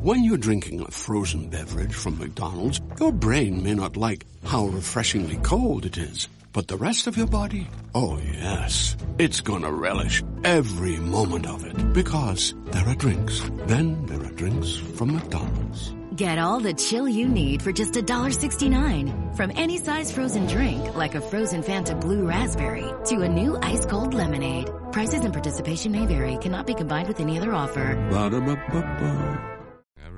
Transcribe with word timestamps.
When 0.00 0.22
you're 0.22 0.38
drinking 0.38 0.82
a 0.82 0.90
frozen 0.92 1.48
beverage 1.48 1.92
from 1.92 2.20
McDonald's, 2.20 2.80
your 3.00 3.10
brain 3.10 3.64
may 3.64 3.74
not 3.74 3.96
like 3.96 4.26
how 4.44 4.66
refreshingly 4.66 5.38
cold 5.38 5.84
it 5.86 5.98
is. 5.98 6.28
But 6.52 6.68
the 6.68 6.76
rest 6.76 7.08
of 7.08 7.16
your 7.16 7.26
body? 7.26 7.66
Oh 7.96 8.20
yes. 8.24 8.96
It's 9.18 9.40
gonna 9.40 9.72
relish 9.72 10.22
every 10.44 10.98
moment 10.98 11.46
of 11.46 11.64
it. 11.66 11.92
Because 11.92 12.54
there 12.66 12.86
are 12.86 12.94
drinks. 12.94 13.42
Then 13.66 14.06
there 14.06 14.22
are 14.22 14.30
drinks 14.34 14.76
from 14.76 15.14
McDonald's. 15.14 15.92
Get 16.14 16.38
all 16.38 16.60
the 16.60 16.74
chill 16.74 17.08
you 17.08 17.26
need 17.26 17.60
for 17.60 17.72
just 17.72 17.94
$1.69. 17.94 19.34
From 19.34 19.50
any 19.56 19.78
size 19.78 20.12
frozen 20.12 20.46
drink, 20.46 20.94
like 20.94 21.16
a 21.16 21.20
frozen 21.20 21.60
Fanta 21.64 22.00
Blue 22.00 22.24
Raspberry, 22.24 22.88
to 23.06 23.22
a 23.22 23.28
new 23.28 23.58
ice 23.62 23.84
cold 23.84 24.14
lemonade. 24.14 24.70
Prices 24.92 25.24
and 25.24 25.32
participation 25.32 25.90
may 25.90 26.06
vary, 26.06 26.36
cannot 26.36 26.68
be 26.68 26.74
combined 26.74 27.08
with 27.08 27.18
any 27.18 27.36
other 27.36 27.52
offer. 27.52 27.96
Ba-da-ba-ba-ba. 28.12 29.57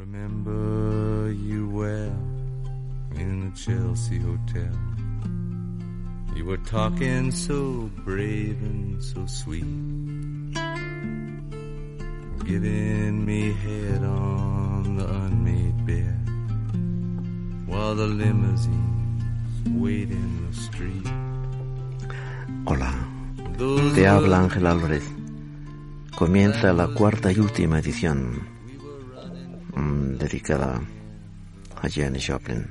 Remember 0.00 1.30
you 1.30 1.68
well 1.68 2.16
in 3.20 3.45
the 3.45 3.52
Chelsea 3.54 4.18
Hotel. 4.18 4.72
You 6.34 6.46
were 6.46 6.62
talking 6.64 7.30
so 7.30 7.91
brave 8.02 8.56
and 8.62 9.02
so 9.05 9.27
sweet, 9.27 9.68
giving 12.46 13.27
me 13.27 13.52
head 13.52 14.02
on 14.02 14.96
the 14.96 15.05
unmade 15.05 15.84
bed 15.84 16.16
while 17.66 17.94
the 17.94 18.06
limousines 18.06 19.22
wait 19.69 20.10
in 20.10 20.46
the 20.46 20.56
street. 20.56 21.06
Hola, 22.64 22.91
te 23.94 24.06
habla 24.06 24.38
Ángel 24.38 24.66
Álvarez. 24.66 25.05
Comienza 26.16 26.72
la 26.72 26.88
cuarta 26.88 27.30
y 27.32 27.38
última 27.38 27.80
edición 27.80 28.59
dedicada 29.80 30.80
a 31.80 31.89
Janis 31.89 32.27
Joplin. 32.29 32.66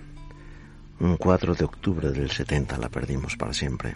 Un 1.00 1.18
4 1.18 1.56
de 1.56 1.66
octubre 1.66 2.12
del 2.12 2.30
70 2.30 2.78
la 2.78 2.90
perdimos 2.90 3.36
para 3.36 3.54
siempre. 3.54 3.96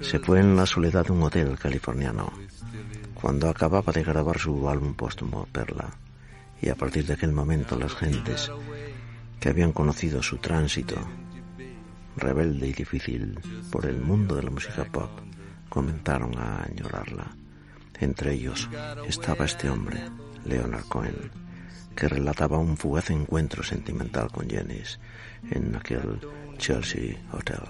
Se 0.00 0.18
fue 0.18 0.40
en 0.40 0.56
la 0.56 0.66
soledad 0.66 1.06
de 1.06 1.12
un 1.12 1.22
hotel 1.22 1.58
californiano 1.58 2.32
cuando 3.14 3.48
acababa 3.48 3.92
de 3.92 4.02
grabar 4.02 4.38
su 4.38 4.68
álbum 4.68 4.94
póstumo 4.94 5.46
Perla. 5.52 5.88
Y 6.60 6.68
a 6.68 6.74
partir 6.74 7.06
de 7.06 7.14
aquel 7.14 7.32
momento 7.32 7.78
las 7.78 7.94
gentes 7.94 8.50
que 9.40 9.48
habían 9.48 9.72
conocido 9.72 10.22
su 10.22 10.38
tránsito 10.38 10.96
rebelde 12.16 12.68
y 12.68 12.72
difícil 12.72 13.38
por 13.70 13.86
el 13.86 14.00
mundo 14.00 14.34
de 14.36 14.42
la 14.42 14.50
música 14.50 14.84
pop 14.84 15.10
comenzaron 15.68 16.36
a 16.38 16.64
añorarla. 16.64 17.26
Entre 18.00 18.34
ellos 18.34 18.68
estaba 19.06 19.44
este 19.44 19.70
hombre, 19.70 20.00
Leonard 20.44 20.84
Cohen, 20.84 21.45
que 21.96 22.08
relataba 22.08 22.58
un 22.58 22.76
fugaz 22.76 23.10
encuentro 23.10 23.62
sentimental 23.62 24.30
con 24.30 24.48
Janis 24.48 25.00
en 25.50 25.74
aquel 25.74 26.20
Chelsea 26.58 27.16
Hotel. 27.32 27.62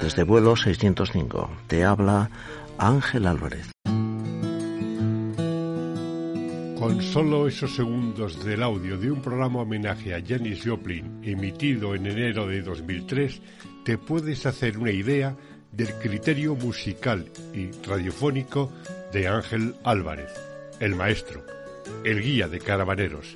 Desde 0.00 0.24
vuelo 0.24 0.56
605 0.56 1.50
te 1.68 1.84
habla 1.84 2.30
Ángel 2.78 3.26
Álvarez. 3.26 3.70
Con 6.78 7.02
solo 7.02 7.48
esos 7.48 7.74
segundos 7.74 8.44
del 8.44 8.62
audio 8.62 8.98
de 8.98 9.10
un 9.10 9.22
programa 9.22 9.60
homenaje 9.60 10.14
a 10.14 10.22
Janis 10.24 10.62
Joplin 10.64 11.20
emitido 11.22 11.94
en 11.94 12.06
enero 12.06 12.46
de 12.46 12.60
2003, 12.62 13.40
te 13.84 13.96
puedes 13.96 14.44
hacer 14.44 14.76
una 14.76 14.90
idea 14.90 15.34
del 15.72 15.92
criterio 15.94 16.54
musical 16.54 17.30
y 17.54 17.70
radiofónico 17.86 18.70
de 19.12 19.28
Ángel 19.28 19.74
Álvarez, 19.84 20.32
el 20.80 20.94
maestro, 20.94 21.44
el 22.04 22.22
guía 22.22 22.48
de 22.48 22.60
caravaneros, 22.60 23.34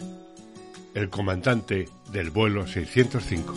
el 0.94 1.08
comandante 1.10 1.88
del 2.12 2.30
vuelo 2.30 2.66
605. 2.66 3.54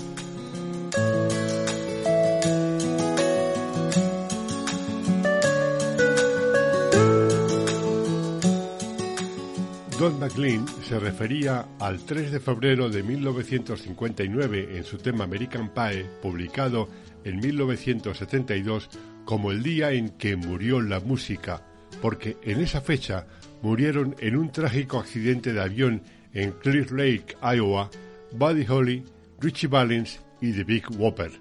Don 10.04 10.20
McLean 10.20 10.66
se 10.84 11.00
refería 11.00 11.66
al 11.80 12.00
3 12.00 12.34
de 12.34 12.42
febrero 12.42 12.90
de 12.90 13.04
1959 13.04 14.76
en 14.76 14.84
su 14.84 14.98
tema 14.98 15.24
American 15.24 15.70
Pie, 15.74 16.06
publicado 16.22 16.90
en 17.24 17.40
1972, 17.40 18.90
como 19.24 19.52
el 19.52 19.64
día 19.64 19.94
en 19.94 20.10
que 20.10 20.36
murió 20.36 20.82
la 20.82 21.00
música, 21.00 21.62
porque 22.02 22.36
en 22.42 22.60
esa 22.60 22.82
fecha 22.82 23.26
murieron 23.64 24.16
en 24.20 24.36
un 24.36 24.52
trágico 24.52 25.00
accidente 25.00 25.54
de 25.54 25.62
avión 25.62 26.04
en 26.34 26.52
Clear 26.52 26.92
Lake, 26.92 27.38
Iowa, 27.42 27.90
Buddy 28.34 28.66
Holly, 28.68 29.04
Richie 29.40 29.68
Valens 29.68 30.20
y 30.42 30.52
The 30.52 30.66
Big 30.66 30.84
Whopper. 30.98 31.32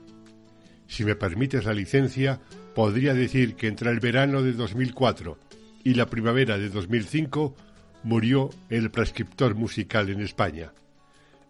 Si 0.87 1.05
me 1.05 1.17
permites 1.17 1.65
la 1.65 1.75
licencia, 1.75 2.41
podría 2.75 3.13
decir 3.13 3.57
que 3.57 3.67
entre 3.67 3.91
el 3.91 3.99
verano 3.99 4.41
de 4.43 4.53
2004 4.53 5.37
y 5.83 5.95
la 5.95 6.07
primavera 6.07 6.59
de 6.59 6.69
2005 6.69 7.57
murió 8.05 8.51
el 8.71 8.91
prescriptor 8.93 9.57
musical 9.57 10.09
en 10.09 10.21
España. 10.21 10.73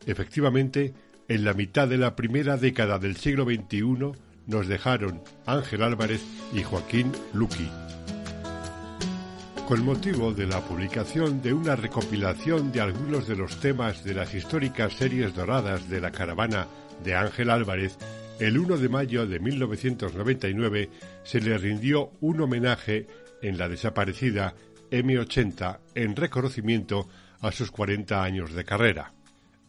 Efectivamente, 0.06 0.94
en 1.28 1.44
la 1.44 1.52
mitad 1.52 1.86
de 1.86 1.98
la 1.98 2.16
primera 2.16 2.56
década 2.56 2.98
del 2.98 3.16
siglo 3.16 3.44
XXI 3.44 4.12
nos 4.46 4.68
dejaron 4.68 5.22
Ángel 5.44 5.82
Álvarez 5.82 6.22
y 6.54 6.62
Joaquín 6.62 7.12
Luqui. 7.34 7.68
Con 9.66 9.84
motivo 9.84 10.32
de 10.34 10.46
la 10.46 10.60
publicación 10.60 11.40
de 11.40 11.52
una 11.52 11.76
recopilación 11.76 12.72
de 12.72 12.80
algunos 12.80 13.26
de 13.26 13.36
los 13.36 13.60
temas 13.60 14.04
de 14.04 14.12
las 14.12 14.34
históricas 14.34 14.92
series 14.92 15.34
doradas 15.34 15.88
de 15.88 16.00
la 16.00 16.10
caravana 16.10 16.66
de 17.04 17.14
Ángel 17.14 17.48
Álvarez, 17.48 17.96
el 18.40 18.58
1 18.58 18.76
de 18.76 18.88
mayo 18.88 19.26
de 19.26 19.38
1999 19.38 20.90
se 21.22 21.40
le 21.40 21.56
rindió 21.56 22.10
un 22.20 22.40
homenaje 22.40 23.06
en 23.40 23.56
la 23.56 23.68
desaparecida 23.68 24.54
M80 24.90 25.78
en 25.94 26.16
reconocimiento 26.16 27.08
a 27.40 27.52
sus 27.52 27.70
40 27.70 28.22
años 28.22 28.52
de 28.52 28.64
carrera. 28.64 29.12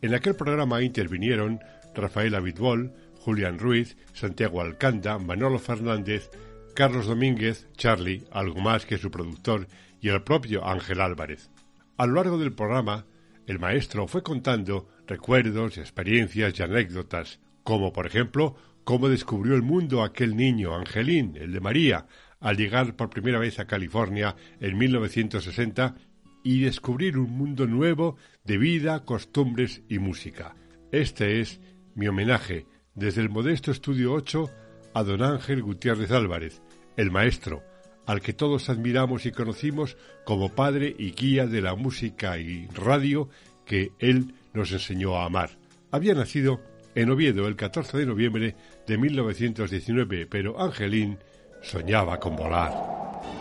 En 0.01 0.15
aquel 0.15 0.35
programa 0.35 0.81
intervinieron 0.81 1.59
Rafael 1.93 2.35
Abitbol, 2.35 2.93
Julián 3.19 3.57
Ruiz, 3.57 3.95
Santiago 4.13 4.59
Alcanda, 4.59 5.17
Manolo 5.17 5.59
Fernández, 5.59 6.29
Carlos 6.73 7.05
Domínguez, 7.05 7.67
Charlie, 7.77 8.23
algo 8.31 8.59
más 8.59 8.85
que 8.85 8.97
su 8.97 9.11
productor, 9.11 9.67
y 10.01 10.09
el 10.09 10.23
propio 10.23 10.65
Ángel 10.67 11.01
Álvarez. 11.01 11.49
A 11.97 12.05
lo 12.07 12.15
largo 12.15 12.37
del 12.37 12.53
programa, 12.53 13.05
el 13.45 13.59
maestro 13.59 14.07
fue 14.07 14.23
contando 14.23 14.89
recuerdos, 15.07 15.77
experiencias 15.77 16.59
y 16.59 16.63
anécdotas, 16.63 17.39
como 17.63 17.93
por 17.93 18.07
ejemplo 18.07 18.55
cómo 18.83 19.07
descubrió 19.07 19.55
el 19.55 19.61
mundo 19.61 20.03
aquel 20.03 20.35
niño, 20.35 20.75
Angelín, 20.75 21.37
el 21.37 21.53
de 21.53 21.59
María, 21.59 22.07
al 22.39 22.57
llegar 22.57 22.95
por 22.95 23.09
primera 23.09 23.39
vez 23.39 23.59
a 23.59 23.67
California 23.67 24.35
en 24.59 24.77
1960 24.77 25.95
y 26.43 26.61
descubrir 26.61 27.17
un 27.17 27.31
mundo 27.31 27.67
nuevo 27.67 28.17
de 28.43 28.57
vida, 28.57 29.05
costumbres 29.05 29.83
y 29.87 29.99
música. 29.99 30.55
Este 30.91 31.39
es 31.39 31.61
mi 31.95 32.07
homenaje 32.07 32.65
desde 32.95 33.21
el 33.21 33.29
modesto 33.29 33.71
Estudio 33.71 34.11
8 34.13 34.62
a 34.93 35.03
don 35.03 35.21
Ángel 35.23 35.61
Gutiérrez 35.61 36.11
Álvarez, 36.11 36.61
el 36.97 37.11
maestro, 37.11 37.63
al 38.05 38.21
que 38.21 38.33
todos 38.33 38.69
admiramos 38.69 39.25
y 39.25 39.31
conocimos 39.31 39.97
como 40.25 40.49
padre 40.49 40.93
y 40.97 41.11
guía 41.11 41.47
de 41.47 41.61
la 41.61 41.75
música 41.75 42.37
y 42.37 42.67
radio 42.67 43.29
que 43.65 43.91
él 43.99 44.33
nos 44.53 44.71
enseñó 44.71 45.15
a 45.17 45.25
amar. 45.25 45.51
Había 45.91 46.13
nacido 46.13 46.61
en 46.95 47.09
Oviedo 47.09 47.47
el 47.47 47.55
14 47.55 47.97
de 47.97 48.05
noviembre 48.05 48.55
de 48.85 48.97
1919, 48.97 50.27
pero 50.27 50.61
Angelín 50.61 51.17
soñaba 51.61 52.19
con 52.19 52.35
volar. 52.35 52.71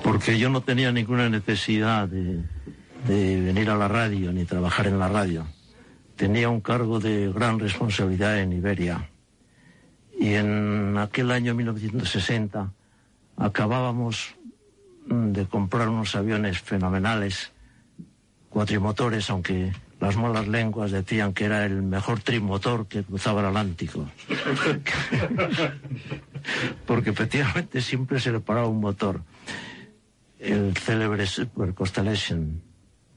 porque 0.04 0.38
yo 0.38 0.48
no 0.48 0.60
tenía 0.60 0.92
ninguna 0.92 1.28
necesidad 1.28 2.08
de, 2.08 2.42
de 3.06 3.40
venir 3.40 3.68
a 3.70 3.76
la 3.76 3.88
radio 3.88 4.32
ni 4.32 4.44
trabajar 4.44 4.86
en 4.86 4.98
la 4.98 5.08
radio. 5.08 5.46
Tenía 6.16 6.48
un 6.48 6.60
cargo 6.60 7.00
de 7.00 7.32
gran 7.32 7.58
responsabilidad 7.58 8.38
en 8.40 8.52
Iberia. 8.52 9.11
Y 10.22 10.34
en 10.34 10.96
aquel 10.98 11.32
año 11.32 11.52
1960 11.52 12.70
acabábamos 13.38 14.36
mm, 15.08 15.32
de 15.32 15.46
comprar 15.46 15.88
unos 15.88 16.14
aviones 16.14 16.60
fenomenales, 16.60 17.50
cuatrimotores, 18.48 19.28
aunque 19.30 19.72
las 19.98 20.16
malas 20.16 20.46
lenguas 20.46 20.92
decían 20.92 21.32
que 21.32 21.46
era 21.46 21.66
el 21.66 21.82
mejor 21.82 22.20
trimotor 22.20 22.86
que 22.86 23.02
cruzaba 23.02 23.40
el 23.40 23.48
Atlántico. 23.48 24.08
Porque 26.86 27.10
efectivamente 27.10 27.80
siempre 27.80 28.20
se 28.20 28.30
le 28.30 28.38
paraba 28.38 28.68
un 28.68 28.78
motor. 28.78 29.22
El 30.38 30.76
célebre 30.76 31.26
Super 31.26 31.74
Constellation, 31.74 32.62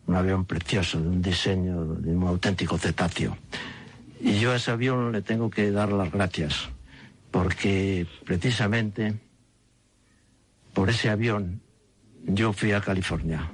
un 0.08 0.16
avión 0.16 0.46
precioso, 0.46 1.00
de 1.00 1.08
un 1.08 1.22
diseño 1.22 1.86
de 1.86 2.16
un 2.16 2.24
auténtico 2.24 2.80
cetáceo. 2.80 3.38
Y 4.20 4.40
yo 4.40 4.54
a 4.54 4.56
ese 4.56 4.72
avión 4.72 5.12
le 5.12 5.22
tengo 5.22 5.52
que 5.52 5.70
dar 5.70 5.92
las 5.92 6.12
gracias, 6.12 6.70
porque 7.36 8.08
precisamente 8.24 9.20
por 10.74 10.90
ese 10.90 11.10
avión 11.10 11.60
yo 12.24 12.54
fui 12.54 12.72
a 12.72 12.80
California. 12.80 13.52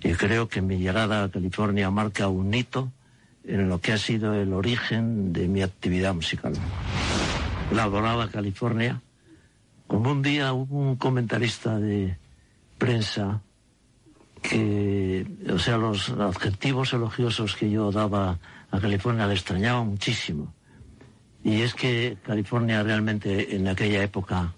Y 0.00 0.12
creo 0.12 0.46
que 0.48 0.62
mi 0.62 0.78
llegada 0.78 1.24
a 1.24 1.28
California 1.28 1.90
marca 1.90 2.28
un 2.28 2.54
hito 2.54 2.92
en 3.42 3.68
lo 3.68 3.80
que 3.80 3.92
ha 3.92 3.98
sido 3.98 4.32
el 4.32 4.52
origen 4.52 5.32
de 5.32 5.48
mi 5.48 5.62
actividad 5.62 6.14
musical. 6.14 6.52
La 7.72 7.82
adoraba 7.82 8.28
California. 8.28 9.02
Como 9.88 10.12
un 10.12 10.22
día 10.22 10.52
hubo 10.52 10.78
un 10.78 10.94
comentarista 10.94 11.80
de 11.80 12.16
prensa 12.78 13.42
que, 14.40 15.26
o 15.52 15.58
sea, 15.58 15.78
los 15.78 16.10
adjetivos 16.10 16.92
elogiosos 16.92 17.56
que 17.56 17.72
yo 17.72 17.90
daba 17.90 18.38
a 18.70 18.78
California 18.78 19.26
le 19.26 19.34
extrañaba 19.34 19.82
muchísimo. 19.82 20.54
Y 21.46 21.62
es 21.62 21.74
que 21.74 22.16
California 22.26 22.82
realmente 22.82 23.54
en 23.54 23.68
aquella 23.68 24.02
época 24.02 24.52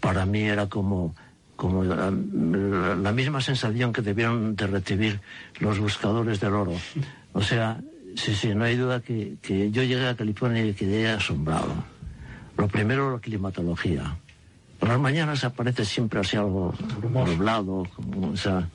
para 0.00 0.26
mí 0.26 0.42
era 0.42 0.66
como, 0.66 1.14
como 1.54 1.84
la, 1.84 2.10
la 2.10 3.12
misma 3.12 3.40
sensación 3.40 3.92
que 3.92 4.02
debieron 4.02 4.56
de 4.56 4.66
recibir 4.66 5.20
los 5.60 5.78
buscadores 5.78 6.40
del 6.40 6.54
oro. 6.54 6.72
O 7.32 7.42
sea, 7.42 7.80
sí, 8.16 8.34
sí, 8.34 8.56
no 8.56 8.64
hay 8.64 8.74
duda 8.74 8.98
que, 8.98 9.36
que 9.40 9.70
yo 9.70 9.84
llegué 9.84 10.08
a 10.08 10.16
California 10.16 10.66
y 10.66 10.74
quedé 10.74 11.08
asombrado. 11.10 11.72
Lo 12.58 12.66
primero, 12.66 13.12
la 13.12 13.20
climatología. 13.20 14.16
Por 14.80 14.88
las 14.88 14.98
mañanas 14.98 15.44
aparece 15.44 15.84
siempre 15.84 16.18
así 16.18 16.36
algo 16.36 16.74
nublado, 17.08 17.86
o 18.20 18.36
sea, 18.36 18.68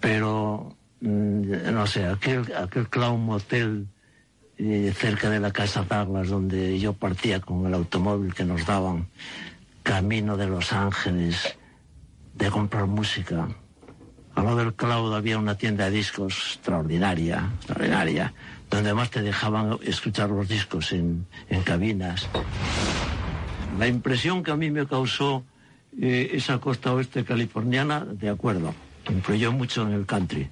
pero 0.00 0.74
mm, 1.02 1.72
no 1.72 1.86
sé, 1.86 2.04
aquel, 2.04 2.52
aquel 2.52 2.88
clown 2.88 3.20
motel 3.24 3.86
eh, 4.58 4.92
cerca 4.96 5.30
de 5.30 5.40
la 5.40 5.52
casa 5.52 5.82
Douglas 5.82 6.28
donde 6.28 6.78
yo 6.78 6.92
partía 6.92 7.40
con 7.40 7.66
el 7.66 7.74
automóvil 7.74 8.34
que 8.34 8.44
nos 8.44 8.64
daban 8.66 9.08
camino 9.82 10.36
de 10.36 10.46
Los 10.46 10.72
Ángeles 10.72 11.56
de 12.34 12.50
comprar 12.50 12.86
música. 12.86 13.48
Al 14.34 14.44
lado 14.44 14.56
del 14.56 14.74
Cloud 14.74 15.14
había 15.14 15.38
una 15.38 15.56
tienda 15.56 15.84
de 15.84 15.96
discos 15.96 16.54
extraordinaria, 16.54 17.50
extraordinaria, 17.56 18.34
donde 18.70 18.90
además 18.90 19.10
te 19.10 19.22
dejaban 19.22 19.78
escuchar 19.82 20.30
los 20.30 20.48
discos 20.48 20.92
en, 20.92 21.26
en 21.48 21.62
cabinas. 21.62 22.28
La 23.78 23.86
impresión 23.86 24.42
que 24.42 24.50
a 24.50 24.56
mí 24.56 24.70
me 24.70 24.86
causó 24.86 25.44
eh, 26.00 26.30
esa 26.32 26.58
costa 26.58 26.92
oeste 26.92 27.24
californiana, 27.24 28.04
de 28.04 28.28
acuerdo, 28.28 28.74
influyó 29.08 29.52
mucho 29.52 29.82
en 29.82 29.92
el 29.92 30.06
country. 30.06 30.48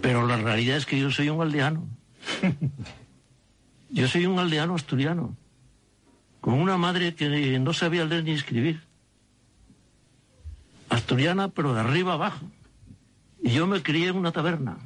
Pero 0.00 0.26
la 0.26 0.38
realidad 0.38 0.78
es 0.78 0.86
que 0.86 0.98
yo 0.98 1.10
soy 1.10 1.28
un 1.28 1.42
aldeano. 1.42 1.86
yo 3.92 4.08
soy 4.08 4.26
un 4.26 4.38
aldeano 4.38 4.74
asturiano, 4.74 5.36
con 6.40 6.54
una 6.54 6.76
madre 6.76 7.14
que 7.14 7.58
no 7.58 7.72
sabía 7.72 8.04
leer 8.04 8.24
ni 8.24 8.32
escribir. 8.32 8.82
Asturiana, 10.88 11.48
pero 11.48 11.74
de 11.74 11.80
arriba 11.80 12.14
abajo. 12.14 12.46
Y 13.42 13.50
yo 13.50 13.66
me 13.66 13.82
crié 13.82 14.08
en 14.08 14.16
una 14.16 14.32
taberna, 14.32 14.78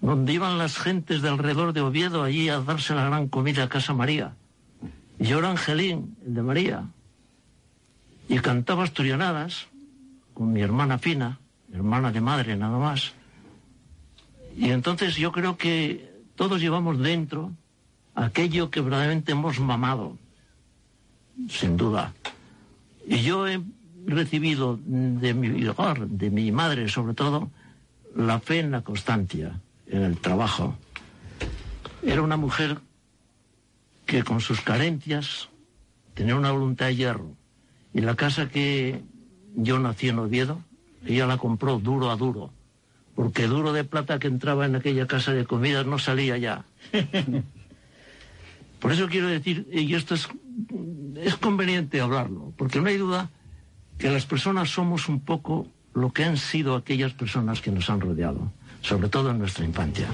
donde 0.00 0.32
iban 0.32 0.58
las 0.58 0.78
gentes 0.78 1.22
de 1.22 1.28
alrededor 1.28 1.72
de 1.72 1.80
Oviedo 1.80 2.22
allí 2.22 2.48
a 2.48 2.60
darse 2.60 2.94
la 2.94 3.04
gran 3.04 3.28
comida 3.28 3.64
a 3.64 3.68
Casa 3.68 3.94
María. 3.94 4.34
Y 5.18 5.24
yo 5.24 5.38
era 5.38 5.50
Angelín, 5.50 6.16
el 6.26 6.34
de 6.34 6.42
María. 6.42 6.84
Y 8.28 8.38
cantaba 8.38 8.84
asturianadas 8.84 9.66
con 10.34 10.52
mi 10.52 10.60
hermana 10.60 10.98
Fina, 10.98 11.40
hermana 11.72 12.12
de 12.12 12.20
madre 12.20 12.56
nada 12.56 12.78
más. 12.78 13.12
Y 14.56 14.70
entonces 14.70 15.16
yo 15.16 15.32
creo 15.32 15.56
que 15.56 16.10
todos 16.36 16.60
llevamos 16.60 16.98
dentro 16.98 17.52
aquello 18.14 18.70
que 18.70 18.80
verdaderamente 18.80 19.32
hemos 19.32 19.60
mamado, 19.60 20.16
sin 21.48 21.76
duda. 21.76 22.12
Y 23.06 23.22
yo 23.22 23.46
he 23.46 23.60
recibido 24.06 24.78
de 24.84 25.34
mi 25.34 25.66
hogar, 25.66 26.06
de 26.06 26.30
mi 26.30 26.50
madre 26.52 26.88
sobre 26.88 27.14
todo, 27.14 27.50
la 28.14 28.40
fe 28.40 28.60
en 28.60 28.70
la 28.70 28.82
constancia, 28.82 29.60
en 29.86 30.02
el 30.02 30.18
trabajo. 30.18 30.76
Era 32.02 32.22
una 32.22 32.36
mujer 32.36 32.78
que 34.06 34.24
con 34.24 34.40
sus 34.40 34.60
carencias 34.60 35.48
tenía 36.14 36.36
una 36.36 36.50
voluntad 36.50 36.86
de 36.86 36.96
hierro. 36.96 37.36
Y 37.92 38.00
la 38.00 38.14
casa 38.14 38.48
que 38.48 39.02
yo 39.54 39.78
nací 39.78 40.08
en 40.08 40.18
Oviedo, 40.18 40.60
ella 41.06 41.26
la 41.26 41.38
compró 41.38 41.78
duro 41.78 42.10
a 42.10 42.16
duro, 42.16 42.50
porque 43.14 43.46
duro 43.46 43.72
de 43.72 43.84
plata 43.84 44.18
que 44.18 44.28
entraba 44.28 44.66
en 44.66 44.76
aquella 44.76 45.06
casa 45.06 45.32
de 45.32 45.44
comidas 45.44 45.86
no 45.86 45.98
salía 45.98 46.36
ya. 46.38 46.64
Por 48.80 48.92
eso 48.92 49.08
quiero 49.08 49.28
decir, 49.28 49.68
y 49.70 49.94
esto 49.94 50.14
es, 50.14 50.28
es 51.16 51.36
conveniente 51.36 52.00
hablarlo, 52.00 52.52
porque 52.56 52.80
no 52.80 52.88
hay 52.88 52.96
duda 52.96 53.30
que 53.98 54.10
las 54.10 54.24
personas 54.24 54.70
somos 54.70 55.08
un 55.08 55.20
poco 55.20 55.68
lo 55.92 56.12
que 56.12 56.24
han 56.24 56.36
sido 56.36 56.74
aquellas 56.74 57.12
personas 57.12 57.60
que 57.60 57.70
nos 57.70 57.90
han 57.90 58.00
rodeado, 58.00 58.50
sobre 58.80 59.08
todo 59.08 59.30
en 59.30 59.38
nuestra 59.38 59.64
infancia. 59.64 60.08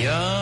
Young 0.00 0.39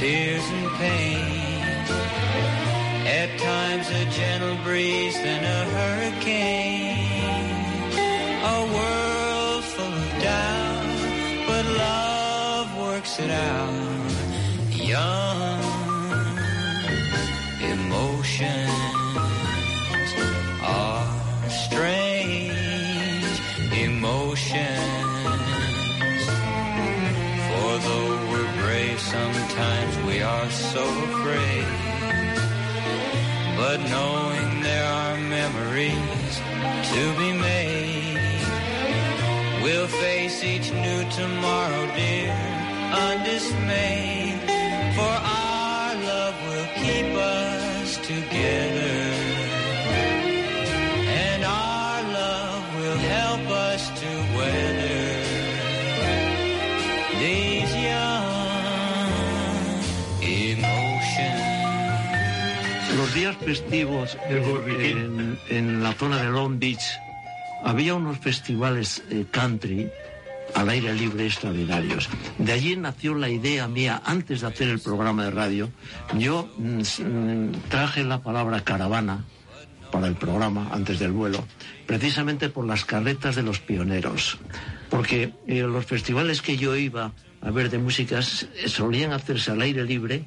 tears 0.00 0.42
and 0.48 0.70
pain. 0.78 1.76
At 3.20 3.30
times 3.38 3.86
a 3.90 4.04
gentle 4.18 4.56
breeze, 4.64 5.16
then 5.20 5.44
a 5.44 5.60
hurricane. 5.76 6.96
A 8.56 8.58
world 8.76 9.64
full 9.74 9.94
of 10.04 10.10
doubt, 10.22 11.00
but 11.48 11.64
love 11.84 12.68
works 12.78 13.20
it 13.20 13.30
out. 13.30 13.79
Tomorrow, 41.20 41.84
dear, 41.96 42.32
undismayed. 43.06 44.38
For 44.96 45.14
our 45.42 45.90
love 46.10 46.36
will 46.48 46.70
keep 46.82 47.10
us 47.16 47.88
together. 48.12 48.96
And 51.24 51.40
our 51.44 51.98
love 52.20 52.64
will 52.80 53.00
help 53.18 53.44
us 53.70 53.82
to 54.00 54.10
weather 54.36 55.08
these 57.22 57.72
young 57.90 58.30
emotions. 60.22 61.48
Los 62.98 63.10
días 63.14 63.36
festivos 63.36 64.16
en, 64.28 65.38
en 65.48 65.82
la 65.82 65.92
zona 65.94 66.22
de 66.22 66.30
Long 66.30 66.58
Beach 66.58 66.86
había 67.64 67.94
unos 67.94 68.18
festivales 68.18 69.02
eh, 69.10 69.26
country 69.30 69.90
al 70.54 70.68
aire 70.68 70.94
libre 70.94 71.26
extraordinarios. 71.26 72.08
De 72.38 72.52
allí 72.52 72.76
nació 72.76 73.14
la 73.14 73.28
idea 73.28 73.68
mía, 73.68 74.02
antes 74.04 74.40
de 74.40 74.46
hacer 74.46 74.68
el 74.68 74.80
programa 74.80 75.24
de 75.24 75.30
radio, 75.30 75.70
yo 76.18 76.48
mm, 76.56 76.80
mm, 76.80 77.52
traje 77.68 78.04
la 78.04 78.22
palabra 78.22 78.62
caravana 78.62 79.24
para 79.90 80.06
el 80.06 80.14
programa 80.14 80.68
antes 80.72 80.98
del 80.98 81.12
vuelo, 81.12 81.44
precisamente 81.86 82.48
por 82.48 82.66
las 82.66 82.84
carretas 82.84 83.36
de 83.36 83.42
los 83.42 83.58
pioneros. 83.58 84.38
Porque 84.88 85.34
eh, 85.46 85.62
los 85.62 85.86
festivales 85.86 86.42
que 86.42 86.56
yo 86.56 86.76
iba 86.76 87.12
a 87.40 87.50
ver 87.50 87.70
de 87.70 87.78
músicas 87.78 88.46
solían 88.66 89.12
hacerse 89.12 89.50
al 89.50 89.62
aire 89.62 89.84
libre 89.84 90.24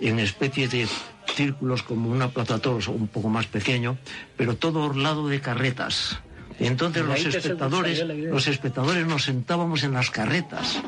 en 0.00 0.18
especie 0.18 0.68
de 0.68 0.88
círculos 1.34 1.82
como 1.82 2.10
una 2.10 2.30
plaza 2.30 2.54
de 2.54 2.60
toros 2.60 2.88
un 2.88 3.08
poco 3.08 3.28
más 3.28 3.46
pequeño, 3.46 3.96
pero 4.36 4.56
todo 4.56 4.82
orlado 4.82 5.28
de 5.28 5.40
carretas. 5.40 6.18
Y 6.58 6.66
entonces 6.66 7.04
los 7.04 7.24
espectadores, 7.24 8.04
los 8.06 8.46
espectadores 8.46 9.06
nos 9.06 9.24
sentábamos 9.24 9.82
en 9.82 9.92
las 9.92 10.10
carretas. 10.10 10.80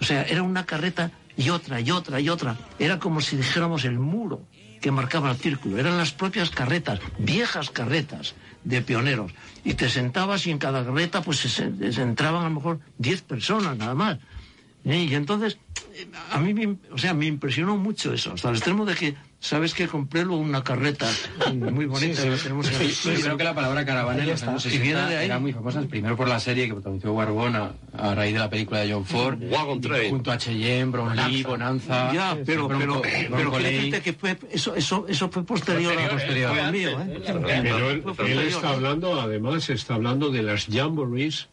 O 0.00 0.04
sea, 0.04 0.22
era 0.22 0.42
una 0.42 0.66
carreta 0.66 1.12
y 1.36 1.50
otra 1.50 1.80
y 1.80 1.90
otra 1.90 2.20
y 2.20 2.28
otra. 2.28 2.56
Era 2.78 2.98
como 2.98 3.20
si 3.20 3.36
dijéramos 3.36 3.84
el 3.84 3.98
muro 3.98 4.42
que 4.80 4.90
marcaba 4.90 5.30
el 5.30 5.36
círculo. 5.36 5.78
Eran 5.78 5.96
las 5.96 6.12
propias 6.12 6.50
carretas, 6.50 7.00
viejas 7.18 7.70
carretas 7.70 8.34
de 8.64 8.82
pioneros. 8.82 9.32
Y 9.64 9.74
te 9.74 9.88
sentabas 9.88 10.46
y 10.46 10.50
en 10.50 10.58
cada 10.58 10.84
carreta 10.84 11.22
pues 11.22 11.38
se, 11.38 11.48
se 11.92 12.02
entraban 12.02 12.42
a 12.42 12.48
lo 12.48 12.54
mejor 12.56 12.80
10 12.98 13.22
personas 13.22 13.76
nada 13.76 13.94
más. 13.94 14.18
Y 14.84 15.14
entonces, 15.14 15.56
eh, 15.94 16.06
a 16.30 16.38
mí, 16.38 16.52
me, 16.52 16.76
o 16.92 16.98
sea, 16.98 17.14
me 17.14 17.26
impresionó 17.26 17.76
mucho 17.76 18.12
eso, 18.12 18.34
hasta 18.34 18.50
el 18.50 18.56
extremo 18.56 18.84
de 18.84 18.94
que, 18.94 19.14
¿sabes 19.44 19.74
que 19.74 19.86
Compré 19.88 20.24
luego 20.24 20.40
una 20.40 20.64
carreta 20.64 21.06
muy 21.52 21.84
bonita 21.84 22.22
Sí, 22.22 22.28
que 22.30 22.36
sí. 22.38 22.42
tenemos 22.44 22.68
en 22.70 22.90
Sí, 22.90 23.10
creo 23.22 23.36
que 23.36 23.44
la 23.44 23.54
palabra 23.54 23.84
caravana 23.84 24.16
en 24.18 24.24
Ahí 24.24 24.30
los 24.30 24.40
está. 24.40 24.50
años 24.52 24.64
Y 24.66 24.68
viene 24.70 24.86
60 24.94 25.08
de 25.10 25.16
ahí. 25.18 25.24
era 25.26 25.38
muy 25.38 25.52
famosa, 25.52 25.82
primero 25.82 26.16
por 26.16 26.28
la 26.28 26.40
serie 26.40 26.66
que 26.66 26.72
protagonizó 26.72 27.14
Barbona 27.14 27.72
a 27.96 28.14
raíz 28.14 28.32
de 28.32 28.38
la 28.38 28.48
película 28.48 28.80
de 28.80 28.92
John 28.92 29.04
Ford, 29.04 29.38
Wagon 29.50 29.80
Train. 29.82 30.10
junto 30.10 30.32
a 30.32 30.38
Cheyenne, 30.38 30.90
Brownlee, 30.90 31.42
Bonanza, 31.42 32.12
Ya, 32.12 32.38
pero, 32.44 32.66
pero, 32.68 33.02
pero 33.02 33.50
decirte 33.58 34.00
que 34.00 34.12
fue, 34.14 34.38
eso, 34.50 34.74
eso, 34.74 35.04
eso 35.08 35.28
fue 35.28 35.44
posterior, 35.44 35.92
a, 35.98 36.08
Posterior, 36.08 36.72
mío, 36.72 36.90
¿eh? 37.00 37.20
claro. 37.24 37.42
Pero 38.16 38.30
él, 38.40 38.48
está 38.48 38.70
hablando, 38.70 39.20
además, 39.20 39.68
está 39.68 39.94
hablando 39.94 40.30
de 40.30 40.42
las 40.42 40.66
jamborees 40.66 41.48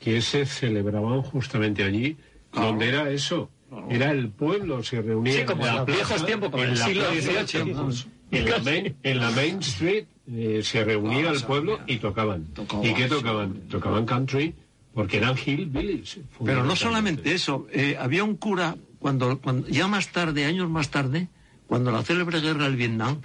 que 0.00 0.22
se 0.22 0.46
celebraban 0.46 1.22
justamente 1.22 1.82
allí, 1.82 2.16
donde 2.52 2.88
era 2.88 3.10
eso. 3.10 3.50
Era 3.90 4.10
el 4.12 4.28
pueblo, 4.28 4.82
se 4.82 5.02
reunía 5.02 5.40
Sí, 5.40 5.44
como 5.44 5.66
en 5.66 5.66
la 5.66 5.72
en 5.72 5.76
los 5.78 5.86
viejos 5.86 6.08
plaza, 6.08 6.26
tiempos, 6.26 6.50
como 6.50 6.62
en 6.62 6.68
en 6.68 6.74
el 6.74 6.78
la 6.78 6.86
siglo 6.86 7.04
plaza, 7.08 7.46
XVIII. 7.46 8.16
En 8.30 8.50
la 8.50 8.58
main, 8.58 8.96
en 9.02 9.20
la 9.20 9.30
main 9.30 9.58
street 9.60 10.06
eh, 10.28 10.60
se 10.62 10.84
reunía 10.84 11.30
el 11.30 11.42
pueblo 11.42 11.80
y 11.86 11.98
tocaban. 11.98 12.46
¿Y 12.82 12.94
qué 12.94 13.04
sí. 13.04 13.08
tocaban? 13.08 13.54
Tocaban 13.68 14.06
country, 14.06 14.54
porque 14.94 15.18
eran 15.18 15.36
hillbillies. 15.36 16.18
Pero 16.44 16.64
no 16.64 16.74
solamente 16.74 17.32
eso, 17.32 17.66
eh, 17.72 17.96
había 17.98 18.24
un 18.24 18.36
cura, 18.36 18.76
cuando, 18.98 19.38
cuando 19.40 19.68
ya 19.68 19.86
más 19.86 20.10
tarde, 20.10 20.44
años 20.44 20.68
más 20.68 20.90
tarde, 20.90 21.28
cuando 21.66 21.90
la 21.92 22.02
célebre 22.02 22.40
guerra 22.40 22.64
del 22.64 22.76
Vietnam, 22.76 23.20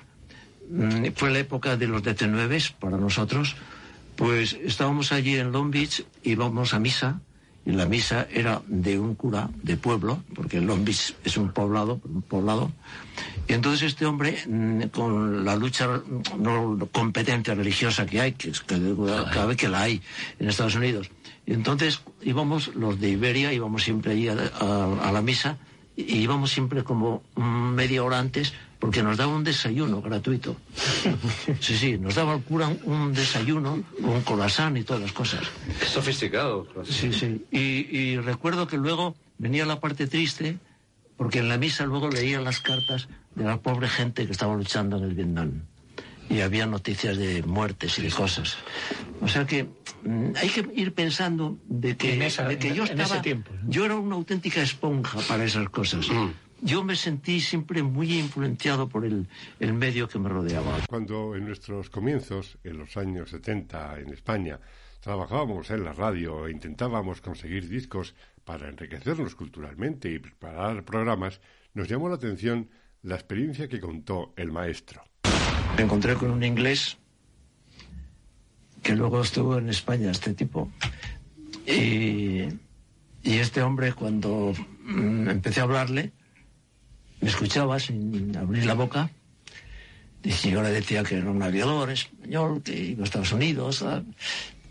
mm, 0.69 1.07
fue 1.15 1.31
la 1.31 1.39
época 1.39 1.77
de 1.77 1.87
los 1.87 2.03
DC-9 2.03 2.73
para 2.79 2.97
nosotros, 2.97 3.55
pues 4.15 4.53
estábamos 4.53 5.11
allí 5.11 5.35
en 5.37 5.51
Long 5.51 5.71
Beach, 5.71 6.03
íbamos 6.23 6.73
a 6.73 6.79
misa, 6.79 7.21
y 7.65 7.71
la 7.71 7.85
misa 7.85 8.27
era 8.31 8.61
de 8.67 8.99
un 8.99 9.15
cura 9.15 9.49
de 9.61 9.77
pueblo, 9.77 10.23
porque 10.33 10.59
Beach 10.59 11.15
es 11.23 11.37
un 11.37 11.51
poblado, 11.51 11.99
poblado, 12.27 12.71
y 13.47 13.53
entonces 13.53 13.83
este 13.83 14.05
hombre, 14.05 14.37
mm, 14.47 14.83
con 14.85 15.45
la 15.45 15.55
lucha 15.55 15.87
mm, 15.87 16.41
no 16.41 16.87
competencia 16.91 17.53
religiosa 17.53 18.05
que 18.05 18.21
hay, 18.21 18.31
que, 18.33 18.49
es 18.49 18.61
que 18.61 18.95
cada 19.31 19.45
vez 19.45 19.57
que 19.57 19.69
la 19.69 19.81
hay 19.81 20.01
en 20.39 20.49
Estados 20.49 20.75
Unidos, 20.75 21.11
y 21.45 21.53
entonces 21.53 22.01
íbamos, 22.21 22.75
los 22.75 22.99
de 22.99 23.09
Iberia, 23.09 23.53
íbamos 23.53 23.83
siempre 23.83 24.13
allí 24.13 24.27
a, 24.27 24.35
la 24.35 25.21
misa, 25.21 25.57
y 25.95 26.17
íbamos 26.17 26.51
siempre 26.51 26.83
como 26.83 27.21
media 27.35 28.03
hora 28.03 28.19
antes, 28.19 28.53
porque 28.81 29.03
nos 29.03 29.15
daba 29.15 29.33
un 29.33 29.43
desayuno 29.45 30.01
gratuito. 30.01 30.57
Sí, 31.61 31.77
sí, 31.77 31.97
nos 31.99 32.15
daba 32.15 32.33
el 32.33 32.41
cura 32.41 32.67
un, 32.67 32.79
un 32.91 33.13
desayuno, 33.13 33.83
con 34.01 34.21
corazón 34.23 34.75
y 34.75 34.83
todas 34.83 35.03
las 35.03 35.13
cosas. 35.13 35.41
Qué 35.79 35.85
sofisticado. 35.85 36.67
Sí, 36.83 37.13
sí. 37.13 37.45
Y, 37.51 37.59
y 37.95 38.17
recuerdo 38.17 38.67
que 38.67 38.77
luego 38.77 39.15
venía 39.37 39.65
la 39.67 39.79
parte 39.79 40.07
triste, 40.07 40.57
porque 41.15 41.39
en 41.39 41.47
la 41.47 41.57
misa 41.57 41.85
luego 41.85 42.09
leían 42.09 42.43
las 42.43 42.59
cartas 42.59 43.07
de 43.35 43.43
la 43.45 43.61
pobre 43.61 43.87
gente 43.87 44.25
que 44.25 44.31
estaba 44.31 44.55
luchando 44.55 44.97
en 44.97 45.03
el 45.03 45.13
Vietnam. 45.13 45.61
Y 46.27 46.39
había 46.41 46.65
noticias 46.65 47.17
de 47.17 47.43
muertes 47.43 47.99
y 47.99 48.01
de 48.03 48.09
cosas. 48.09 48.55
O 49.21 49.27
sea 49.27 49.45
que 49.45 49.65
mm, 50.03 50.31
hay 50.41 50.49
que 50.49 50.65
ir 50.75 50.93
pensando 50.93 51.57
de 51.67 51.95
que, 51.97 52.25
esa- 52.25 52.47
de 52.47 52.57
que 52.57 52.69
en- 52.69 52.73
yo 52.75 52.83
en 52.85 52.89
estaba. 52.99 53.13
ese 53.15 53.23
tiempo, 53.23 53.51
¿no? 53.61 53.69
Yo 53.69 53.85
era 53.85 53.95
una 53.95 54.15
auténtica 54.15 54.61
esponja 54.61 55.19
para 55.27 55.43
esas 55.43 55.69
cosas. 55.69 56.07
Yo 56.61 56.83
me 56.83 56.95
sentí 56.95 57.41
siempre 57.41 57.81
muy 57.81 58.19
influenciado 58.19 58.87
por 58.87 59.03
el, 59.05 59.27
el 59.59 59.73
medio 59.73 60.07
que 60.07 60.19
me 60.19 60.29
rodeaba. 60.29 60.77
Cuando 60.87 61.35
en 61.35 61.45
nuestros 61.45 61.89
comienzos, 61.89 62.59
en 62.63 62.77
los 62.77 62.97
años 62.97 63.31
70 63.31 63.99
en 63.99 64.13
España, 64.13 64.59
trabajábamos 64.99 65.71
en 65.71 65.83
la 65.83 65.93
radio 65.93 66.47
e 66.47 66.51
intentábamos 66.51 67.19
conseguir 67.21 67.67
discos 67.67 68.13
para 68.45 68.69
enriquecernos 68.69 69.35
culturalmente 69.35 70.11
y 70.11 70.19
preparar 70.19 70.83
programas, 70.83 71.41
nos 71.73 71.87
llamó 71.87 72.09
la 72.09 72.15
atención 72.15 72.69
la 73.01 73.15
experiencia 73.15 73.67
que 73.67 73.79
contó 73.79 74.33
el 74.35 74.51
maestro. 74.51 75.03
Me 75.77 75.83
encontré 75.83 76.15
con 76.15 76.31
un 76.31 76.43
inglés 76.43 76.97
que 78.83 78.95
luego 78.95 79.21
estuvo 79.21 79.57
en 79.57 79.69
España, 79.69 80.11
este 80.11 80.33
tipo. 80.33 80.71
Y, 81.65 82.47
y 83.23 83.37
este 83.37 83.61
hombre, 83.61 83.93
cuando 83.93 84.53
mm, 84.83 85.29
empecé 85.29 85.61
a 85.61 85.63
hablarle, 85.63 86.11
me 87.21 87.29
escuchaba 87.29 87.79
sin 87.79 88.35
abrir 88.35 88.65
la 88.65 88.73
boca. 88.73 89.09
Y 90.23 90.31
yo 90.49 90.61
le 90.61 90.69
decía 90.69 91.03
que 91.03 91.17
era 91.17 91.31
un 91.31 91.41
aviador 91.41 91.89
español, 91.89 92.61
que 92.63 92.77
iba 92.77 93.03
a 93.03 93.05
Estados 93.05 93.31
Unidos, 93.31 93.81
ah, 93.81 94.03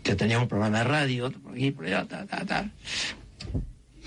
que 0.03 0.15
tenía 0.15 0.39
un 0.39 0.47
programa 0.47 0.79
de 0.79 0.83
radio, 0.85 1.31
por 1.31 1.53
aquí, 1.53 1.71
por 1.71 1.85
allá, 1.85 2.05
ta, 2.05 2.25
ta, 2.25 2.45
ta. 2.45 2.69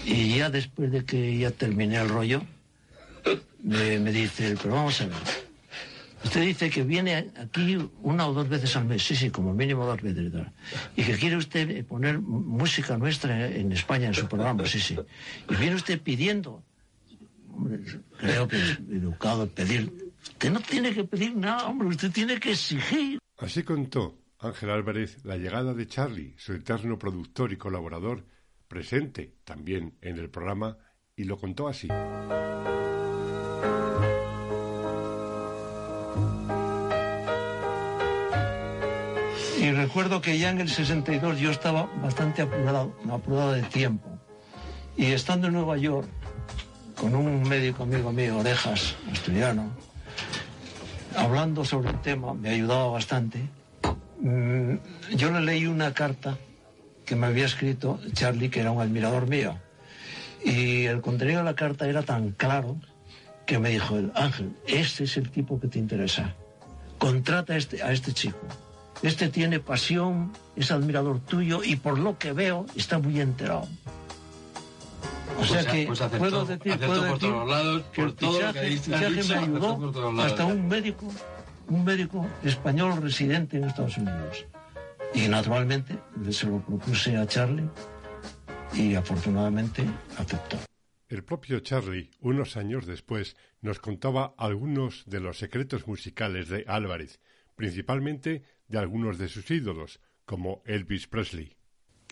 Y 0.07 0.37
ya 0.37 0.51
después 0.51 0.91
de 0.91 1.05
que 1.05 1.39
ya 1.39 1.51
terminé 1.51 1.97
el 1.97 2.09
rollo, 2.09 2.43
me, 3.63 3.99
dice, 4.13 4.57
pero 4.61 4.75
vamos 4.75 5.01
a 5.01 5.07
ver, 5.07 5.17
Usted 6.25 6.41
dice 6.41 6.71
que 6.71 6.83
viene 6.83 7.31
aquí 7.37 7.77
una 8.03 8.27
o 8.27 8.33
dos 8.33 8.49
veces 8.49 8.75
al 8.77 8.87
mes, 8.87 9.03
sí, 9.03 9.15
sí, 9.15 9.29
como 9.29 9.53
mínimo 9.53 9.85
dos 9.85 10.01
veces. 10.01 10.33
tal. 10.33 10.51
Y 10.97 11.03
que 11.03 11.17
quiere 11.19 11.37
usted 11.37 11.85
poner 11.85 12.19
música 12.19 12.97
nuestra 12.97 13.49
en 13.49 13.73
España 13.73 14.07
en 14.07 14.15
su 14.15 14.27
programa, 14.27 14.65
sí, 14.65 14.81
sí. 14.81 14.97
Y 15.51 15.55
viene 15.57 15.77
usted 15.77 16.01
pidiendo. 16.01 16.63
Hombre, 17.55 17.81
creo 18.19 18.49
que 18.49 18.57
es 18.57 18.79
educado 18.91 19.49
pedir. 19.49 20.13
Usted 20.23 20.51
no 20.51 20.61
tiene 20.61 20.93
que 20.93 21.05
pedir 21.05 21.37
nada, 21.37 21.67
hombre, 21.67 21.89
usted 21.89 22.11
tiene 22.11 22.41
que 22.41 22.53
exigir. 22.53 23.19
Así 23.39 23.63
contó 23.63 24.19
Ángel 24.41 24.71
Álvarez 24.71 25.25
la 25.25 25.37
llegada 25.37 25.73
de 25.73 25.87
Charlie, 25.87 26.35
su 26.37 26.53
eterno 26.53 26.99
productor 26.99 27.53
y 27.53 27.57
colaborador, 27.57 28.27
presente 28.67 29.37
también 29.45 29.97
en 30.01 30.19
el 30.19 30.31
programa, 30.31 30.79
y 31.15 31.25
lo 31.25 31.39
contó 31.39 31.69
así. 31.69 31.89
Y 39.61 39.71
recuerdo 39.71 40.21
que 40.21 40.39
ya 40.39 40.51
en 40.51 40.61
el 40.61 40.69
62 40.69 41.39
yo 41.39 41.51
estaba 41.51 41.87
bastante 42.03 42.43
apurado, 42.43 42.97
apurado 43.11 43.53
de 43.53 43.63
tiempo. 43.63 44.19
Y 44.97 45.07
estando 45.07 45.47
en 45.47 45.55
Nueva 45.55 45.79
York, 45.79 46.09
con 47.05 47.15
un 47.17 47.47
médico 47.47 47.83
amigo 47.83 48.13
mío, 48.13 48.39
Orejas, 48.39 48.97
asturiano, 49.13 49.69
hablando 51.15 51.63
sobre 51.63 51.91
el 51.91 52.01
tema, 52.01 52.33
me 52.33 52.49
ayudaba 52.49 52.87
bastante. 52.87 53.47
Mm, 54.21 54.77
Yo 55.15 55.31
le 55.31 55.43
leí 55.43 55.67
una 55.67 55.93
carta 55.93 56.39
que 57.05 57.15
me 57.15 57.27
había 57.27 57.45
escrito 57.45 58.01
Charlie, 58.15 58.49
que 58.49 58.61
era 58.61 58.71
un 58.71 58.81
admirador 58.81 59.27
mío. 59.29 59.59
Y 60.43 60.87
el 60.87 61.03
contenido 61.03 61.41
de 61.41 61.45
la 61.45 61.55
carta 61.55 61.87
era 61.87 62.03
tan 62.05 62.31
claro 62.31 62.77
que 63.45 63.59
me 63.59 63.69
dijo 63.69 63.99
él, 63.99 64.11
Ángel, 64.15 64.57
este 64.67 65.05
es 65.05 65.19
el 65.19 65.31
tipo 65.31 65.61
que 65.61 65.69
te 65.69 65.79
interesa. 65.79 66.35
Contrata 66.97 67.53
a 67.53 67.59
este, 67.59 67.83
a 67.83 67.93
este 67.93 68.15
chico. 68.15 68.39
Este 69.03 69.29
tiene 69.29 69.61
pasión, 69.61 70.33
es 70.57 70.71
admirador 70.71 71.21
tuyo 71.21 71.63
y 71.63 71.77
por 71.77 71.99
lo 71.99 72.17
que 72.17 72.33
veo 72.33 72.65
está 72.77 72.99
muy 72.99 73.21
enterado. 73.21 73.69
O 75.39 75.45
sea 75.45 75.57
Pues 75.63 75.67
a- 75.67 75.71
que 75.73 75.87
pues 75.87 76.01
acertó- 76.01 76.19
puedo 76.19 76.45
decir, 76.47 76.79
puedo 76.79 77.03
por 77.03 77.13
decir 77.15 77.31
todos 77.31 77.49
lados, 77.51 77.83
que 77.93 78.01
por 78.03 78.09
el 78.11 78.15
todo 78.17 78.41
lo 78.41 78.53
que 78.53 78.61
dicho, 78.63 78.91
me 78.91 78.97
ayudó 79.37 80.23
hasta 80.23 80.45
un 80.45 80.69
médico, 80.69 81.13
un 81.69 81.85
médico 81.85 82.27
español 82.43 83.03
residente 83.03 83.57
en 83.57 83.65
Estados 83.65 83.97
Unidos. 83.99 84.47
Y 85.15 85.29
naturalmente 85.29 85.99
se 86.31 86.47
lo 86.47 86.61
propuse 86.61 87.17
a 87.17 87.27
Charlie 87.27 87.69
y 88.75 88.95
afortunadamente 88.95 89.85
aceptó. 90.19 90.59
El 91.09 91.23
propio 91.23 91.61
Charlie, 91.61 92.11
unos 92.21 92.57
años 92.57 92.87
después, 92.87 93.37
nos 93.61 93.79
contaba 93.79 94.35
algunos 94.39 95.05
de 95.07 95.21
los 95.21 95.39
secretos 95.39 95.87
musicales 95.87 96.49
de 96.49 96.65
Álvarez, 96.67 97.21
principalmente 97.55 98.43
de 98.69 98.79
algunos 98.79 99.19
de 99.19 99.29
sus 99.29 99.51
ídolos, 99.51 100.01
como 100.25 100.63
Elvis 100.67 101.07
Presley. 101.07 101.57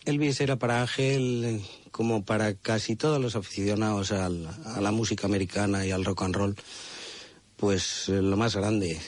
Elvis 0.04 0.40
era 0.40 0.56
para 0.56 0.80
Ángel, 0.82 1.60
como 1.92 2.24
para 2.24 2.54
casi 2.54 2.96
todos 2.96 3.20
los 3.20 3.36
aficionados 3.36 4.10
al- 4.12 4.48
a 4.64 4.80
la 4.80 4.90
música 4.90 5.26
americana 5.26 5.86
y 5.86 5.90
al 5.92 6.04
rock 6.04 6.22
and 6.22 6.34
roll, 6.34 6.56
pues 7.56 8.08
eh, 8.08 8.20
lo 8.22 8.36
más 8.36 8.56
grande. 8.56 9.00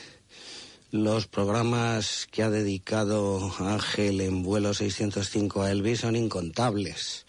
Los 0.93 1.27
programas 1.27 2.29
que 2.31 2.45
ha 2.45 2.51
dedicado 2.51 3.53
Ángel 3.59 4.21
en 4.21 4.45
vuelo 4.45 4.73
605 4.75 5.63
a 5.63 5.73
Elvis 5.73 6.01
son 6.01 6.15
incontables. 6.15 7.27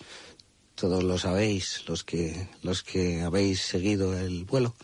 Todos 0.76 1.04
lo 1.04 1.18
sabéis, 1.18 1.84
los 1.88 2.04
que, 2.04 2.48
los 2.62 2.84
que 2.84 3.22
habéis 3.24 3.62
seguido 3.62 4.16
el 4.16 4.44
vuelo. 4.44 4.76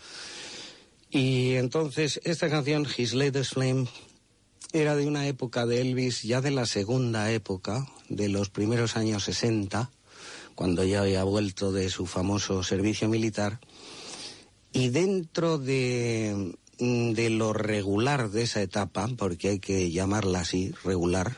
Y 1.10 1.52
entonces 1.54 2.20
esta 2.24 2.48
canción, 2.50 2.88
His 2.96 3.12
Latest 3.14 3.52
Flame, 3.52 3.86
era 4.72 4.96
de 4.96 5.06
una 5.06 5.26
época 5.26 5.66
de 5.66 5.80
Elvis, 5.82 6.22
ya 6.22 6.40
de 6.40 6.50
la 6.50 6.66
segunda 6.66 7.30
época, 7.30 7.86
de 8.08 8.28
los 8.28 8.48
primeros 8.48 8.96
años 8.96 9.24
60, 9.24 9.90
cuando 10.54 10.84
ya 10.84 11.00
había 11.00 11.24
vuelto 11.24 11.72
de 11.72 11.90
su 11.90 12.06
famoso 12.06 12.62
servicio 12.62 13.08
militar. 13.08 13.60
Y 14.72 14.88
dentro 14.88 15.58
de, 15.58 16.54
mm, 16.78 17.12
de 17.12 17.30
lo 17.30 17.52
regular 17.52 18.30
de 18.30 18.42
esa 18.42 18.62
etapa, 18.62 19.08
porque 19.16 19.50
hay 19.50 19.58
que 19.58 19.90
llamarla 19.90 20.40
así, 20.40 20.72
regular, 20.84 21.36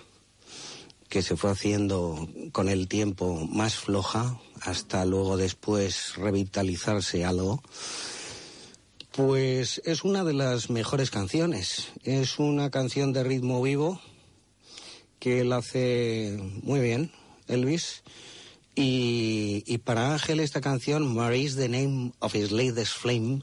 que 1.08 1.22
se 1.22 1.36
fue 1.36 1.50
haciendo 1.50 2.28
con 2.52 2.68
el 2.68 2.86
tiempo 2.86 3.46
más 3.50 3.76
floja, 3.76 4.38
hasta 4.60 5.04
luego 5.04 5.36
después 5.36 6.14
revitalizarse 6.16 7.24
algo, 7.24 7.62
pues 9.16 9.80
es 9.84 10.02
una 10.02 10.24
de 10.24 10.32
las 10.32 10.70
mejores 10.70 11.10
canciones. 11.10 11.92
Es 12.02 12.40
una 12.40 12.70
canción 12.70 13.12
de 13.12 13.22
ritmo 13.22 13.62
vivo 13.62 14.00
que 15.20 15.40
él 15.40 15.52
hace 15.52 16.36
muy 16.62 16.80
bien, 16.80 17.12
Elvis. 17.46 18.02
Y, 18.74 19.78
para 19.84 20.12
Ángel 20.12 20.40
esta 20.40 20.60
canción, 20.60 21.14
Mary's 21.14 21.54
the 21.54 21.68
Name 21.68 22.12
of 22.18 22.34
His 22.34 22.50
Latest 22.50 22.96
Flame, 22.96 23.42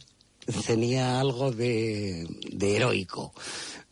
tenía 0.67 1.21
algo 1.21 1.53
de, 1.53 2.27
de 2.51 2.75
heroico, 2.75 3.33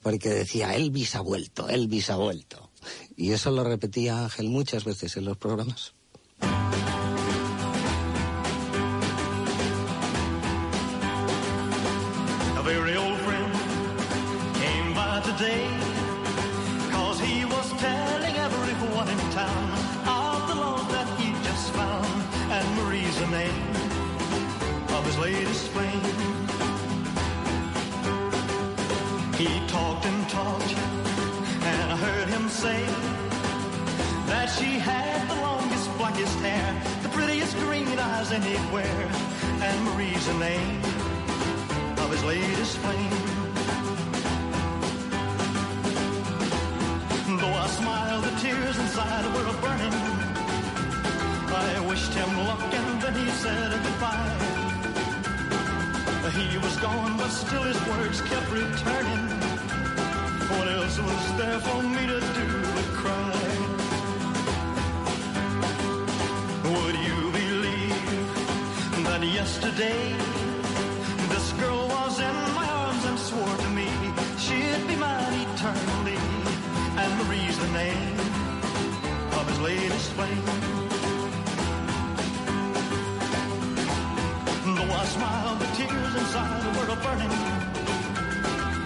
porque 0.02 0.30
decía, 0.30 0.76
Elvis 0.76 1.16
ha 1.16 1.22
vuelto, 1.22 1.70
Elvis 1.70 2.10
ha 2.10 2.18
vuelto. 2.18 2.70
Y 3.16 3.32
eso 3.32 3.52
lo 3.52 3.64
repetía 3.64 4.22
Ángel 4.22 4.50
muchas 4.50 4.84
veces 4.84 5.16
en 5.16 5.24
los 5.24 5.38
programas. 5.38 5.94
Anywhere. 38.32 39.10
And 39.62 39.86
Marie's 39.86 40.26
the 40.28 40.34
name 40.36 40.82
of 41.98 42.12
his 42.12 42.24
latest 42.24 42.78
flame. 42.78 43.10
Though 47.40 47.58
I 47.66 47.68
smiled, 47.68 48.24
the 48.24 48.36
tears 48.40 48.78
inside 48.78 49.26
were 49.34 49.54
burning. 49.62 49.94
I 51.52 51.86
wished 51.88 52.14
him 52.14 52.38
luck 52.48 52.74
and 52.74 53.02
then 53.02 53.14
he 53.16 53.30
said 53.32 53.72
goodbye. 53.84 54.50
He 56.40 56.58
was 56.58 56.78
gone, 56.78 57.18
but 57.18 57.30
still 57.30 57.64
his 57.64 57.80
words 57.88 58.22
kept 58.22 58.50
returning. 58.52 59.28
What 60.52 60.68
else 60.70 60.98
was 61.00 61.38
there 61.38 61.60
for 61.60 61.84
me 61.84 62.06
to 62.08 62.20
do 62.20 62.62
but 62.76 62.86
cry? 62.94 63.39
Yesterday. 69.24 70.16
This 71.30 71.52
girl 71.54 71.88
was 71.88 72.20
in 72.20 72.36
my 72.56 72.68
arms 72.70 73.04
and 73.06 73.20
swore 73.20 73.58
to 73.58 73.70
me 73.70 73.88
she'd 74.38 74.88
be 74.88 74.96
mine 74.96 75.34
eternally. 75.48 76.18
And 77.02 77.10
Marie's 77.20 77.58
the 77.60 77.68
name 77.70 78.20
of 79.38 79.48
his 79.50 79.60
latest 79.60 80.12
flame. 80.14 80.46
Though 84.76 84.94
I 84.94 85.06
smiled, 85.06 85.60
the 85.60 85.70
tears 85.78 86.16
inside 86.16 86.64
were 86.78 86.90
a 86.94 86.98
burning. 87.04 87.36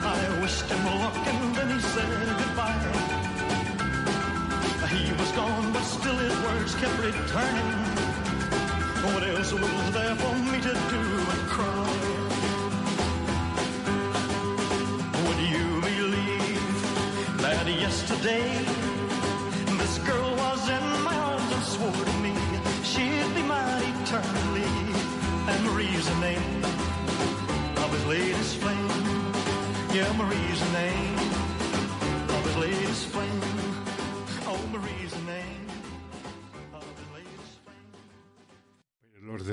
I 0.03 0.39
wished 0.41 0.65
him 0.65 0.83
luck 0.85 1.15
and 1.15 1.55
then 1.55 1.69
he 1.69 1.79
said 1.79 2.37
goodbye. 2.39 3.23
He 4.93 5.11
was 5.13 5.31
gone, 5.31 5.71
but 5.73 5.83
still 5.83 6.17
his 6.17 6.35
words 6.45 6.75
kept 6.75 6.97
returning. 6.99 7.92
What 9.03 9.21
else 9.21 9.51
was 9.51 9.91
there 9.91 10.15
for 10.15 10.33
me 10.35 10.61
to 10.61 10.73
do 10.93 11.03
but 11.27 11.41
cry? 11.51 11.89
Would 15.25 15.39
you 15.53 15.81
believe 15.81 17.41
that 17.41 17.67
yesterday 17.67 18.47
this 19.77 19.97
girl 20.07 20.31
was 20.37 20.69
in 20.69 20.85
my 21.03 21.15
arms 21.15 21.51
and 21.51 21.63
swore 21.63 21.91
to 21.91 22.17
me 22.23 22.33
she'd 22.83 23.35
be 23.35 23.43
mine 23.43 23.93
eternally? 24.03 24.71
And 25.49 25.65
Marie's 25.65 26.07
the 26.07 26.19
name 26.21 26.63
of 27.83 27.91
his 27.91 28.05
latest 28.05 28.55
flame. 28.55 28.87
Yeah, 29.93 30.11
Marie's 30.13 30.59
the 30.61 30.71
name 30.71 31.12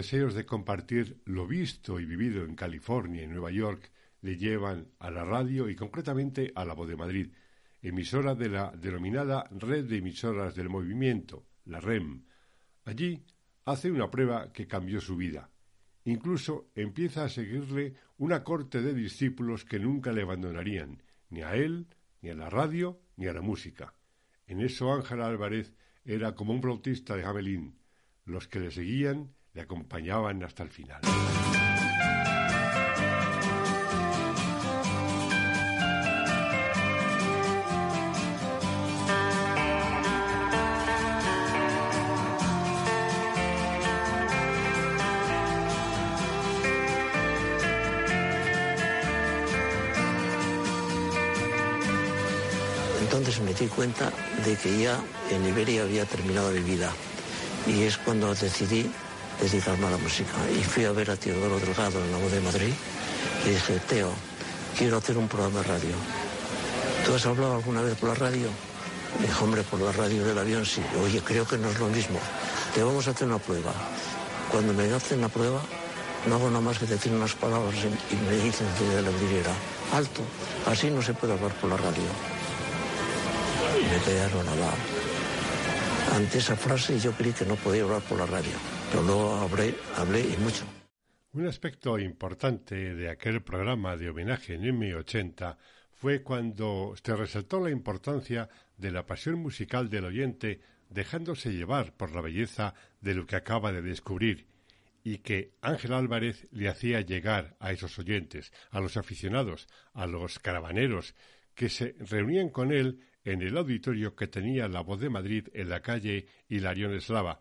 deseos 0.00 0.32
de 0.32 0.46
compartir 0.46 1.20
lo 1.26 1.46
visto 1.46 2.00
y 2.00 2.06
vivido 2.06 2.46
en 2.46 2.54
California 2.54 3.22
y 3.22 3.26
Nueva 3.26 3.50
York 3.50 3.92
le 4.22 4.38
llevan 4.38 4.88
a 4.98 5.10
la 5.10 5.26
radio 5.26 5.68
y 5.68 5.76
concretamente 5.76 6.52
a 6.54 6.64
la 6.64 6.72
Voz 6.72 6.88
de 6.88 6.96
Madrid, 6.96 7.32
emisora 7.82 8.34
de 8.34 8.48
la 8.48 8.70
denominada 8.70 9.44
Red 9.50 9.90
de 9.90 9.98
Emisoras 9.98 10.54
del 10.54 10.70
Movimiento, 10.70 11.44
la 11.66 11.80
REM. 11.80 12.24
Allí 12.86 13.26
hace 13.66 13.90
una 13.90 14.10
prueba 14.10 14.54
que 14.54 14.66
cambió 14.66 15.02
su 15.02 15.18
vida. 15.18 15.50
Incluso 16.04 16.70
empieza 16.74 17.24
a 17.24 17.28
seguirle 17.28 17.92
una 18.16 18.42
corte 18.42 18.80
de 18.80 18.94
discípulos 18.94 19.66
que 19.66 19.78
nunca 19.78 20.12
le 20.12 20.22
abandonarían, 20.22 21.02
ni 21.28 21.42
a 21.42 21.56
él, 21.56 21.88
ni 22.22 22.30
a 22.30 22.34
la 22.34 22.48
radio, 22.48 23.02
ni 23.16 23.26
a 23.26 23.34
la 23.34 23.42
música. 23.42 23.92
En 24.46 24.62
eso 24.62 24.94
Ángel 24.94 25.20
Álvarez 25.20 25.74
era 26.06 26.34
como 26.34 26.54
un 26.54 26.62
flautista 26.62 27.16
de 27.16 27.24
Hamelin. 27.24 27.78
Los 28.24 28.48
que 28.48 28.60
le 28.60 28.70
seguían 28.70 29.34
le 29.54 29.62
acompañaban 29.62 30.42
hasta 30.42 30.62
el 30.62 30.70
final. 30.70 31.00
Entonces 53.00 53.40
me 53.40 53.52
di 53.52 53.66
cuenta 53.66 54.12
de 54.44 54.56
que 54.56 54.82
ya 54.82 54.98
en 55.30 55.44
Iberia 55.44 55.82
había 55.82 56.04
terminado 56.06 56.52
mi 56.52 56.60
vida. 56.60 56.92
Y 57.66 57.82
es 57.82 57.98
cuando 57.98 58.32
decidí 58.34 58.90
dedicarme 59.40 59.86
a 59.86 59.90
la 59.90 59.98
música. 59.98 60.32
Y 60.58 60.62
fui 60.62 60.84
a 60.84 60.92
ver 60.92 61.10
a 61.10 61.16
Teodoro 61.16 61.58
Delgado 61.58 62.04
en 62.04 62.12
la 62.12 62.18
voz 62.18 62.32
de 62.32 62.40
Madrid 62.40 62.72
y 63.46 63.48
dije, 63.50 63.80
Teo, 63.88 64.12
quiero 64.76 64.98
hacer 64.98 65.16
un 65.16 65.28
programa 65.28 65.60
de 65.60 65.66
radio. 65.66 65.96
¿Tú 67.04 67.14
has 67.14 67.26
hablado 67.26 67.56
alguna 67.56 67.82
vez 67.82 67.96
por 67.96 68.10
la 68.10 68.14
radio? 68.14 68.48
Me 69.18 69.26
dijo, 69.26 69.44
hombre, 69.44 69.62
por 69.62 69.80
la 69.80 69.92
radio 69.92 70.24
del 70.24 70.38
avión 70.38 70.64
sí. 70.66 70.82
Oye, 71.02 71.20
creo 71.20 71.46
que 71.46 71.58
no 71.58 71.70
es 71.70 71.78
lo 71.78 71.88
mismo. 71.88 72.18
Te 72.74 72.82
vamos 72.82 73.06
a 73.08 73.10
hacer 73.10 73.26
una 73.26 73.38
prueba. 73.38 73.72
Cuando 74.50 74.72
me 74.72 74.92
hacen 74.92 75.20
la 75.20 75.28
prueba, 75.28 75.60
no 76.26 76.34
hago 76.34 76.48
nada 76.48 76.60
más 76.60 76.78
que 76.78 76.86
decir 76.86 77.12
unas 77.12 77.34
palabras 77.34 77.74
y 77.74 78.16
me 78.16 78.42
dicen 78.42 78.66
de 78.78 79.02
la 79.02 79.10
vidriera, 79.10 79.52
alto, 79.94 80.22
así 80.66 80.90
no 80.90 81.00
se 81.02 81.14
puede 81.14 81.32
hablar 81.32 81.52
por 81.54 81.70
la 81.70 81.76
radio. 81.76 82.10
Me 83.90 84.04
quedaron 84.04 84.46
la... 84.46 86.16
Ante 86.16 86.38
esa 86.38 86.56
frase 86.56 86.98
yo 86.98 87.12
creí 87.12 87.32
que 87.32 87.46
no 87.46 87.54
podía 87.56 87.82
hablar 87.82 88.02
por 88.02 88.18
la 88.18 88.26
radio 88.26 88.79
hablé, 88.94 89.74
hablé 89.96 90.20
y 90.20 90.36
mucho. 90.38 90.64
Un 91.32 91.46
aspecto 91.46 91.98
importante 91.98 92.94
de 92.94 93.08
aquel 93.08 93.42
programa 93.42 93.96
de 93.96 94.10
homenaje 94.10 94.54
en 94.54 94.62
M80 94.62 95.56
fue 95.92 96.22
cuando 96.22 96.94
se 97.02 97.14
resaltó 97.14 97.60
la 97.60 97.70
importancia 97.70 98.48
de 98.76 98.90
la 98.90 99.06
pasión 99.06 99.38
musical 99.38 99.88
del 99.90 100.06
oyente 100.06 100.60
dejándose 100.88 101.52
llevar 101.52 101.92
por 101.96 102.14
la 102.14 102.20
belleza 102.20 102.74
de 103.00 103.14
lo 103.14 103.26
que 103.26 103.36
acaba 103.36 103.72
de 103.72 103.82
descubrir 103.82 104.46
y 105.04 105.18
que 105.18 105.52
Ángel 105.62 105.92
Álvarez 105.92 106.46
le 106.50 106.68
hacía 106.68 107.00
llegar 107.00 107.56
a 107.60 107.72
esos 107.72 107.98
oyentes, 107.98 108.52
a 108.70 108.80
los 108.80 108.96
aficionados, 108.96 109.68
a 109.94 110.06
los 110.06 110.38
caravaneros, 110.38 111.14
que 111.54 111.68
se 111.68 111.94
reunían 111.98 112.50
con 112.50 112.72
él 112.72 113.00
en 113.24 113.42
el 113.42 113.56
auditorio 113.56 114.14
que 114.14 114.26
tenía 114.26 114.68
la 114.68 114.80
voz 114.80 115.00
de 115.00 115.10
Madrid 115.10 115.48
en 115.52 115.68
la 115.68 115.80
calle 115.80 116.26
Hilarión 116.48 116.94
Eslava, 116.94 117.40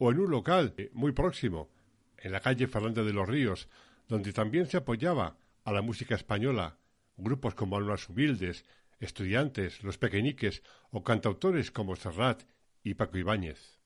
o 0.00 0.10
en 0.10 0.18
un 0.18 0.30
local 0.30 0.72
eh, 0.78 0.90
muy 0.94 1.12
próximo, 1.12 1.68
en 2.16 2.32
la 2.32 2.40
calle 2.40 2.66
Fernández 2.66 3.04
de 3.04 3.12
los 3.12 3.28
Ríos, 3.28 3.68
donde 4.08 4.32
también 4.32 4.66
se 4.66 4.78
apoyaba 4.78 5.36
a 5.62 5.72
la 5.72 5.82
música 5.82 6.14
española, 6.14 6.78
grupos 7.18 7.54
como 7.54 7.76
Almas 7.76 8.08
Humildes, 8.08 8.64
estudiantes, 8.98 9.82
los 9.82 9.98
pequeñiques 9.98 10.62
o 10.90 11.04
cantautores 11.04 11.70
como 11.70 11.96
Serrat 11.96 12.44
y 12.82 12.94
Paco 12.94 13.18
Ibáñez. 13.18 13.79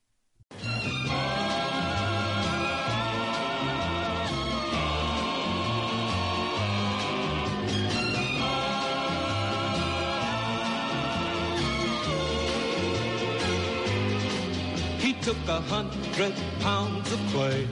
Took 15.25 15.47
a 15.47 15.59
hundred 15.61 16.35
pounds 16.59 17.11
of 17.11 17.19
clay. 17.31 17.67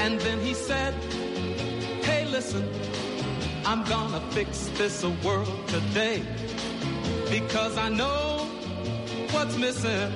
And 0.00 0.18
then 0.22 0.40
he 0.40 0.54
said, 0.54 0.92
Hey, 2.02 2.24
listen, 2.24 2.68
I'm 3.64 3.84
gonna 3.84 4.20
fix 4.32 4.66
this 4.76 5.04
world 5.22 5.68
today. 5.68 6.20
Because 7.30 7.78
I 7.78 7.88
know 7.90 8.48
what's 9.30 9.56
missing. 9.56 10.12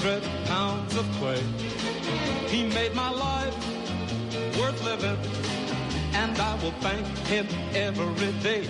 Hundred 0.00 0.22
pounds 0.46 0.96
of 0.96 1.06
clay, 1.18 1.42
he 2.48 2.66
made 2.68 2.94
my 2.94 3.10
life 3.10 3.54
worth 4.58 4.82
living, 4.82 5.18
and 6.14 6.38
I 6.38 6.54
will 6.62 6.74
thank 6.80 7.06
him 7.28 7.46
every 7.74 8.32
day 8.40 8.64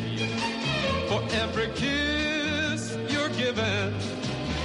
for 1.09 1.23
every 1.43 1.69
kiss 1.77 2.97
you're 3.09 3.29
giving, 3.29 3.95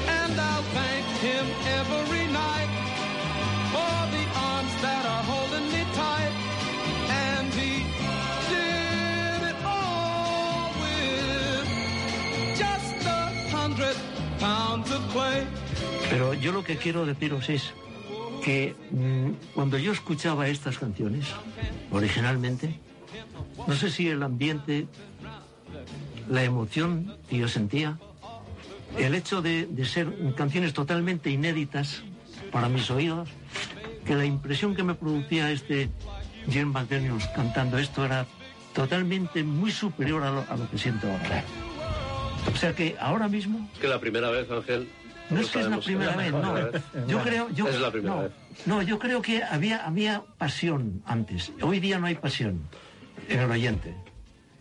and 0.07 0.33
I'll 0.41 0.63
thank 0.73 1.05
him 1.21 1.45
every 1.79 2.25
night 2.33 2.71
for 3.73 3.95
the 4.15 4.25
arms 4.49 4.73
that 4.81 5.05
are 5.05 5.23
holding 5.23 5.67
me 5.71 5.83
tight, 5.93 6.33
and 7.09 7.47
he 7.53 7.85
did 8.49 9.49
it 9.51 9.57
all 9.63 10.71
with 10.81 12.57
just 12.57 13.05
a 13.05 13.21
hundred 13.55 13.95
pounds 14.39 14.89
of 14.91 15.01
clay. 15.09 15.45
Pero 16.15 16.33
yo 16.33 16.53
lo 16.53 16.63
que 16.63 16.77
quiero 16.77 17.05
deciros 17.05 17.49
es 17.49 17.73
que 18.41 18.73
mm, 18.91 19.53
cuando 19.53 19.77
yo 19.77 19.91
escuchaba 19.91 20.47
estas 20.47 20.77
canciones, 20.77 21.25
originalmente, 21.91 22.79
no 23.67 23.75
sé 23.75 23.89
si 23.89 24.07
el 24.07 24.23
ambiente, 24.23 24.87
la 26.29 26.41
emoción 26.45 27.17
que 27.29 27.37
yo 27.39 27.49
sentía, 27.49 27.99
el 28.97 29.13
hecho 29.13 29.41
de, 29.41 29.65
de 29.65 29.83
ser 29.83 30.07
canciones 30.37 30.71
totalmente 30.71 31.29
inéditas 31.31 32.03
para 32.49 32.69
mis 32.69 32.89
oídos, 32.89 33.27
que 34.05 34.15
la 34.15 34.23
impresión 34.23 34.73
que 34.73 34.83
me 34.83 34.95
producía 34.95 35.51
este 35.51 35.89
Jim 36.49 36.71
McDaniels 36.71 37.27
cantando 37.35 37.77
esto 37.77 38.05
era 38.05 38.25
totalmente 38.73 39.43
muy 39.43 39.71
superior 39.71 40.23
a 40.23 40.31
lo, 40.31 40.45
a 40.47 40.55
lo 40.55 40.71
que 40.71 40.77
siento 40.77 41.11
ahora. 41.11 41.43
O 42.53 42.55
sea 42.55 42.73
que 42.73 42.95
ahora 43.01 43.27
mismo 43.27 43.69
Que 43.81 43.89
la 43.89 43.99
primera 43.99 44.29
vez, 44.29 44.49
Ángel. 44.49 44.87
No 45.29 45.39
es 45.39 45.49
que 45.49 45.59
es 45.59 45.67
la 45.67 45.79
primera 45.79 46.15
vez, 46.15 46.31
no. 46.31 46.55
Yo 47.07 47.21
creo, 47.23 47.49
yo, 47.49 47.67
Es 47.67 47.79
la 47.79 47.91
primera 47.91 48.15
no, 48.15 48.21
vez. 48.23 48.31
no, 48.65 48.81
yo 48.81 48.99
creo 48.99 49.21
que 49.21 49.43
había, 49.43 49.85
había 49.85 50.23
pasión 50.37 51.01
antes. 51.05 51.51
Hoy 51.61 51.79
día 51.79 51.99
no 51.99 52.07
hay 52.07 52.15
pasión 52.15 52.61
en 53.27 53.39
el 53.39 53.49
oyente. 53.51 53.95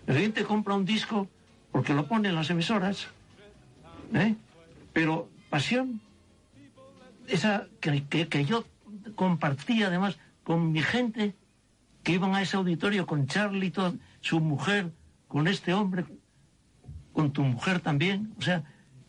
El 0.07 0.17
oyente 0.17 0.45
compra 0.45 0.75
un 0.75 0.85
disco 0.85 1.29
porque 1.73 1.93
lo 1.95 2.07
pone 2.07 2.29
en 2.29 2.35
las 2.35 2.51
emisoras, 2.51 3.09
¿eh? 4.15 4.35
pero 4.93 5.29
pasión, 5.51 6.01
esa 7.27 7.67
que, 7.81 8.05
que- 8.07 8.29
que 8.29 8.45
yo 8.45 8.65
compartía 9.17 9.89
además 9.89 10.19
con 10.45 10.73
mi 10.73 10.83
gente 10.83 11.35
que 12.03 12.13
iban 12.13 12.35
a 12.35 12.43
ese 12.43 12.57
auditorio 12.57 13.07
con 13.07 13.27
Charlie, 13.27 13.71
todo, 13.71 13.95
su 14.21 14.41
mujer, 14.41 14.91
con 15.29 15.49
este 15.49 15.73
hombre, 15.73 16.05
con 17.13 17.33
tu 17.33 17.43
mujer 17.43 17.81
también. 17.81 18.33
O 18.39 18.43
sea, 18.43 18.63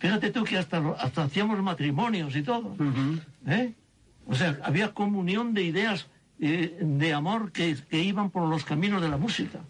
fíjate 0.05 0.29
tú 0.29 0.43
que 0.43 0.57
hasta, 0.57 0.77
hasta 0.99 1.23
hacíamos 1.23 1.59
matrimonios 1.63 2.35
y 2.35 2.43
todo. 2.43 2.75
¿eh? 3.47 3.73
O 4.27 4.35
sea, 4.35 4.59
había 4.63 4.93
comunión 4.93 5.53
de 5.55 5.63
ideas 5.63 6.07
eh, 6.39 6.77
de 6.79 7.13
amor 7.13 7.51
que, 7.51 7.75
que 7.89 8.03
iban 8.03 8.29
por 8.29 8.47
los 8.47 8.63
caminos 8.63 9.01
de 9.01 9.09
la 9.09 9.17
música. 9.17 9.61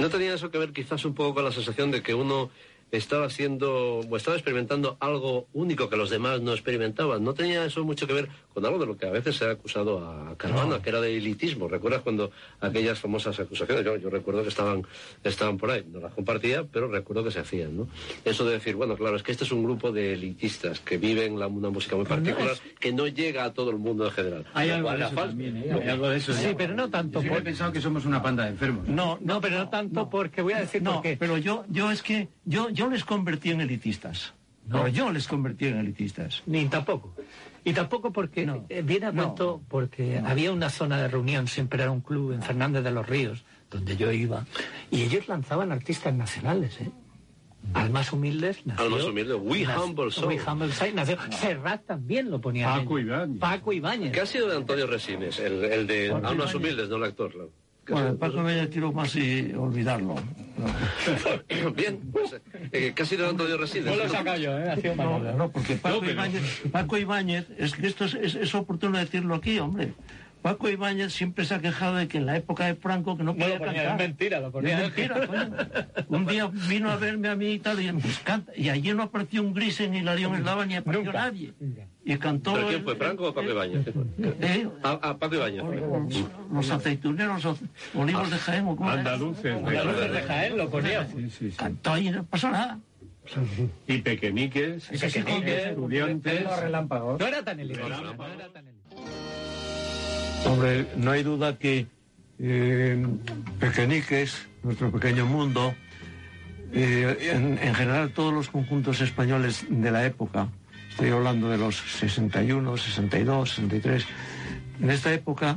¿No 0.00 0.08
tenía 0.10 0.34
eso 0.34 0.50
que 0.50 0.58
ver 0.58 0.72
quizás 0.72 1.04
un 1.04 1.14
poco 1.14 1.34
con 1.34 1.44
la 1.44 1.52
sensación 1.52 1.92
de 1.92 2.02
que 2.02 2.14
uno 2.14 2.50
estaba 2.96 3.26
haciendo 3.26 3.98
o 4.00 4.16
estaba 4.16 4.36
experimentando 4.36 4.96
algo 5.00 5.46
único 5.52 5.88
que 5.88 5.96
los 5.96 6.10
demás 6.10 6.40
no 6.40 6.52
experimentaban? 6.52 7.22
¿No 7.24 7.34
tenía 7.34 7.64
eso 7.64 7.84
mucho 7.84 8.06
que 8.06 8.12
ver 8.14 8.28
con 8.52 8.64
algo 8.64 8.78
de 8.78 8.86
lo 8.86 8.96
que 8.96 9.06
a 9.06 9.10
veces 9.10 9.36
se 9.36 9.44
ha 9.46 9.50
acusado 9.50 9.98
a 10.06 10.36
Caravana, 10.36 10.80
que 10.82 10.90
era 10.90 11.00
de 11.00 11.16
elitismo? 11.16 11.68
¿Recuerdas 11.68 12.02
cuando 12.02 12.30
aquellas 12.60 12.98
famosas 13.00 13.38
acusaciones? 13.40 13.84
Yo, 13.84 13.96
yo 13.96 14.10
recuerdo 14.10 14.42
que 14.42 14.48
estaban, 14.48 14.86
estaban 15.22 15.56
por 15.58 15.70
ahí, 15.70 15.84
no 15.90 16.00
las 16.00 16.12
compartía, 16.14 16.64
pero 16.64 16.88
recuerdo 16.88 17.24
que 17.24 17.30
se 17.30 17.40
hacían, 17.40 17.76
¿no? 17.76 17.88
Eso 18.24 18.44
de 18.44 18.52
decir, 18.54 18.76
bueno, 18.76 18.96
claro, 18.96 19.16
es 19.16 19.22
que 19.22 19.32
este 19.32 19.44
es 19.44 19.52
un 19.52 19.64
grupo 19.64 19.90
de 19.92 20.12
elitistas 20.14 20.80
que 20.80 20.96
viven 20.98 21.38
la- 21.38 21.46
una 21.46 21.70
música 21.70 21.96
muy 21.96 22.04
no 22.04 22.08
particular 22.10 22.52
es- 22.52 22.62
que 22.78 22.92
no 22.92 23.06
llega 23.06 23.44
a 23.44 23.52
todo 23.52 23.70
el 23.70 23.76
mundo 23.78 24.04
en 24.06 24.10
general. 24.12 24.44
Hay 24.54 24.68
Lo 24.68 24.74
algo 24.76 24.90
de 24.92 25.04
eso 25.04 25.14
también, 25.14 25.56
¿eh? 25.56 25.66
Lo- 25.72 25.80
Hay 25.80 25.88
algo 25.88 26.08
de 26.08 26.16
eso. 26.18 26.32
Sí, 26.32 26.54
pero 26.56 26.74
no 26.74 26.90
tanto 26.90 27.22
Yo 27.22 27.28
por- 27.30 27.38
he 27.38 27.42
pensado 27.42 27.72
que 27.72 27.80
somos 27.80 28.04
una 28.04 28.22
panda 28.22 28.44
de 28.44 28.50
enfermos. 28.50 28.86
No, 28.88 29.18
No, 29.20 29.40
pero 29.40 29.58
no 29.58 29.68
tanto 29.68 30.08
porque 30.10 30.42
voy 30.42 30.52
a 30.52 30.60
decir 30.60 30.82
no, 30.82 30.94
por 30.94 31.02
qué. 31.02 31.16
pero 31.18 31.38
yo, 31.38 31.64
yo 31.68 31.90
es 31.90 32.02
que 32.02 32.28
yo, 32.44 32.68
yo 32.70 32.83
les 32.90 33.04
convertí 33.04 33.50
en 33.50 33.60
elitistas. 33.60 34.34
No, 34.66 34.88
yo 34.88 35.12
les 35.12 35.28
convertí 35.28 35.66
en 35.66 35.76
elitistas. 35.78 36.42
Ni 36.46 36.66
tampoco. 36.66 37.14
Y 37.64 37.72
tampoco 37.72 38.12
porque 38.12 38.48
eh, 38.68 38.82
viene 38.82 39.06
a 39.06 39.12
cuento 39.12 39.60
porque 39.68 40.18
había 40.24 40.52
una 40.52 40.70
zona 40.70 40.98
de 40.98 41.08
reunión, 41.08 41.48
siempre 41.48 41.82
era 41.82 41.90
un 41.90 42.00
club 42.00 42.32
en 42.32 42.42
Fernández 42.42 42.82
de 42.84 42.90
los 42.90 43.06
Ríos, 43.06 43.44
donde 43.70 43.96
yo 43.96 44.10
iba, 44.12 44.46
y 44.90 45.02
ellos 45.02 45.28
lanzaban 45.28 45.72
artistas 45.72 46.14
nacionales, 46.14 46.80
¿eh? 46.80 46.90
Al 47.72 47.88
más 47.88 48.12
humildes 48.12 48.60
nació... 48.66 48.84
Al 48.84 48.90
más 48.90 49.04
humilde, 49.04 49.34
We 49.34 49.62
nació- 49.64 49.84
Humble 49.84 50.10
Soul. 50.10 50.28
We 50.28 50.40
Humble 50.46 50.72
Soul 50.72 50.94
nació. 50.94 51.16
Serrat 51.30 51.86
también 51.86 52.30
lo 52.30 52.38
ponía. 52.38 52.66
Paco 52.74 52.98
Ibáñez. 52.98 53.38
Paco 53.40 53.72
Ibáñez. 53.72 54.12
¿Qué 54.12 54.20
ha 54.20 54.26
sido 54.26 54.48
de 54.48 54.56
Antonio 54.58 54.86
Resines? 54.86 55.38
El, 55.38 55.64
el 55.64 55.86
de 55.86 56.10
Almas 56.10 56.32
Ibáñez. 56.34 56.54
Humildes, 56.54 56.88
no 56.90 56.96
el 56.96 57.04
actor, 57.04 57.50
Bueno, 57.88 58.16
Paco 58.16 58.40
Ibáñez 58.40 58.68
quiero 58.70 58.92
más 58.92 59.14
y 59.16 59.52
olvidarlo. 59.54 60.14
Bien, 61.76 62.00
pues, 62.12 62.36
eh, 62.72 62.92
¿qué 62.94 63.02
ha 63.02 63.06
sido 63.06 63.24
de 63.24 63.30
Antonio 63.30 63.56
Resines? 63.58 63.86
No 63.86 63.96
lo 63.96 64.04
he 64.04 64.08
sacado 64.08 64.36
yo, 64.38 64.56
¿eh? 64.58 64.70
Ha 64.70 64.76
sido 64.76 64.94
No, 64.96 65.18
no, 65.18 65.50
porque 65.50 65.74
Paco, 65.76 65.96
No, 65.96 66.00
pero- 66.00 66.12
Ibáñez, 66.12 66.62
Paco 66.72 66.96
Ibáñez, 66.96 67.46
es 67.58 67.74
que 67.74 67.86
esto 67.86 68.04
es, 68.04 68.14
es- 68.14 68.34
es 68.36 68.54
oportuno 68.54 68.98
decirlo 68.98 69.34
aquí, 69.34 69.58
hombre. 69.58 69.92
Paco 70.44 70.68
Ibáñez 70.68 71.14
siempre 71.14 71.46
se 71.46 71.54
ha 71.54 71.58
quejado 71.58 71.96
de 71.96 72.06
que 72.06 72.18
en 72.18 72.26
la 72.26 72.36
época 72.36 72.66
de 72.66 72.74
Franco 72.74 73.16
que 73.16 73.22
no 73.22 73.32
No 73.32 73.38
podía 73.38 73.54
lo 73.58 73.64
ponía, 73.64 73.82
cantar. 73.84 74.00
es 74.02 74.08
mentira, 74.08 74.40
lo 74.40 74.52
ponía. 74.52 74.76
Es 74.76 74.82
mentira, 74.94 75.26
coño. 75.26 75.56
Un 76.10 76.26
día 76.26 76.50
vino 76.68 76.90
a 76.90 76.96
verme 76.96 77.28
a 77.28 77.34
mí 77.34 77.52
y 77.52 77.58
tal, 77.60 77.80
y 77.80 77.90
pues 77.92 78.18
canta. 78.18 78.52
Y 78.54 78.68
allí 78.68 78.92
no 78.92 79.04
apareció 79.04 79.40
un 79.42 79.54
gris 79.54 79.80
en 79.80 79.94
Hilarión 79.94 80.34
Eslava 80.34 80.66
ni 80.66 80.74
apareció 80.76 81.10
nadie. 81.14 81.54
Y 82.04 82.18
cantó 82.18 82.52
¿Pero 82.52 82.66
quién 82.66 82.78
el- 82.80 82.84
fue, 82.84 82.96
Franco 82.96 83.28
o 83.30 83.32
Paco 83.32 83.48
Ibáñez? 83.50 83.86
eh, 84.42 84.68
Ah, 84.82 84.98
ah, 85.02 85.16
Paco 85.16 85.34
Ibáñez. 85.36 85.62
los 86.52 86.70
aceituneros, 86.70 87.42
o- 87.46 87.58
olivos 87.94 88.30
de 88.30 88.36
Jaén, 88.36 88.66
o 88.68 88.76
cómo 88.76 88.90
era? 88.90 88.98
Andaluces. 88.98 89.56
Andaluces 89.56 90.12
de 90.12 90.22
Jaén 90.24 90.56
lo 90.58 90.68
ponía. 90.68 91.06
Sí, 91.06 91.30
sí, 91.30 91.50
sí. 91.52 91.56
Cantó 91.56 91.96
y 91.96 92.10
no 92.10 92.22
pasó 92.26 92.50
nada. 92.50 92.78
Y 93.88 93.96
pequeñiques, 94.02 94.88
Pequeñiques, 94.88 95.66
estudiantes. 95.68 96.44
No 96.44 97.26
era 97.26 97.42
tan 97.42 97.60
elitista. 97.60 97.88
no 97.88 98.26
era 98.26 98.48
tan 98.52 98.66
elitista. 98.68 98.73
Hombre, 100.46 100.86
no 100.96 101.10
hay 101.10 101.22
duda 101.22 101.58
que 101.58 101.86
eh, 102.38 103.06
Pequeñiques, 103.58 104.46
nuestro 104.62 104.90
pequeño 104.90 105.24
mundo, 105.24 105.74
eh, 106.72 107.30
en, 107.32 107.58
en 107.58 107.74
general 107.74 108.12
todos 108.12 108.32
los 108.32 108.50
conjuntos 108.50 109.00
españoles 109.00 109.64
de 109.68 109.90
la 109.90 110.04
época, 110.04 110.48
estoy 110.90 111.10
hablando 111.10 111.48
de 111.48 111.56
los 111.56 111.76
61, 111.76 112.76
62, 112.76 113.50
63, 113.50 114.06
en 114.82 114.90
esta 114.90 115.12
época, 115.12 115.56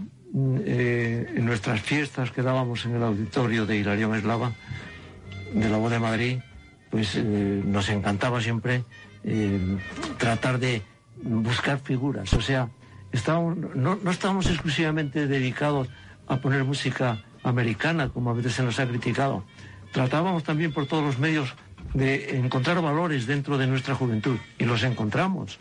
eh, 0.65 1.33
en 1.35 1.45
nuestras 1.45 1.81
fiestas 1.81 2.31
que 2.31 2.41
dábamos 2.41 2.85
en 2.85 2.95
el 2.95 3.03
auditorio 3.03 3.65
de 3.65 3.77
Hilarión 3.77 4.15
Eslava, 4.15 4.53
de 5.53 5.69
la 5.69 5.77
voz 5.77 5.91
de 5.91 5.99
Madrid, 5.99 6.37
pues 6.89 7.21
nos 7.23 7.89
encantaba 7.89 8.39
siempre 8.41 8.83
tratar 10.17 10.59
de 10.59 10.81
buscar 11.21 11.79
figuras. 11.79 12.31
O 12.33 12.41
sea, 12.41 12.69
estábamos, 13.17 13.57
no, 13.75 13.97
no 14.01 14.11
estábamos 14.11 14.45
exclusivamente 14.47 15.27
dedicados 15.27 15.89
a 16.27 16.37
poner 16.37 16.63
música 16.63 17.23
americana, 17.43 18.09
como 18.09 18.29
a 18.29 18.33
veces 18.33 18.53
se 18.53 18.63
nos 18.63 18.79
ha 18.79 18.87
criticado. 18.87 19.43
Tratábamos 19.91 20.43
también 20.43 20.71
por 20.73 20.85
todos 20.87 21.03
los 21.03 21.19
medios 21.19 21.53
de 21.93 22.37
encontrar 22.37 22.81
valores 22.81 23.25
dentro 23.27 23.57
de 23.57 23.67
nuestra 23.67 23.95
juventud. 23.95 24.37
Y 24.59 24.65
los 24.65 24.83
encontramos. 24.83 25.57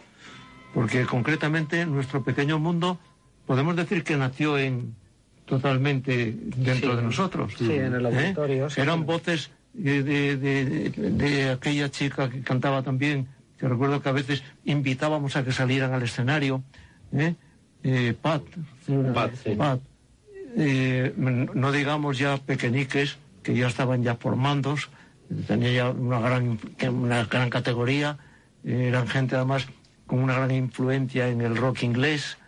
Porque 0.75 1.05
concretamente 1.07 1.87
nuestro 1.87 2.23
pequeño 2.25 2.59
mundo 2.59 2.99
podemos 3.47 3.77
decir 3.77 4.03
que 4.05 4.17
nació 4.17 4.59
en 4.59 4.95
totalmente 5.47 6.35
dentro 6.57 6.91
Sí. 6.91 6.97
de 6.97 7.03
nosotros. 7.03 7.53
Sí, 7.57 7.73
en 7.73 7.95
el 7.95 8.05
¿Eh? 8.07 8.09
auditorio, 8.09 8.69
sí. 8.69 8.81
Eran 8.81 9.07
voces 9.07 9.51
de, 9.73 10.03
de- 10.03 10.37
de- 10.37 10.91
de 10.91 11.51
aquella 11.51 11.91
chica 11.91 12.29
que 12.29 12.41
cantaba 12.43 12.83
también, 12.83 13.29
que 13.59 13.69
recuerdo 13.69 14.03
que 14.03 14.09
a 14.09 14.13
veces 14.13 14.43
invitábamos 14.65 15.37
a 15.37 15.45
que 15.45 15.53
salieran 15.53 15.93
al 15.95 16.03
escenario. 16.03 16.63
¿eh? 17.13 17.37
Eh, 17.89 18.15
Pat, 18.21 18.43
Pat, 19.15 19.33
sí. 19.37 19.55
Pat. 19.55 19.79
Eh, 20.57 21.15
no 21.17 21.71
digamos 21.71 22.19
ya 22.19 22.37
pequeñiques, 22.37 23.17
que 23.45 23.55
ya 23.55 23.69
estaban 23.69 24.03
ya 24.03 24.17
formandos, 24.17 24.89
tenía 25.47 25.71
ya 25.71 25.91
una 25.91 26.19
gran, 26.19 26.59
una 26.91 27.25
gran 27.27 27.49
categoría, 27.49 28.19
eran 28.65 29.07
gente 29.07 29.37
además 29.37 29.69
con 30.07 30.19
una 30.19 30.35
gran 30.35 30.51
influencia 30.51 31.29
en 31.29 31.43
el 31.43 31.57
rock 31.57 31.85
inglés. 31.85 32.39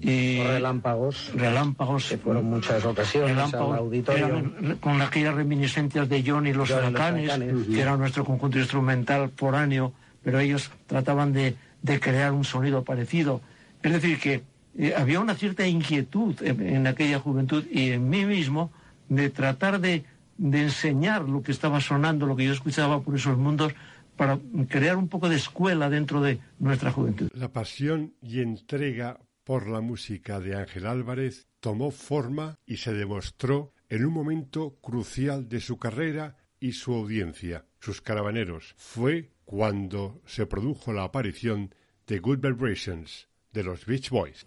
Y 0.00 0.40
relámpagos. 0.42 1.32
Relámpagos. 1.34 2.10
Que 2.10 2.18
fueron 2.18 2.44
muchas 2.44 2.84
ocasiones 2.84 3.36
al 3.54 3.54
auditorio. 3.54 4.26
eran 4.26 4.76
con 4.80 5.02
aquellas 5.02 5.34
reminiscencias 5.34 6.08
de 6.08 6.22
John 6.24 6.46
y 6.46 6.52
los 6.52 6.70
huracanes, 6.70 7.32
que 7.66 7.80
era 7.80 7.96
nuestro 7.96 8.24
conjunto 8.24 8.58
instrumental 8.60 9.30
foráneo, 9.34 9.92
pero 10.22 10.38
ellos 10.38 10.70
trataban 10.86 11.32
de, 11.32 11.56
de 11.80 11.98
crear 11.98 12.30
un 12.30 12.44
sonido 12.44 12.84
parecido. 12.84 13.40
Es 13.82 13.92
decir, 13.92 14.20
que 14.20 14.51
eh, 14.76 14.94
había 14.96 15.20
una 15.20 15.34
cierta 15.34 15.66
inquietud 15.66 16.34
en, 16.42 16.86
aquella 16.86 17.18
juventud 17.18 17.64
y 17.70 17.90
en 17.90 18.08
mí 18.08 18.24
mismo 18.24 18.72
de 19.08 19.28
tratar 19.30 19.80
de, 19.80 20.04
de 20.38 20.62
enseñar 20.62 21.28
lo 21.28 21.42
que 21.42 21.52
estaba 21.52 21.80
sonando, 21.80 22.26
lo 22.26 22.36
que 22.36 22.46
yo 22.46 22.52
escuchaba 22.52 23.02
por 23.02 23.14
esos 23.14 23.36
mundos, 23.36 23.74
para 24.16 24.38
crear 24.68 24.96
un 24.96 25.08
poco 25.08 25.28
de 25.28 25.36
escuela 25.36 25.90
dentro 25.90 26.20
de 26.20 26.38
nuestra 26.58 26.90
juventud. 26.90 27.28
La 27.34 27.52
pasión 27.52 28.14
y 28.22 28.40
entrega 28.40 29.18
por 29.44 29.68
la 29.68 29.80
música 29.80 30.40
de 30.40 30.56
Ángel 30.56 30.86
Álvarez 30.86 31.48
tomó 31.60 31.90
forma 31.90 32.58
y 32.66 32.78
se 32.78 32.92
demostró 32.92 33.72
en 33.88 34.06
un 34.06 34.12
momento 34.12 34.76
crucial 34.80 35.48
de 35.48 35.60
su 35.60 35.78
carrera 35.78 36.36
y 36.60 36.72
su 36.72 36.94
audiencia, 36.94 37.66
sus 37.80 38.00
caravaneros. 38.00 38.74
Fue 38.78 39.32
cuando 39.44 40.22
se 40.24 40.46
produjo 40.46 40.92
la 40.92 41.04
aparición 41.04 41.74
de 42.06 42.20
Good 42.20 42.38
Vibrations 42.38 43.28
de 43.52 43.62
los 43.62 43.84
Beach 43.84 44.10
Boys. 44.10 44.44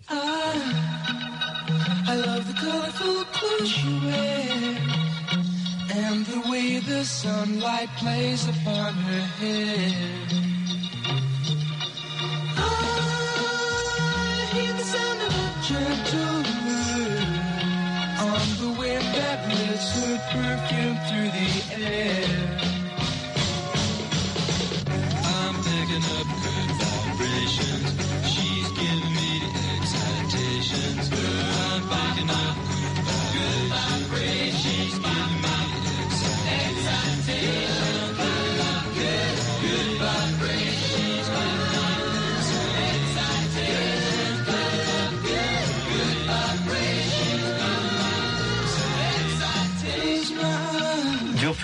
I 2.07 2.15
love 2.15 2.47
the 2.47 2.53
colorful 2.59 3.25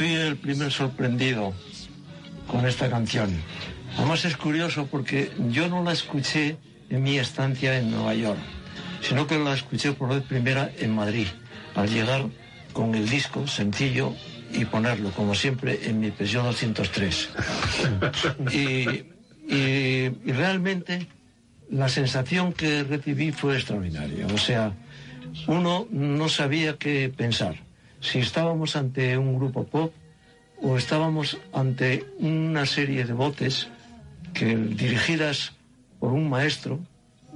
fui 0.02 0.16
el 0.16 0.36
primer 0.36 0.72
sorprendido 0.72 1.54
con 2.48 2.66
esta 2.66 2.90
canción. 2.90 3.30
Además 3.98 4.26
es 4.26 4.36
curioso 4.36 4.88
porque 4.88 5.30
yo 5.52 5.68
no 5.70 5.84
la 5.84 5.92
escuché 5.92 6.58
en 6.90 7.04
mi 7.04 7.20
estancia 7.20 7.78
en 7.78 7.92
Nueva 7.92 8.16
York, 8.16 8.40
sino 9.08 9.28
que 9.28 9.38
la 9.38 9.54
escuché 9.54 9.92
por 9.92 10.10
vez 10.10 10.24
primera 10.24 10.72
en 10.80 10.96
Madrid, 10.96 11.28
al 11.76 11.88
llegar 11.88 12.26
con 12.74 12.96
el 12.96 13.08
disco 13.08 13.46
sencillo 13.46 14.16
y 14.52 14.66
ponerlo, 14.66 15.12
como 15.12 15.36
siempre, 15.36 15.80
en 15.88 16.00
mi 16.00 16.10
pensión 16.10 16.46
203. 16.46 17.30
Y, 18.52 18.58
y- 19.54 20.12
y 20.26 20.32
realmente 20.32 21.06
la 21.70 21.90
sensación 21.90 22.54
que 22.54 22.84
recibí 22.84 23.32
fue 23.32 23.56
extraordinaria. 23.56 24.26
O 24.34 24.38
sea, 24.40 24.74
uno 25.46 25.88
no 25.92 26.28
sabía 26.28 26.78
qué 26.78 27.14
pensar. 27.16 27.56
Si 28.02 28.20
estábamos 28.20 28.76
ante 28.76 29.18
un 29.18 29.38
grupo 29.38 29.64
pop 29.64 29.94
o 30.62 30.78
estábamos 30.78 31.38
ante 31.54 32.06
una 32.20 32.66
serie 32.66 33.06
de 33.06 33.14
botes 33.14 33.70
que 34.34 34.56
dirigidas 34.56 35.54
por 36.00 36.12
un 36.12 36.30
maestro, 36.30 36.80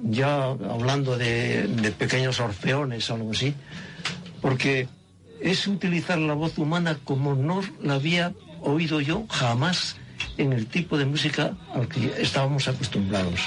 ya 0.04 0.43
hablando 0.45 1.17
de, 1.17 1.67
de 1.67 1.91
pequeños 1.91 2.39
orfeones 2.39 3.10
o 3.10 3.15
algo 3.15 3.32
así, 3.32 3.54
porque 4.41 4.88
es 5.39 5.67
utilizar 5.67 6.17
la 6.17 6.34
voz 6.34 6.58
humana 6.58 6.97
como 7.04 7.36
no 7.36 7.62
la 7.82 7.95
había 7.95 8.34
oído 8.62 9.01
yo 9.01 9.25
jamás 9.30 9.97
en 10.38 10.54
el 10.54 10.67
tipo 10.67 10.97
de 10.97 11.06
música 11.06 11.56
al 11.73 11.88
que 11.88 12.13
estábamos 12.19 12.67
acostumbrados. 12.67 13.39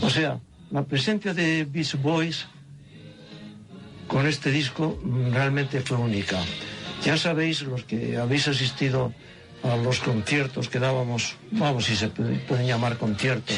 O 0.00 0.10
sea, 0.10 0.40
la 0.70 0.84
presencia 0.84 1.34
de 1.34 1.64
Beach 1.64 1.96
Boys 2.00 2.46
con 4.10 4.26
este 4.26 4.50
disco 4.50 4.98
realmente 5.30 5.80
fue 5.80 5.96
única. 5.96 6.38
Ya 7.04 7.16
sabéis, 7.16 7.62
los 7.62 7.84
que 7.84 8.16
habéis 8.18 8.48
asistido 8.48 9.14
a 9.62 9.76
los 9.76 10.00
conciertos 10.00 10.68
que 10.68 10.78
dábamos, 10.80 11.36
vamos, 11.52 11.84
si 11.84 11.94
se 11.94 12.08
puede- 12.08 12.36
pueden 12.48 12.66
llamar 12.66 12.96
conciertos, 12.98 13.56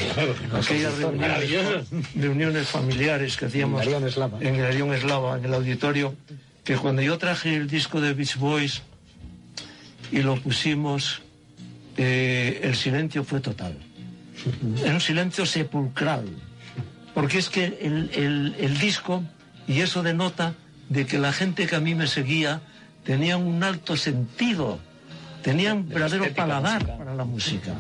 aquellas 0.53 0.99
reuniones, 0.99 1.87
reuniones 2.15 2.69
familiares 2.69 3.37
que 3.37 3.47
hacíamos 3.47 3.81
En 3.83 3.89
el 3.89 3.95
Arión 3.95 4.09
Eslava. 4.09 4.39
en 4.41 4.55
el 4.57 4.65
Arión 4.67 4.93
Eslava, 4.93 5.39
en 5.39 5.45
el 5.47 5.55
auditorio, 5.55 6.15
que 6.65 6.77
cuando 6.77 7.03
yo 7.03 7.17
traje 7.19 7.55
el 7.57 7.67
disco 7.69 8.01
de 8.01 8.13
Beach 8.15 8.37
Boys 8.37 8.83
y 10.11 10.19
lo 10.23 10.37
pusimos, 10.37 11.23
eh, 11.97 12.61
el 12.63 12.75
silencio 12.77 13.25
fue 13.25 13.41
total. 13.41 13.79
Era 14.85 14.95
un 14.95 15.01
silencio 15.01 15.47
sepulcral. 15.47 16.27
Porque 17.15 17.39
es 17.39 17.49
que 17.49 17.65
el, 17.81 18.11
el- 18.15 18.55
el 18.59 18.79
disco, 18.79 19.23
y 19.67 19.81
eso 19.81 20.03
denota 20.03 20.55
de 20.89 21.07
que 21.07 21.19
la 21.19 21.33
gente 21.33 21.67
que 21.67 21.77
a 21.77 21.81
mí 21.81 21.95
me 21.95 22.07
seguía 22.07 22.61
tenía 23.05 23.37
un 23.37 23.63
alto 23.63 23.97
sentido, 23.97 24.79
tenían 25.43 25.89
verdadero 25.89 26.25
estética 26.25 26.47
paladar 26.47 26.81
musical. 26.81 26.99
para 26.99 27.15
la 27.15 27.25
música. 27.25 27.75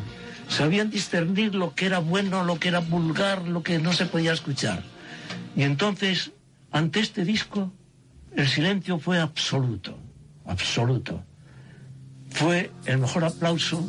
Sabían 0.48 0.90
discernir 0.90 1.54
lo 1.54 1.74
que 1.74 1.86
era 1.86 1.98
bueno, 1.98 2.44
lo 2.44 2.58
que 2.58 2.68
era 2.68 2.80
vulgar, 2.80 3.46
lo 3.46 3.62
que 3.62 3.78
no 3.78 3.92
se 3.92 4.06
podía 4.06 4.32
escuchar. 4.32 4.82
Y 5.56 5.62
entonces, 5.62 6.32
ante 6.70 7.00
este 7.00 7.24
disco, 7.24 7.72
el 8.36 8.48
silencio 8.48 8.98
fue 8.98 9.20
absoluto, 9.20 9.98
absoluto. 10.46 11.24
Fue 12.30 12.70
el 12.86 12.98
mejor 12.98 13.24
aplauso 13.24 13.86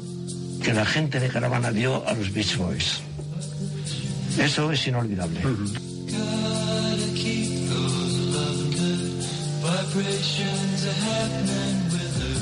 que 0.62 0.74
la 0.74 0.86
gente 0.86 1.20
de 1.20 1.30
Caravana 1.30 1.72
dio 1.72 2.08
a 2.08 2.14
los 2.14 2.32
Beach 2.32 2.58
Boys. 2.58 3.02
Eso 4.38 4.72
es 4.72 4.88
inolvidable. 4.88 5.42
Vibrations 9.94 10.88
are 10.88 10.92
happening 10.92 11.84
with 11.94 12.16
her. 12.24 12.38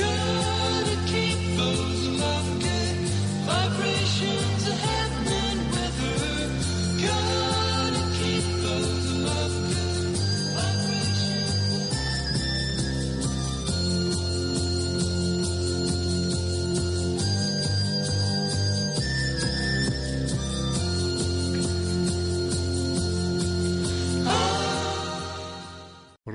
Gotta 0.00 0.96
keep 1.06 1.58
those 1.58 2.08
loving 2.20 2.58
good 2.60 2.96
vibrations 3.44 4.68
are 4.70 4.80
happening 4.88 5.58
with 5.70 5.96
her. 6.04 7.06
Gotta 7.06 7.43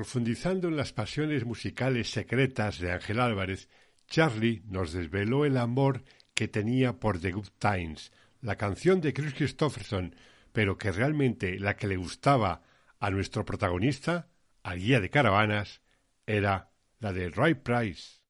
Profundizando 0.00 0.68
en 0.68 0.78
las 0.78 0.94
pasiones 0.94 1.44
musicales 1.44 2.10
secretas 2.10 2.78
de 2.78 2.90
Ángel 2.90 3.20
Álvarez, 3.20 3.68
Charlie 4.08 4.62
nos 4.64 4.94
desveló 4.94 5.44
el 5.44 5.58
amor 5.58 6.04
que 6.32 6.48
tenía 6.48 6.98
por 6.98 7.20
The 7.20 7.32
Good 7.32 7.50
Times, 7.58 8.10
la 8.40 8.56
canción 8.56 9.02
de 9.02 9.12
Chris 9.12 9.34
Christopherson, 9.34 10.16
pero 10.52 10.78
que 10.78 10.90
realmente 10.90 11.60
la 11.60 11.76
que 11.76 11.86
le 11.86 11.98
gustaba 11.98 12.62
a 12.98 13.10
nuestro 13.10 13.44
protagonista, 13.44 14.28
al 14.62 14.78
guía 14.78 15.00
de 15.00 15.10
caravanas, 15.10 15.82
era 16.26 16.70
la 16.98 17.12
de 17.12 17.28
Roy 17.28 17.52
Price. 17.52 18.22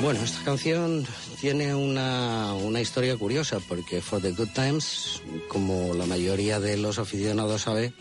Bueno, 0.00 0.22
esta 0.22 0.44
canción 0.44 1.04
tiene 1.40 1.74
una, 1.74 2.54
una 2.54 2.80
historia 2.80 3.16
curiosa 3.16 3.58
porque 3.68 4.00
For 4.00 4.22
the 4.22 4.30
Good 4.30 4.50
Times, 4.54 5.22
como 5.48 5.92
la 5.92 6.06
mayoría 6.06 6.60
de 6.60 6.76
los 6.76 7.00
aficionados 7.00 7.62
sabe, 7.62 7.94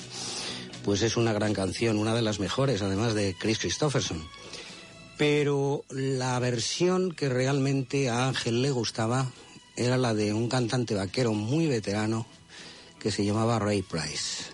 pues 0.83 1.01
es 1.01 1.17
una 1.17 1.33
gran 1.33 1.53
canción, 1.53 1.97
una 1.97 2.13
de 2.13 2.21
las 2.21 2.39
mejores, 2.39 2.81
además 2.81 3.13
de 3.13 3.35
Chris 3.37 3.59
Christopherson. 3.59 4.23
Pero 5.17 5.83
la 5.89 6.37
versión 6.39 7.11
que 7.11 7.29
realmente 7.29 8.09
a 8.09 8.27
Ángel 8.27 8.61
le 8.61 8.71
gustaba 8.71 9.31
era 9.75 9.97
la 9.97 10.13
de 10.13 10.33
un 10.33 10.49
cantante 10.49 10.95
vaquero 10.95 11.33
muy 11.33 11.67
veterano 11.67 12.25
que 12.99 13.11
se 13.11 13.25
llamaba 13.25 13.59
Ray 13.59 13.81
Price. 13.81 14.45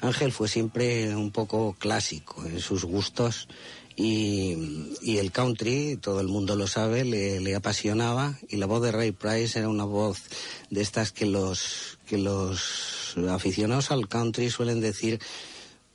Ángel 0.00 0.32
fue 0.32 0.48
siempre 0.48 1.14
un 1.14 1.30
poco 1.30 1.76
clásico 1.78 2.44
en 2.46 2.60
sus 2.60 2.84
gustos 2.84 3.48
Y, 3.96 4.96
y 5.02 5.18
el 5.18 5.30
country, 5.30 5.98
todo 6.00 6.20
el 6.20 6.28
mundo 6.28 6.56
lo 6.56 6.66
sabe, 6.66 7.04
le, 7.04 7.38
le 7.38 7.54
apasionaba 7.54 8.38
y 8.48 8.56
la 8.56 8.64
voz 8.64 8.80
de 8.82 8.92
Ray 8.92 9.12
Price 9.12 9.58
era 9.58 9.68
una 9.68 9.84
voz 9.84 10.22
de 10.70 10.80
estas 10.80 11.12
que 11.12 11.26
los, 11.26 11.98
que 12.06 12.16
los 12.16 13.14
aficionados 13.28 13.90
al 13.90 14.08
country 14.08 14.48
suelen 14.48 14.80
decir 14.80 15.20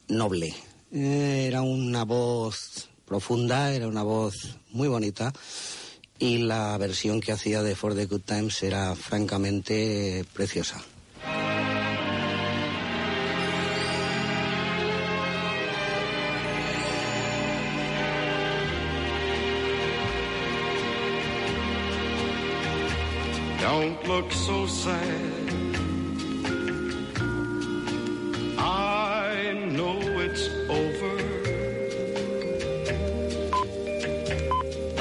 noble. 0.07 0.53
Era 0.91 1.61
una 1.61 2.03
voz 2.05 2.89
profunda, 3.05 3.73
era 3.73 3.87
una 3.87 4.03
voz 4.03 4.57
muy 4.71 4.87
bonita 4.87 5.33
y 6.19 6.39
la 6.39 6.77
versión 6.77 7.21
que 7.21 7.31
hacía 7.31 7.61
de 7.61 7.75
For 7.75 7.95
the 7.95 8.05
Good 8.05 8.21
Times 8.21 8.63
era 8.63 8.95
francamente 8.95 10.25
preciosa. 10.33 10.83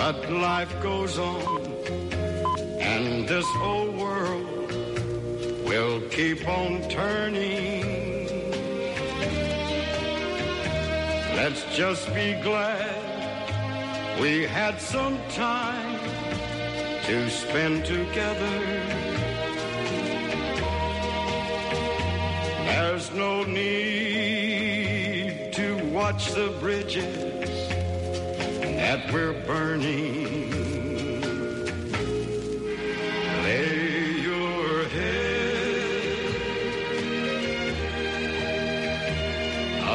But 0.06 0.20
life 0.30 0.74
goes 0.82 1.18
on, 1.18 1.64
and 2.78 3.26
this 3.26 3.46
old 3.56 3.96
world 3.96 4.70
will 5.64 6.02
keep 6.10 6.46
on 6.46 6.86
turning. 6.90 8.26
Let's 11.34 11.64
just 11.74 12.12
be 12.14 12.34
glad 12.42 14.20
we 14.20 14.42
had 14.42 14.78
some 14.78 15.18
time 15.30 15.98
to 17.06 17.30
spend 17.30 17.86
together. 17.86 18.60
There's 22.68 23.10
no 23.14 23.42
need 23.44 24.44
to 25.54 25.82
watch 25.86 26.32
the 26.32 26.48
bridges 26.60 27.33
that 28.84 29.10
we're 29.14 29.32
burning. 29.46 30.50
Lay 33.44 34.10
your 34.28 34.84
head 34.96 35.94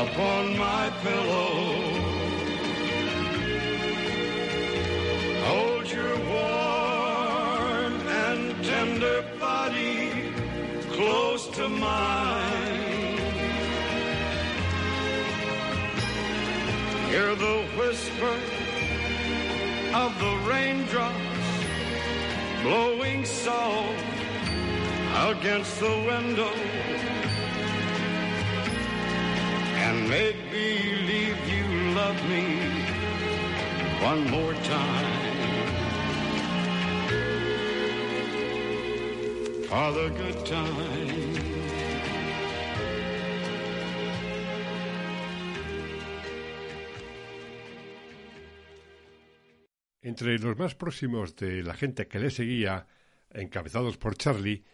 upon 0.02 0.43
my 0.58 0.84
pillow. 1.04 1.54
Hold 5.49 5.86
your 5.97 6.17
warm 6.34 7.93
and 8.25 8.41
tender 8.71 9.23
body 9.39 10.34
close 10.95 11.43
to 11.58 11.69
mine. 11.69 13.19
Hear 17.12 17.36
the 17.36 17.58
whisper 17.78 18.59
of 19.93 20.19
the 20.19 20.36
raindrops 20.47 21.15
blowing 22.62 23.25
soft 23.25 24.04
against 25.30 25.80
the 25.80 25.95
window 26.08 26.54
and 29.86 30.08
make 30.08 30.36
believe 30.52 31.38
you 31.49 31.93
love 31.95 32.30
me 32.30 32.60
one 34.02 34.30
more 34.30 34.54
time. 34.54 35.30
For 39.67 39.91
the 39.91 40.10
good 40.15 40.45
time. 40.45 41.29
Entre 50.20 50.38
los 50.38 50.58
más 50.58 50.76
próximos 50.76 51.38
de 51.38 51.64
la 51.64 51.74
gente 51.74 52.10
que 52.10 52.20
le 52.20 52.30
seguía, 52.30 52.88
encabezados 53.30 53.96
por 53.96 54.18
Charlie, 54.18 54.66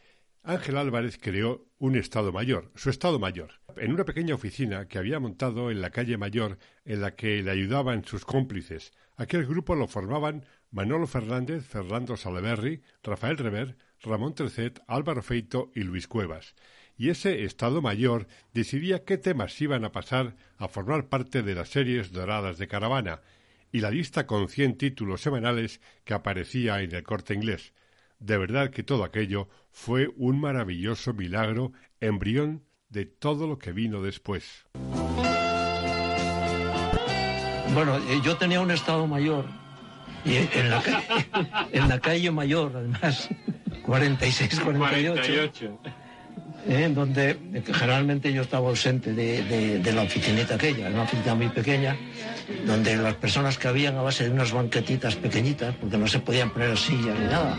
Ángel 0.42 0.76
Álvarez 0.76 1.20
creó 1.22 1.68
un 1.78 1.96
Estado 1.96 2.32
Mayor, 2.32 2.72
su 2.74 2.90
Estado 2.90 3.20
Mayor, 3.20 3.52
en 3.78 3.94
una 3.94 4.06
pequeña 4.06 4.34
oficina 4.34 4.88
que 4.88 4.98
había 4.98 5.20
montado 5.20 5.70
en 5.70 5.82
la 5.82 5.92
calle 5.92 6.18
Mayor 6.18 6.58
en 6.84 7.02
la 7.02 7.16
que 7.16 7.44
le 7.44 7.52
ayudaban 7.52 8.06
sus 8.06 8.26
cómplices. 8.26 8.92
Aquel 9.18 9.46
grupo 9.46 9.76
lo 9.76 9.88
formaban 9.88 10.46
Manolo 10.72 11.06
Fernández, 11.06 11.64
Fernando 11.64 12.18
Salaverry, 12.18 12.82
Rafael 13.04 13.38
Rever, 13.38 13.78
Ramón 14.02 14.34
Trecet, 14.34 14.82
Álvaro 14.88 15.22
Feito 15.22 15.70
y 15.76 15.82
Luis 15.82 16.08
Cuevas. 16.08 16.56
Y 16.98 17.10
ese 17.10 17.44
Estado 17.44 17.84
Mayor 17.84 18.26
decidía 18.52 19.04
qué 19.06 19.20
temas 19.20 19.62
iban 19.62 19.86
a 19.86 19.92
pasar 19.92 20.38
a 20.58 20.68
formar 20.68 21.08
parte 21.08 21.44
de 21.44 21.54
las 21.54 21.70
series 21.70 22.12
doradas 22.12 22.58
de 22.58 22.68
Caravana 22.68 23.22
y 23.76 23.82
la 23.82 23.92
lista 23.92 24.26
con 24.26 24.48
cien 24.48 24.78
títulos 24.78 25.20
semanales 25.20 25.82
que 26.06 26.14
aparecía 26.14 26.80
en 26.80 26.96
el 26.96 27.04
corte 27.04 27.34
inglés. 27.34 27.74
De 28.20 28.38
verdad 28.38 28.70
que 28.70 28.84
todo 28.84 29.04
aquello 29.04 29.50
fue 29.70 30.08
un 30.16 30.40
maravilloso 30.40 31.14
milagro, 31.14 31.74
embrión 32.00 32.64
de 32.88 33.06
todo 33.06 33.48
lo 33.48 33.60
que 33.60 33.74
vino 33.74 34.02
después. 34.02 34.66
Bueno, 37.74 37.98
eh, 37.98 38.22
yo 38.24 38.38
tenía 38.38 38.62
un 38.62 38.72
estado 38.72 39.08
mayor 39.08 39.44
y 40.24 40.38
en 40.38 40.70
la, 40.70 40.82
en 41.74 41.90
la 41.90 42.00
calle 42.00 42.32
mayor, 42.32 42.72
además, 42.78 43.28
46, 43.86 44.62
48, 44.62 45.66
eh, 45.66 45.80
en 46.68 46.96
donde 46.96 47.32
eh, 47.32 47.64
generalmente 47.66 48.34
yo 48.34 48.42
estaba 48.42 48.70
ausente 48.70 49.14
de, 49.14 49.94
la 49.94 50.02
oficinita 50.02 50.56
aquella, 50.56 50.90
una 50.90 51.04
oficina 51.04 51.36
muy 51.36 51.50
pequeña, 51.50 51.96
donde 52.66 52.98
las 52.98 53.16
personas 53.16 53.58
que 53.58 53.68
habían 53.68 53.98
a 53.98 54.02
base 54.02 54.24
de 54.26 54.32
unas 54.32 54.52
banquetitas 54.52 55.16
pequeñitas, 55.16 55.76
porque 55.76 55.98
no 55.98 56.08
se 56.08 56.20
podían 56.20 56.50
poner 56.50 56.78
sillas 56.78 57.18
ni 57.20 57.26
nada, 57.26 57.58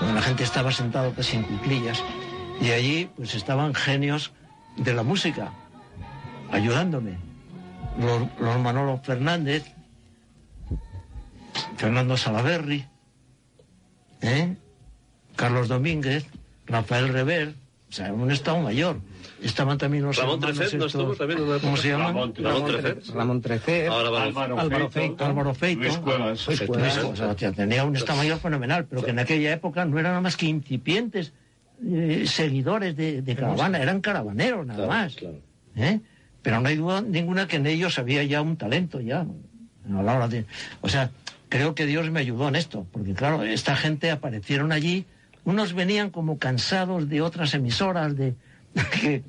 donde 0.00 0.14
la 0.14 0.22
gente 0.22 0.44
estaba 0.44 0.72
sentado 0.72 1.12
casi 1.14 1.36
en 1.36 1.42
cuclillas, 1.42 2.02
y 2.60 2.70
allí 2.70 3.10
pues 3.16 3.34
estaban 3.34 3.74
genios 3.74 4.32
de 4.76 4.94
la 4.94 5.02
música, 5.02 5.52
ayudándome 6.50 7.18
los, 7.98 8.60
Manolo 8.60 8.98
Fernández, 8.98 9.64
Fernando 11.76 12.16
Salaverry, 12.16 12.86
¿eh? 14.20 14.56
Carlos 15.36 15.68
Domínguez, 15.68 16.26
Rafael 16.66 17.08
Rever, 17.08 17.54
o 17.88 17.92
sea, 17.92 18.12
un 18.12 18.30
estado 18.30 18.58
mayor. 18.60 19.00
Estaban 19.42 19.78
también 19.78 20.04
los 20.04 20.16
Ramón 20.16 20.40
Trecet 20.40 20.74
no 20.74 20.86
estuvo 20.86 21.14
también 21.14 21.40
una 21.40 21.58
¿Cómo 21.60 21.76
se 21.76 21.88
llaman? 21.90 22.06
Ramón- 22.08 22.34
Ramón 22.36 22.64
Trecet. 22.66 23.06
Ramón 23.14 23.40
Trecet, 23.40 23.88
Álvaro, 23.88 24.58
Álvaro 24.58 24.90
Feito, 24.90 25.24
Álvaro 25.24 25.54
Feito, 25.54 25.80
Luis 25.82 25.96
Cuevas. 25.98 26.46
Luis 26.46 26.60
Cuevas, 26.62 26.98
o 26.98 27.16
sea, 27.16 27.34
que 27.36 27.50
tenía 27.52 27.84
un 27.84 27.94
estado 27.96 28.18
mayor 28.18 28.38
fenomenal, 28.40 28.86
pero 28.86 29.02
que 29.04 29.10
en 29.10 29.18
aquella 29.20 29.52
época 29.52 29.84
no 29.84 29.98
eran 29.98 30.12
nada 30.12 30.20
más 30.20 30.36
que 30.36 30.46
incipientes 30.46 31.32
eh, 31.86 32.24
seguidores 32.26 32.96
de, 32.96 33.22
de 33.22 33.36
caravana, 33.36 33.78
eran 33.78 34.00
caravaneros 34.00 34.66
nada 34.66 34.86
más. 34.88 35.16
¿eh? 35.76 36.00
Pero 36.42 36.60
no 36.60 36.68
hay 36.68 36.76
duda 36.76 37.00
ninguna 37.00 37.46
que 37.46 37.56
en 37.56 37.66
ellos 37.68 37.98
había 38.00 38.24
ya 38.24 38.42
un 38.42 38.56
talento 38.56 39.00
ya. 39.00 39.20
a 39.20 40.02
la 40.02 40.16
hora 40.16 40.26
de- 40.28 40.44
o 40.80 40.88
sea, 40.88 41.10
creo 41.48 41.76
que 41.76 41.86
Dios 41.86 42.10
me 42.10 42.18
ayudó 42.20 42.48
en 42.48 42.56
esto, 42.56 42.86
porque 42.92 43.14
claro, 43.14 43.44
esta 43.44 43.76
gente 43.76 44.10
aparecieron 44.10 44.72
allí, 44.72 45.06
unos 45.48 45.72
venían 45.72 46.10
como 46.10 46.38
cansados 46.38 47.08
de 47.08 47.22
otras 47.22 47.54
emisoras, 47.54 48.14
de 48.14 48.34
que 49.00 49.22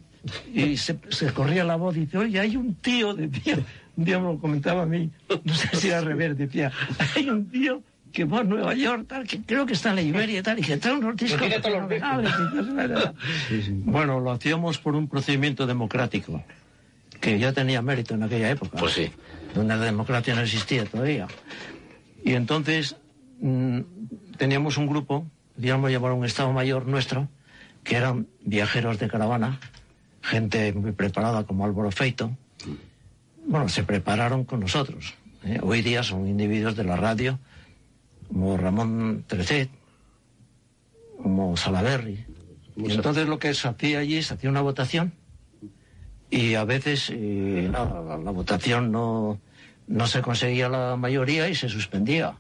y 0.53 0.75
se, 0.75 0.99
se 1.08 1.32
corría 1.32 1.63
la 1.63 1.77
voz 1.77 1.95
y 1.95 2.01
dice, 2.01 2.17
oye, 2.17 2.39
hay 2.39 2.58
un 2.58 2.76
tío, 2.76 3.13
decía, 3.13 3.57
un 3.95 4.03
día 4.03 4.20
me 4.20 4.26
lo 4.26 4.38
comentaba 4.38 4.84
a 4.84 4.86
mí, 4.86 5.09
no 5.45 5.53
sé 5.53 5.70
si 5.78 5.88
era 5.88 6.01
revés, 6.01 6.38
decía, 6.38 6.74
hay 7.15 7.30
un 7.30 7.49
tío 7.49 7.82
que 8.11 8.26
va 8.26 8.39
a 8.39 8.43
Nueva 8.43 8.74
York, 8.74 9.05
tal, 9.07 9.26
que 9.26 9.41
creo 9.43 9.65
que 9.65 9.74
está 9.74 9.91
en 9.91 9.95
la 9.95 10.01
Iberia 10.01 10.39
y 10.39 10.41
tal, 10.41 10.59
y 10.59 10.61
que 10.61 10.76
trae 10.76 10.95
unos 10.95 11.15
discos. 11.17 11.47
Bueno, 13.86 14.20
lo 14.20 14.32
hacíamos 14.32 14.78
por 14.78 14.95
un 14.95 15.07
procedimiento 15.07 15.65
democrático, 15.65 16.43
que 17.22 17.39
ya 17.39 17.53
tenía 17.53 17.82
mérito 17.82 18.15
en 18.15 18.24
aquella 18.24 18.49
época. 18.49 18.78
Pues 18.78 18.93
sí. 18.93 19.09
Donde 19.55 19.78
la 19.78 19.86
democracia 19.86 20.36
no 20.36 20.41
existía 20.41 20.84
todavía. 20.86 21.28
Y 22.26 22.34
entonces 22.34 22.97
mm, 23.39 23.80
teníamos 24.38 24.78
un 24.78 24.88
grupo, 24.88 25.26
digamos 25.60 25.91
llamar 25.91 26.14
un 26.14 26.26
Estado 26.26 26.51
Mayor 26.53 26.88
nuestro, 26.88 27.28
que 27.84 27.95
eran 27.97 28.28
viajeros 28.43 28.97
de 28.99 29.07
caravana, 29.07 29.60
gente 30.22 30.74
muy 30.74 30.91
preparada 30.93 31.43
como 31.43 31.66
Álvaro 31.66 31.91
Feito. 31.91 32.32
Bueno, 33.45 33.68
se 33.70 33.84
prepararon 33.84 34.43
con 34.45 34.60
nosotros. 34.62 35.14
¿eh? 35.43 35.60
Hoy 35.62 35.82
día 35.82 36.03
son 36.03 36.28
individuos 36.28 36.76
de 36.76 36.84
la 36.84 36.95
radio, 36.95 37.39
como 38.28 38.57
Ramón 38.57 39.24
Trecet, 39.28 39.70
como 41.22 41.57
Salaberry. 41.57 42.26
Y 42.76 42.91
entonces 42.93 43.28
lo 43.28 43.39
que 43.39 43.53
se 43.53 43.68
hacía 43.68 43.99
allí, 43.99 44.22
se 44.24 44.36
hacía 44.36 44.49
una 44.49 44.62
votación 44.62 45.12
y 46.30 46.53
a 46.55 46.64
veces 46.64 47.10
eh, 47.12 47.68
la, 47.72 47.84
la- 47.86 48.18
la 48.18 48.32
votación 48.32 48.91
no, 48.91 49.39
no 49.88 50.07
se 50.07 50.22
conseguía 50.22 50.70
la 50.70 50.95
mayoría 50.95 51.49
y 51.49 51.55
se 51.55 51.68
suspendía. 51.70 52.36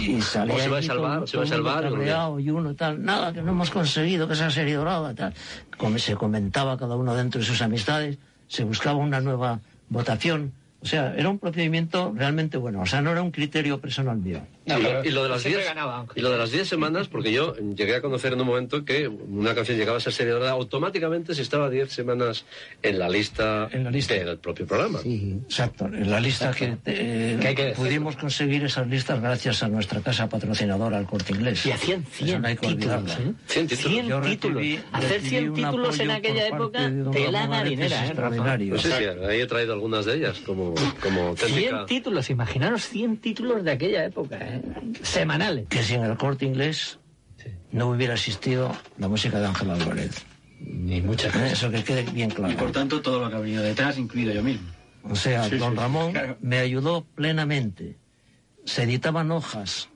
Y 0.00 0.20
salía 0.20 0.64
se 0.64 0.68
va 0.68 0.78
a 0.78 0.82
salvar, 0.82 1.28
se 1.28 1.36
va 1.36 1.42
a 1.42 1.46
salvar, 1.46 1.92
y 2.40 2.50
uno 2.50 2.74
tal, 2.74 3.02
nada, 3.02 3.32
que 3.32 3.42
no 3.42 3.52
hemos 3.52 3.70
conseguido 3.70 4.26
que 4.26 4.34
esa 4.34 4.50
serie 4.50 4.76
dorada, 4.76 5.14
tal. 5.14 5.34
Como 5.76 5.98
se 5.98 6.14
comentaba 6.14 6.76
cada 6.76 6.96
uno 6.96 7.14
dentro 7.14 7.40
de 7.40 7.46
sus 7.46 7.60
amistades, 7.62 8.18
se 8.48 8.64
buscaba 8.64 8.98
una 8.98 9.20
nueva 9.20 9.60
votación. 9.88 10.52
O 10.84 10.86
sea, 10.86 11.14
era 11.16 11.30
un 11.30 11.38
procedimiento 11.38 12.12
realmente 12.14 12.58
bueno. 12.58 12.82
O 12.82 12.86
sea, 12.86 13.00
no 13.00 13.10
era 13.10 13.22
un 13.22 13.30
criterio 13.30 13.80
personal 13.80 14.18
mío. 14.18 14.46
Y 14.66 14.70
lo, 14.70 15.04
y 15.04 15.10
lo 15.10 15.22
de 15.24 15.28
las 15.30 15.40
Siempre 15.42 15.62
10 15.62 15.74
ganaba, 15.74 16.06
y 16.14 16.20
lo 16.20 16.30
de 16.30 16.38
las 16.38 16.50
10 16.50 16.68
semanas, 16.68 17.08
porque 17.08 17.32
yo 17.32 17.54
llegué 17.56 17.96
a 17.96 18.00
conocer 18.00 18.32
en 18.34 18.40
un 18.40 18.46
momento 18.46 18.84
que 18.84 19.08
una 19.08 19.54
canción 19.54 19.76
llegaba 19.78 19.98
a 19.98 20.00
ser 20.00 20.12
serie 20.12 20.32
dorada, 20.32 20.52
automáticamente 20.52 21.34
se 21.34 21.42
estaba 21.42 21.68
10 21.68 21.90
semanas 21.90 22.44
en 22.82 22.98
la 22.98 23.08
lista, 23.10 23.68
En 23.72 23.84
la 23.84 23.90
lista. 23.90 24.14
del 24.14 24.38
propio 24.38 24.66
programa. 24.66 25.00
Exacto, 25.04 25.86
en 25.86 26.10
la 26.10 26.18
lista 26.20 26.50
que, 26.52 26.76
eh, 26.86 27.38
Que 27.40 27.48
hay 27.48 27.54
que 27.54 27.70
pudimos 27.72 28.16
conseguir 28.16 28.64
esas 28.64 28.86
listas 28.86 29.20
gracias 29.20 29.62
a 29.62 29.68
nuestra 29.68 30.00
casa 30.00 30.28
patrocinadora, 30.28 30.98
el 30.98 31.06
Corte 31.06 31.32
Inglés. 31.32 31.64
Y 31.66 31.70
hacían 31.72 32.00
Eso 32.14 32.24
100 32.24 32.42
no 32.42 32.48
hay 32.48 32.56
que 32.56 32.66
títulos. 32.68 33.10
¿eh? 33.18 33.32
100 33.46 33.66
títulos. 33.68 33.92
100 33.92 34.06
Yo 34.08 34.20
títulos. 34.20 34.62
recibí- 34.62 34.80
Hacer 34.92 35.10
recibí 35.10 35.28
100 35.30 35.48
un 35.50 35.54
títulos 35.56 36.00
en 36.00 36.10
aquella 36.10 36.46
época, 36.48 36.78
Ramón 36.80 37.16
Areces 37.16 37.48
marinera, 37.48 38.02
¿eh, 38.04 38.06
extraordinario. 38.06 38.70
Pues 38.70 38.82
sí, 38.82 38.88
sí, 38.96 39.04
ahí 39.28 39.40
he 39.40 39.46
traído 39.46 39.72
algunas 39.74 40.04
de 40.06 40.14
ellas 40.16 40.38
como, 40.44 40.73
como 41.00 41.36
100 41.36 41.48
auténtica... 41.48 41.86
títulos, 41.86 42.30
imaginaros 42.30 42.84
100 42.88 43.16
títulos 43.18 43.64
de 43.64 43.72
aquella 43.72 44.04
época, 44.04 44.38
¿eh? 44.40 44.62
semanales. 45.02 45.66
Que 45.68 45.82
sin 45.82 46.02
el 46.02 46.16
Corte 46.16 46.44
Inglés 46.44 46.98
no 47.72 47.88
hubiera 47.88 48.14
existido 48.14 48.74
la 48.98 49.08
música 49.08 49.38
de 49.40 49.46
Ángel 49.46 49.70
Álvarez. 49.70 50.24
Ni 50.60 51.00
muchas 51.02 51.34
Eh, 51.34 51.38
cosas. 51.38 51.52
Eso 51.52 51.70
que 51.70 51.82
quede 51.84 52.02
bien 52.04 52.30
Y 52.30 52.34
claro. 52.34 52.56
por 52.56 52.72
tanto, 52.72 53.02
todo 53.02 53.20
lo 53.20 53.28
que 53.30 53.36
ha 53.36 53.40
venido 53.40 53.62
detrás, 53.62 53.98
incluido 53.98 54.32
yo 54.32 54.42
mismo. 54.42 54.66
O 55.02 55.14
sea, 55.16 55.44
Sí, 55.44 55.56
don 55.56 55.72
sí, 55.72 55.78
Ramón 55.78 56.12
claro. 56.12 56.38
me 56.40 56.58
ayudó 56.58 57.04
plenamente. 57.14 57.96
Se 58.64 58.84
editaban 58.84 59.30
hojas 59.30 59.88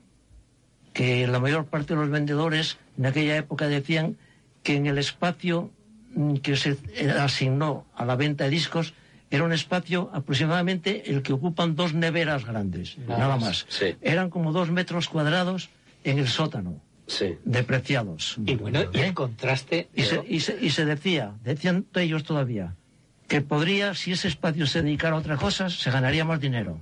que 0.93 1.25
la 1.27 1.39
mayor 1.39 1.65
parte 1.65 1.95
de 1.95 2.01
los 2.01 2.09
vendedores 2.09 2.77
en 2.97 3.05
aquella 3.07 3.37
época 3.37 3.67
decían 3.67 4.17
que 4.61 4.75
en 4.75 4.85
el 4.85 4.97
espacio 4.99 5.71
mm, 6.13 6.35
que 6.35 6.55
se 6.57 6.77
asignó 7.19 7.87
a 7.95 8.05
la 8.05 8.15
venta 8.15 8.43
de 8.43 8.49
discos 8.51 8.93
era 9.31 9.43
un 9.43 9.53
espacio 9.53 10.09
aproximadamente 10.13 11.11
el 11.11 11.21
que 11.21 11.33
ocupan 11.33 11.75
dos 11.75 11.93
neveras 11.93 12.45
grandes, 12.45 12.97
Nada 12.97 13.17
nada 13.19 13.37
más, 13.37 13.65
sí. 13.69 13.95
Eran 14.01 14.29
como 14.29 14.51
dos 14.51 14.71
metros 14.71 15.07
cuadrados 15.09 15.69
en 16.03 16.17
el 16.19 16.27
sótano, 16.27 16.81
Sí. 17.07 17.37
depreciados. 17.45 18.37
Y 18.45 18.55
bueno, 18.55 18.81
y 18.93 18.99
el 18.99 19.13
contraste. 19.13 19.89
Y 19.95 20.03
se, 20.03 20.23
y 20.27 20.39
se- 20.39 20.57
y 20.61 20.69
se 20.71 20.85
decía, 20.85 21.33
decían 21.43 21.85
ellos 21.95 22.23
todavía, 22.23 22.75
que 23.27 23.41
podría, 23.41 23.93
si 23.95 24.11
ese 24.11 24.27
espacio 24.27 24.65
se 24.65 24.81
dedicara 24.81 25.15
a 25.15 25.19
otras 25.19 25.39
cosas, 25.39 25.73
se 25.73 25.91
ganaría 25.91 26.25
más 26.25 26.39
dinero. 26.39 26.79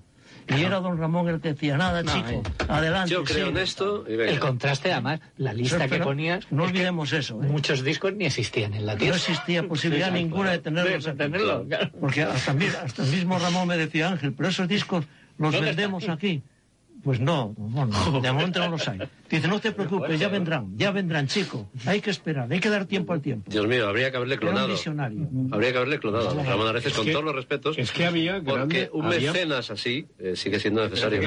Y 0.55 0.63
era 0.63 0.79
don 0.79 0.97
Ramón 0.97 1.27
el 1.27 1.41
que 1.41 1.49
decía, 1.53 1.77
nada, 1.77 2.03
No, 2.03 2.11
chico, 2.13 2.29
eh. 2.29 2.65
adelante. 2.69 3.11
Yo 3.13 3.23
creo 3.23 3.45
sí". 3.47 3.51
en 3.51 3.57
esto 3.57 4.05
y 4.07 4.15
venga. 4.15 4.31
El 4.31 4.39
contraste, 4.39 4.91
además, 4.93 5.19
la 5.37 5.53
lista 5.53 5.79
que 5.83 5.89
Pero 5.89 6.05
ponías. 6.05 6.45
No 6.51 6.63
es 6.65 6.71
que 6.71 6.77
olvidemos 6.77 7.11
eso. 7.13 7.41
¿eh? 7.43 7.47
Muchos 7.47 7.83
discos 7.83 8.13
ni 8.13 8.25
existían 8.25 8.73
en 8.73 8.85
la 8.85 8.93
No 8.93 8.99
tierra. 8.99 9.17
existía 9.17 9.67
posibilidad 9.67 10.07
Sí, 10.07 10.13
ninguna 10.13 10.51
de 10.51 10.59
tenerlos. 10.59 11.03
de 11.03 11.09
aquí. 11.11 11.17
tenerlo, 11.17 11.65
claro. 11.67 11.89
Porque 11.99 12.23
hasta, 12.23 12.53
mi- 12.53 12.65
hasta 12.67 13.03
el 13.03 13.09
mismo 13.11 13.37
Ramón 13.39 13.67
me 13.67 13.77
decía, 13.77 14.09
Ángel, 14.09 14.33
pero 14.33 14.49
esos 14.49 14.67
discos 14.67 15.05
los 15.37 15.51
¿Dónde 15.51 15.67
vendemos 15.67 16.07
aquí. 16.09 16.41
Pues 17.07 17.21
no, 17.21 17.55
no, 17.57 17.85
no, 17.85 18.19
de 18.21 18.31
momento 18.33 18.59
no 18.59 18.67
los 18.71 18.85
hay. 18.85 18.99
Dice, 19.29 19.47
no 19.47 19.61
te 19.61 19.71
preocupes, 19.71 20.19
ya 20.19 20.27
vendrán, 20.27 20.77
ya 20.77 20.91
vendrán, 20.91 21.27
chico. 21.27 21.69
Hay 21.85 22.01
que 22.01 22.09
esperar, 22.09 22.51
hay 22.51 22.59
que 22.59 22.69
dar 22.69 22.83
tiempo 22.85 23.13
al 23.13 23.21
tiempo. 23.21 23.49
Dios 23.49 23.65
mío, 23.65 23.87
habría 23.87 24.11
que 24.11 24.17
haberle 24.17 24.35
Era 24.35 24.43
un 24.43 24.49
clonado. 24.49 24.67
visionario. 24.67 25.29
Habría 25.51 25.71
que 25.71 25.77
haberle 25.77 25.99
clonado 25.99 26.43
Ramón 26.43 26.67
Areces 26.67 26.91
con 26.93 27.05
que- 27.05 27.13
todos 27.13 27.23
los 27.23 27.33
respetos. 27.33 27.77
es 27.77 27.93
que 27.93 28.05
había 28.05 28.33
Porque 28.43 28.51
grande- 28.51 28.89
un 28.91 29.05
había- 29.05 29.31
mecenas 29.31 29.71
así 29.71 30.05
eh, 30.19 30.35
sigue 30.35 30.59
siendo 30.59 30.83
necesario. 30.83 31.21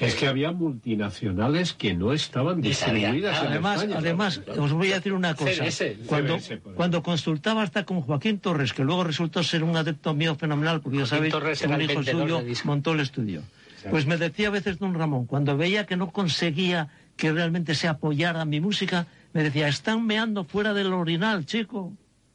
Es 0.00 0.14
que 0.14 0.28
había 0.28 0.52
multinacionales 0.52 1.72
que 1.72 1.94
no 1.94 2.12
estaban 2.12 2.60
distribuidas 2.60 3.40
en 3.42 3.48
Además, 3.48 3.80
España. 3.82 3.98
además, 3.98 4.40
os 4.56 4.72
voy 4.72 4.92
a 4.92 4.96
decir 4.96 5.14
una 5.14 5.34
cosa. 5.34 5.50
CBS, 5.52 5.96
Cuando, 6.06 6.38
CBS, 6.38 6.58
cuando 6.76 7.02
consultaba 7.02 7.62
hasta 7.64 7.84
con 7.84 8.02
Joaquín 8.02 8.38
Torres, 8.38 8.72
que 8.72 8.84
luego 8.84 9.02
resultó 9.02 9.42
ser 9.42 9.64
un 9.64 9.76
adepto 9.76 10.14
mío 10.14 10.36
fenomenal, 10.36 10.80
porque 10.80 10.98
ya 10.98 11.06
sabéis 11.06 11.32
Torres 11.32 11.60
un 11.62 11.80
hijo 11.80 12.04
suyo 12.04 12.40
montó 12.64 12.92
el 12.92 13.00
estudio. 13.00 13.42
Pues 13.90 14.06
me 14.06 14.16
decía 14.16 14.48
a 14.48 14.50
veces 14.50 14.78
don 14.78 14.94
Ramón, 14.94 15.26
cuando 15.26 15.56
veía 15.56 15.86
que 15.86 15.96
no 15.96 16.10
conseguía 16.10 16.88
que 17.16 17.32
realmente 17.32 17.74
se 17.74 17.88
apoyara 17.88 18.44
mi 18.44 18.60
música, 18.60 19.06
me 19.32 19.42
decía, 19.42 19.68
están 19.68 20.06
meando 20.06 20.44
fuera 20.44 20.72
del 20.72 20.92
orinal, 20.92 21.46
chico. 21.46 21.92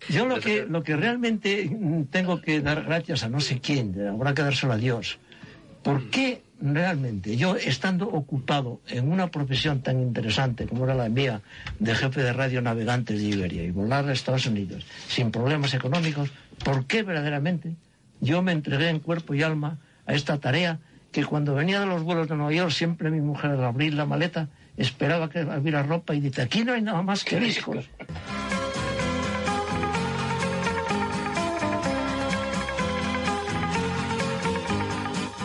Yo 0.09 0.25
lo 0.25 0.39
que, 0.39 0.65
lo 0.65 0.83
que 0.83 0.95
realmente 0.95 1.69
tengo 2.11 2.41
que 2.41 2.61
dar 2.61 2.83
gracias 2.83 3.23
a 3.23 3.29
no 3.29 3.39
sé 3.39 3.59
quién, 3.59 3.95
habrá 4.07 4.33
que 4.33 4.41
dárselo 4.41 4.73
a 4.73 4.77
Dios. 4.77 5.17
¿Por 5.81 6.09
qué 6.09 6.41
realmente 6.61 7.35
yo, 7.35 7.55
estando 7.55 8.07
ocupado 8.07 8.79
en 8.87 9.11
una 9.11 9.27
profesión 9.27 9.81
tan 9.81 10.01
interesante 10.01 10.65
como 10.65 10.85
era 10.85 10.95
la 10.95 11.09
mía, 11.09 11.41
de 11.79 11.93
jefe 11.93 12.23
de 12.23 12.33
radio 12.33 12.61
navegantes 12.61 13.19
de 13.19 13.27
Iberia 13.27 13.63
y 13.63 13.71
volar 13.71 14.07
a 14.07 14.13
Estados 14.13 14.45
Unidos 14.45 14.85
sin 15.07 15.31
problemas 15.31 15.73
económicos, 15.73 16.31
¿por 16.63 16.85
qué 16.85 17.03
verdaderamente 17.03 17.75
yo 18.21 18.41
me 18.41 18.53
entregué 18.53 18.89
en 18.89 18.99
cuerpo 18.99 19.33
y 19.33 19.43
alma 19.43 19.77
a 20.05 20.13
esta 20.13 20.37
tarea 20.39 20.79
que 21.13 21.23
cuando 21.23 21.53
venía 21.53 21.79
de 21.79 21.85
los 21.85 22.03
vuelos 22.03 22.27
de 22.27 22.35
Nueva 22.35 22.51
York 22.51 22.71
siempre 22.71 23.11
mi 23.11 23.21
mujer 23.21 23.51
al 23.51 23.63
abrir 23.63 23.93
la 23.93 24.05
maleta 24.05 24.49
esperaba 24.75 25.29
que 25.29 25.43
hubiera 25.43 25.83
ropa 25.83 26.15
y 26.15 26.19
dice, 26.19 26.41
aquí 26.41 26.65
no 26.65 26.73
hay 26.73 26.81
nada 26.81 27.03
más 27.03 27.23
que 27.23 27.39
discos. 27.39 27.87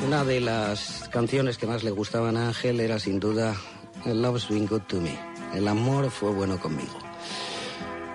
Una 0.06 0.24
de 0.24 0.40
las 0.40 1.10
canciones 1.12 1.58
que 1.58 1.66
más 1.66 1.84
le 1.84 1.90
gustaban 1.90 2.38
a 2.38 2.48
Ángel 2.48 2.80
era 2.80 2.98
sin 2.98 3.20
duda 3.20 3.54
Love's 4.06 4.48
Been 4.48 4.66
Good 4.66 4.82
to 4.88 5.02
Me. 5.02 5.18
El 5.54 5.68
amor 5.68 6.10
fue 6.10 6.30
bueno 6.30 6.58
conmigo. 6.58 7.07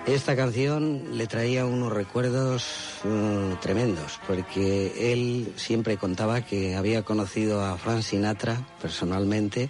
Esta 0.05 0.35
canción 0.35 1.17
le 1.17 1.27
traía 1.27 1.65
unos 1.65 1.93
recuerdos 1.93 2.65
eh, 3.05 3.55
tremendos, 3.61 4.19
porque 4.27 5.13
él 5.13 5.53
siempre 5.55 5.95
contaba 5.95 6.41
que 6.41 6.75
había 6.75 7.03
conocido 7.03 7.63
a 7.63 7.77
Frank 7.77 8.01
Sinatra 8.01 8.67
personalmente 8.81 9.69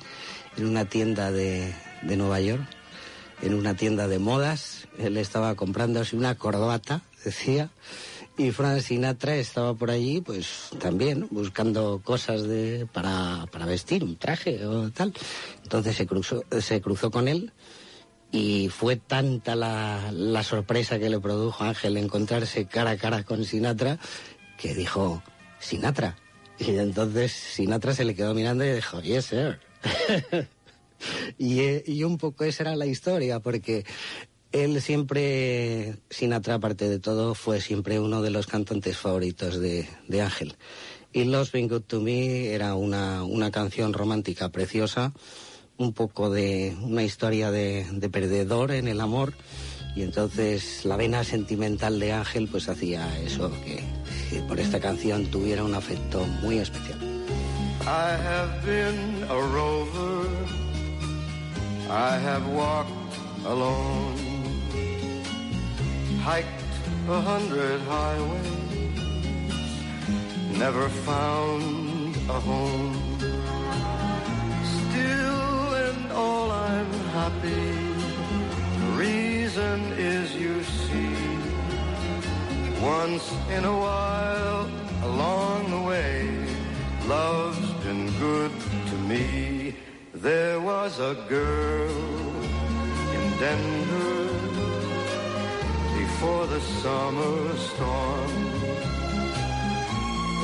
en 0.58 0.66
una 0.66 0.86
tienda 0.86 1.32
de, 1.32 1.72
de 2.02 2.18
Nueva 2.18 2.40
York, 2.40 2.64
en 3.44 3.54
una 3.54 3.76
tienda 3.76 4.08
de 4.08 4.18
modas. 4.18 4.88
Él 4.98 5.18
estaba 5.18 5.54
comprándose 5.54 6.16
una 6.16 6.36
corbata, 6.36 7.02
decía, 7.24 7.70
y 8.36 8.50
Frank 8.50 8.80
Sinatra 8.80 9.36
estaba 9.36 9.76
por 9.76 9.92
allí, 9.92 10.22
pues 10.22 10.70
también 10.80 11.28
buscando 11.30 12.02
cosas 12.04 12.42
de, 12.48 12.88
para, 12.92 13.46
para 13.52 13.68
vestir, 13.68 14.04
un 14.04 14.16
traje 14.16 14.66
o 14.66 14.90
tal. 14.90 15.14
Entonces 15.62 15.96
se 15.96 16.08
cruzó, 16.08 16.44
se 16.60 16.82
cruzó 16.82 17.12
con 17.12 17.28
él 17.28 17.54
y 18.34 18.68
fue 18.70 18.96
tanta 18.96 19.56
la, 19.56 20.12
la 20.12 20.44
sorpresa 20.44 20.98
que 20.98 21.10
le 21.10 21.20
produjo 21.20 21.64
a 21.64 21.70
Ángel 21.70 21.98
encontrarse 21.98 22.66
cara 22.66 22.92
a 22.92 22.98
cara 22.98 23.24
con 23.24 23.46
Sinatra 23.46 24.00
que 24.58 24.74
dijo, 24.74 25.22
Sinatra. 25.60 26.18
Y 26.58 26.78
entonces 26.78 27.32
Sinatra 27.32 27.94
se 27.94 28.06
le 28.06 28.16
quedó 28.16 28.34
mirando 28.34 28.66
y 28.66 28.72
dijo, 28.72 29.02
yes, 29.02 29.26
sir. 29.26 29.60
y, 31.38 31.92
y 31.92 32.04
un 32.04 32.18
poco 32.18 32.44
esa 32.44 32.64
era 32.64 32.76
la 32.76 32.88
historia, 32.88 33.40
porque 33.40 33.86
él 34.52 34.82
siempre, 34.82 35.98
Sinatra 36.10 36.56
aparte 36.56 36.90
de 36.90 37.00
todo, 37.00 37.36
fue 37.36 37.62
siempre 37.62 38.00
uno 38.00 38.24
de 38.24 38.32
los 38.32 38.48
cantantes 38.48 38.98
favoritos 38.98 39.60
de, 39.60 39.88
de 40.08 40.22
Ángel. 40.22 40.56
Y 41.12 41.26
Lost 41.26 41.54
Been 41.54 41.68
Good 41.68 41.84
to 41.84 42.02
Me 42.02 42.48
era 42.48 42.74
una, 42.74 43.24
una 43.24 43.52
canción 43.52 43.94
romántica 43.94 44.50
preciosa, 44.50 45.14
un 45.84 45.94
poco 45.94 46.30
de 46.30 46.76
una 46.82 47.04
historia 47.04 47.52
de, 47.52 47.86
de 47.92 48.10
perdedor 48.10 48.72
en 48.72 48.88
el 48.88 49.02
amor. 49.02 49.34
Y 49.96 50.02
entonces 50.02 50.86
la 50.86 50.98
vena 50.98 51.24
sentimental 51.24 52.00
de 52.00 52.14
Ángel 52.14 52.48
pues 52.48 52.68
hacía 52.68 53.08
eso, 53.20 53.52
que, 53.64 53.84
por 54.48 54.60
esta 54.60 54.80
canción 54.80 55.28
tuviera 55.28 55.64
un 55.64 55.76
afecto 55.76 56.26
muy 56.42 56.58
especial. 56.58 57.00
I 61.90 62.18
have 62.18 62.48
walked 62.48 62.90
alone, 63.46 64.16
hiked 66.24 66.48
a 67.08 67.22
hundred 67.22 67.82
highways, 67.82 68.98
never 70.58 70.90
found 70.90 72.16
a 72.30 72.40
home. 72.40 73.43
All 76.16 76.52
I'm 76.52 76.92
happy. 77.18 77.78
Reason 78.96 79.80
is 79.94 80.36
you 80.36 80.64
see, 80.64 81.16
once 82.82 83.34
in 83.50 83.66
a 83.66 83.78
while 83.86 84.70
along 85.04 85.72
the 85.72 85.82
way, 85.82 86.30
love's 87.08 87.72
been 87.84 88.12
good 88.20 88.52
to 88.90 88.96
me. 89.10 89.76
There 90.14 90.60
was 90.62 91.00
a 91.00 91.16
girl 91.28 91.92
in 93.16 93.24
Denver 93.40 94.28
before 95.98 96.46
the 96.48 96.62
summer 96.82 97.58
storm. 97.58 98.32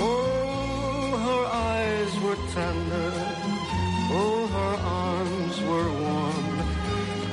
Oh, 0.02 1.12
her 1.28 1.46
eyes 1.72 2.20
were 2.22 2.40
tender, 2.54 3.39
oh, 4.12 4.48
her 4.58 4.76
arms 5.04 5.62
were 5.70 5.92
warm, 6.04 6.48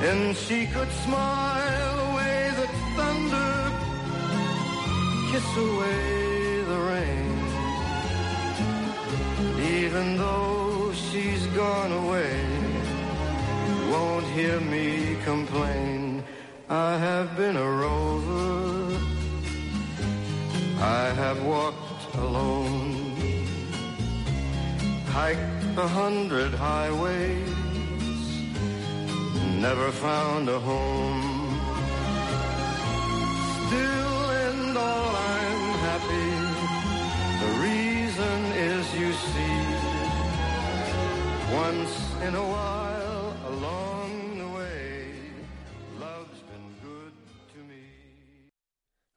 and 0.08 0.36
she 0.36 0.66
could 0.66 0.90
smile 1.04 1.98
away 2.10 2.50
the 2.60 2.68
thunder, 2.96 3.54
kiss 5.30 5.48
away 5.56 6.62
the 6.70 6.80
rain. 6.92 7.32
Even 9.82 10.16
though 10.16 10.92
she's 10.92 11.46
gone 11.48 11.92
away, 11.92 12.36
won't 13.90 14.26
hear 14.38 14.60
me 14.60 15.16
complain. 15.24 16.22
I 16.68 16.98
have 16.98 17.36
been 17.36 17.56
a 17.56 17.70
rover. 17.70 18.98
I 20.78 21.04
have 21.22 21.42
walked 21.44 22.14
alone, 22.16 22.95
hiked 25.16 25.78
a 25.78 25.88
hundred 25.88 26.52
highways, 26.52 27.48
never 29.66 29.90
found 29.90 30.46
a 30.50 30.60
home. 30.60 31.58
Still 33.66 34.18
and 34.46 34.76
all 34.76 35.10
I'm 35.34 35.64
happy. 35.88 36.32
The 37.42 37.52
reason 37.68 38.38
is 38.70 38.82
you 39.00 39.10
see, 39.30 39.58
once 41.64 41.94
in 42.26 42.34
a 42.34 42.46
while 42.56 43.26
along 43.52 44.10
the 44.42 44.48
way, 44.58 45.00
love's 45.98 46.42
been 46.50 46.68
good 46.88 47.14
to 47.54 47.58
me. 47.70 47.84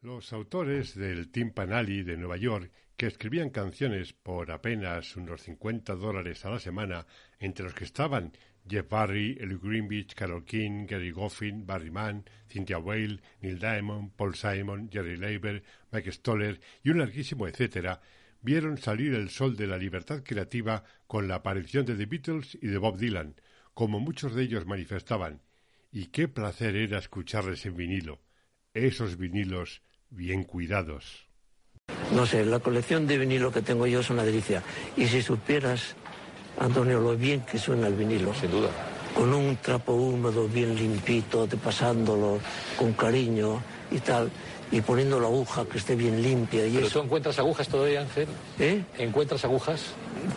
Los 0.02 0.32
autores 0.32 0.95
del 0.95 1.30
Timpanali 1.30 2.04
de 2.04 2.16
Nueva 2.16 2.38
York, 2.38 2.72
que 3.00 3.08
escribían 3.08 3.50
canciones 3.50 4.12
por 4.12 4.52
apenas 4.52 5.16
unos 5.16 5.43
50 5.43 5.95
dólares 5.95 6.43
a 6.43 6.50
la 6.50 6.60
semana, 6.60 7.08
entre 7.39 7.64
los 7.64 7.74
que 7.74 7.86
estaban 7.86 8.34
Jeff 8.68 8.89
Barry, 8.89 9.38
Ellie 9.39 9.58
Greenwich, 9.58 10.14
Carol 10.14 10.43
King, 10.43 10.86
Gary 10.86 11.12
Goffin, 11.12 11.66
Barry 11.66 11.91
Mann, 11.91 12.26
Cynthia 12.50 12.78
Whale, 12.78 13.22
Neil 13.39 13.58
Diamond, 13.58 14.12
Paul 14.18 14.36
Simon, 14.36 14.89
Jerry 14.91 15.16
Leiber, 15.16 15.64
Mike 15.93 16.12
Stoller 16.12 16.60
y 16.84 16.89
un 16.89 16.97
larguísimo 16.97 17.47
etcétera, 17.47 18.02
vieron 18.41 18.78
salir 18.78 19.14
el 19.14 19.30
sol 19.30 19.56
de 19.56 19.68
la 19.68 19.78
libertad 19.78 20.22
creativa 20.22 20.84
con 21.08 21.30
la 21.30 21.36
aparición 21.36 21.86
de 21.86 21.95
The 21.95 22.06
Beatles 22.06 22.58
y 22.62 22.68
de 22.68 22.80
Bob 22.80 22.97
Dylan, 22.97 23.39
como 23.74 24.02
muchos 24.02 24.36
de 24.36 24.43
ellos 24.43 24.66
manifestaban. 24.66 25.41
Y 25.89 26.08
qué 26.08 26.28
placer 26.28 26.76
era 26.76 26.97
escucharles 26.97 27.66
en 27.66 27.78
vinilo, 27.78 28.20
esos 28.74 29.18
vinilos 29.18 29.84
bien 30.10 30.43
cuidados. 30.43 31.28
No 32.14 32.26
sé, 32.26 32.43
la 32.45 32.60
colección 32.60 33.05
de 33.07 33.18
vinilo 33.18 33.51
que 33.51 33.62
tengo 33.62 33.86
yo 33.88 33.99
es 33.99 34.10
una 34.10 34.24
delicia. 34.24 34.64
Y 34.97 35.05
si 35.07 35.22
supieras, 35.22 35.95
Antonio, 36.60 36.99
lo 36.99 37.16
bien 37.16 37.41
que 37.41 37.57
suena 37.60 37.88
el 37.88 37.93
vinilo. 37.93 38.34
Sin 38.34 38.51
duda. 38.51 38.70
Con 39.16 39.34
un 39.34 39.57
trapo 39.57 39.93
húmedo 39.93 40.47
bien 40.47 40.76
limpito, 40.76 41.45
de 41.47 41.57
pasándolo 41.57 42.39
con 42.78 42.93
cariño 42.93 43.62
y 43.91 43.99
tal, 43.99 44.30
y 44.72 44.82
poniendo 44.82 45.20
la 45.20 45.28
aguja 45.28 45.66
que 45.66 45.78
esté 45.80 45.95
bien 45.95 46.22
limpia 46.22 46.66
y 46.68 46.74
¿Pero 46.76 46.88
eso. 46.88 46.99
tú 46.99 47.05
encuentras 47.05 47.38
agujas 47.39 47.68
todavía, 47.68 48.01
Ángel? 48.01 48.28
¿Eh? 48.60 48.84
¿Encuentras 48.97 49.43
agujas? 49.45 49.82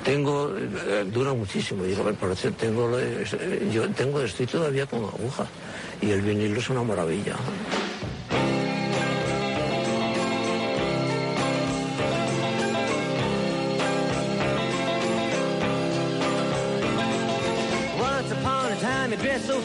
Tengo, 0.04 0.54
eh, 0.56 1.04
dura 1.12 1.34
muchísimo. 1.34 1.84
Digo, 1.84 2.02
"Ven, 2.04 2.16
por 2.16 2.32
eso 2.32 2.50
tengo, 2.52 2.98
eh, 2.98 3.24
yo 3.72 3.88
tengo, 3.90 4.20
estoy 4.22 4.46
todavía 4.46 4.86
con 4.86 5.00
aguja. 5.04 5.46
Y 6.00 6.10
el 6.10 6.22
vinilo 6.22 6.58
es 6.58 6.68
una 6.70 6.82
maravilla. 6.82 7.36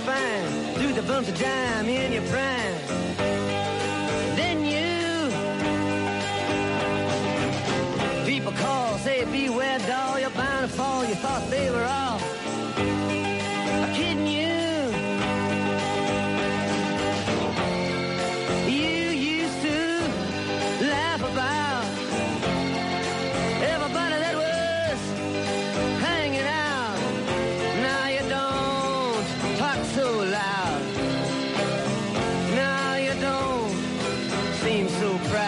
Fine, 0.07 0.73
threw 0.75 0.93
the 0.93 1.01
bumps 1.01 1.27
of 1.27 1.37
dime 1.37 1.89
in 1.89 2.13
your 2.13 2.25
prime. 2.33 2.75
Then 4.39 4.57
you, 4.73 4.95
people 8.25 8.53
call, 8.53 8.97
say 8.99 9.25
beware 9.25 9.79
doll, 9.79 10.17
you're 10.21 10.29
bound 10.29 10.61
to 10.69 10.73
fall. 10.77 11.03
You 11.05 11.15
thought 11.15 11.43
they 11.49 11.69
were 11.71 11.83
all 11.83 12.36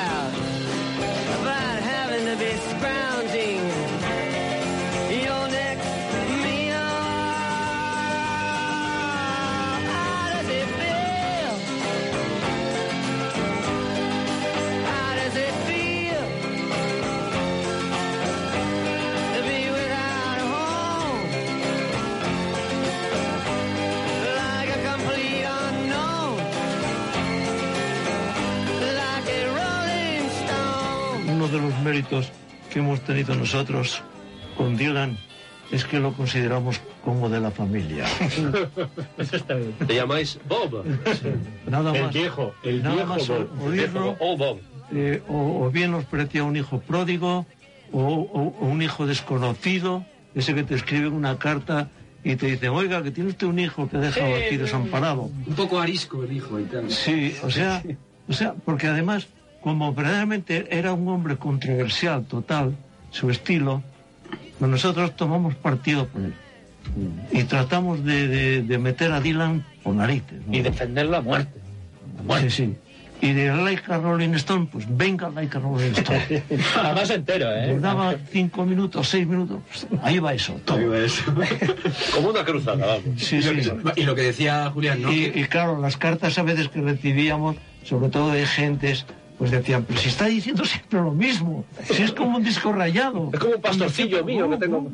so 0.07 0.48
méritos 31.81 32.31
que 32.71 32.79
hemos 32.79 33.01
tenido 33.01 33.35
nosotros 33.35 34.01
con 34.57 34.75
Dylan 34.77 35.17
es 35.71 35.85
que 35.85 35.99
lo 35.99 36.13
consideramos 36.13 36.81
como 37.03 37.29
de 37.29 37.39
la 37.39 37.51
familia. 37.51 38.05
Eso 39.17 39.35
está 39.35 39.53
bien. 39.55 39.73
¿Te 39.85 39.95
llamáis 39.95 40.39
Bob? 40.47 40.83
Nada 41.67 41.95
El 41.95 42.03
más. 42.05 42.13
viejo, 42.13 42.53
el 42.63 42.81
nada 42.83 42.95
viejo 42.95 43.09
más 43.15 43.27
Bob. 43.27 43.47
oírlo, 43.67 44.15
Oh, 44.19 44.35
Bob. 44.37 44.59
eh, 44.93 45.21
o, 45.27 45.65
o 45.65 45.69
bien 45.71 45.91
nos 45.91 46.05
parecía 46.05 46.43
un 46.43 46.55
hijo 46.55 46.79
pródigo 46.79 47.45
o, 47.91 48.01
o- 48.01 48.55
o 48.59 48.65
un 48.65 48.81
hijo 48.81 49.05
desconocido, 49.07 50.05
ese 50.35 50.53
que 50.55 50.63
te 50.63 50.75
escribe 50.75 51.07
una 51.07 51.37
carta 51.37 51.89
y 52.23 52.35
te 52.35 52.47
dice, 52.47 52.69
oiga, 52.69 53.01
que 53.03 53.11
tiene 53.11 53.29
usted 53.29 53.47
un 53.47 53.59
hijo 53.59 53.87
que 53.89 53.97
ha 53.97 54.01
dejado 54.01 54.35
aquí 54.35 54.57
desamparado. 54.57 55.29
Un 55.47 55.55
poco 55.55 55.79
arisco 55.79 56.23
el 56.23 56.33
hijo 56.33 56.59
y 56.59 56.63
tal. 56.65 56.89
Sí, 56.91 57.35
o 57.43 57.49
sea, 57.49 57.81
o 58.27 58.33
sea, 58.33 58.53
porque 58.65 58.87
además, 58.87 59.27
como 59.61 59.93
verdaderamente 59.93 60.67
era 60.77 60.93
un 60.93 61.07
hombre 61.07 61.37
controversial 61.37 62.23
total, 62.25 62.75
su 63.11 63.29
estilo, 63.29 63.81
pues 64.57 64.69
nosotros 64.71 65.15
tomamos 65.15 65.55
partido 65.55 66.07
por 66.07 66.21
él. 66.21 66.33
Y 67.31 67.43
tratamos 67.43 68.03
de, 68.03 68.27
de- 68.27 68.61
de 68.63 68.77
meter 68.77 69.11
a 69.11 69.19
Dylan 69.21 69.65
por 69.83 69.95
narices. 69.95 70.39
¿no? 70.47 70.55
Y 70.55 70.61
defenderlo 70.61 71.17
a 71.17 71.21
muerte. 71.21 71.59
Sí, 72.41 72.49
sí. 72.49 72.75
Y 73.21 73.33
de 73.33 73.49
Laika 73.53 73.97
Rolling 73.97 74.29
Stone, 74.35 74.69
pues 74.71 74.85
venga 74.89 75.29
Laika 75.29 75.59
Rolling 75.59 75.91
Stone. 75.91 76.41
Además 76.77 77.09
entero, 77.09 77.53
¿eh? 77.53 77.73
Nos 77.73 77.81
daba 77.81 78.15
cinco 78.31 78.65
minutos, 78.65 79.09
seis 79.09 79.27
minutos, 79.27 79.59
pues, 79.67 79.87
ahí 80.03 80.19
va 80.19 80.33
eso. 80.33 80.53
Todo. 80.63 80.79
Como 82.15 82.29
una 82.29 82.45
cruzada, 82.45 82.85
vamos. 82.85 83.03
Sí, 83.17 83.41
sí. 83.41 83.49
Y 83.97 84.03
lo 84.03 84.15
que 84.15 84.21
decía 84.21 84.69
Julián, 84.73 85.01
¿no? 85.01 85.11
Y, 85.11 85.31
y 85.35 85.43
claro, 85.45 85.81
las 85.81 85.97
cartas 85.97 86.37
a 86.39 86.43
veces 86.43 86.69
que 86.69 86.79
recibíamos, 86.81 87.57
sobre 87.83 88.09
todo 88.09 88.31
de 88.31 88.45
gentes, 88.45 89.05
pues 89.39 89.51
decían, 89.51 89.85
pero 89.87 89.97
si 89.97 90.09
está 90.09 90.25
diciendo 90.25 90.65
siempre 90.65 90.99
lo 90.99 91.11
mismo, 91.11 91.65
si 91.85 92.03
es 92.03 92.11
como 92.11 92.37
un 92.37 92.43
disco 92.43 92.73
rayado. 92.73 93.29
Es 93.33 93.39
como 93.39 93.55
un 93.55 93.61
pastorcillo 93.61 94.23
mío 94.25 94.49
que 94.49 94.57
tengo. 94.57 94.91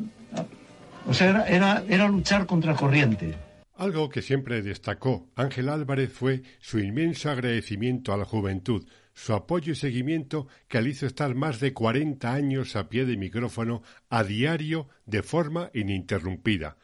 O 1.08 1.12
sea, 1.12 1.30
era, 1.30 1.48
era, 1.48 1.84
era 1.88 2.08
luchar 2.08 2.46
contra 2.46 2.74
corriente. 2.76 3.34
Algo 3.74 4.08
que 4.08 4.22
siempre 4.22 4.62
destacó 4.62 5.28
Ángel 5.34 5.68
Álvarez 5.68 6.12
fue 6.12 6.42
su 6.60 6.78
inmenso 6.78 7.28
agradecimiento 7.28 8.12
a 8.12 8.16
la 8.16 8.24
juventud, 8.24 8.86
su 9.12 9.32
apoyo 9.32 9.72
y 9.72 9.76
seguimiento 9.76 10.46
que 10.68 10.80
le 10.80 10.90
hizo 10.90 11.06
estar 11.06 11.34
más 11.34 11.58
de 11.58 11.72
40 11.72 12.32
años 12.32 12.76
a 12.76 12.88
pie 12.88 13.04
de 13.04 13.16
micrófono 13.16 13.82
a 14.08 14.22
diario 14.22 14.88
de 15.06 15.24
forma 15.24 15.70
ininterrumpida. 15.74 16.76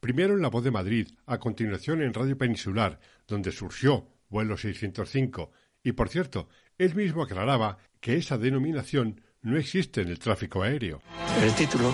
Primero 0.00 0.32
en 0.32 0.40
La 0.40 0.48
Voz 0.48 0.64
de 0.64 0.70
Madrid, 0.70 1.08
a 1.26 1.38
continuación 1.38 2.00
en 2.00 2.14
Radio 2.14 2.38
Peninsular, 2.38 2.98
donde 3.28 3.52
surgió 3.52 4.08
Vuelo 4.30 4.56
605. 4.56 5.52
Y 5.82 5.92
por 5.92 6.08
cierto, 6.08 6.48
él 6.84 6.94
mismo 6.94 7.22
aclaraba 7.22 7.78
que 8.00 8.16
esa 8.16 8.38
denominación 8.38 9.20
no 9.42 9.56
existe 9.58 10.02
en 10.02 10.08
el 10.08 10.18
tráfico 10.18 10.62
aéreo. 10.62 11.00
El 11.42 11.52
título. 11.54 11.92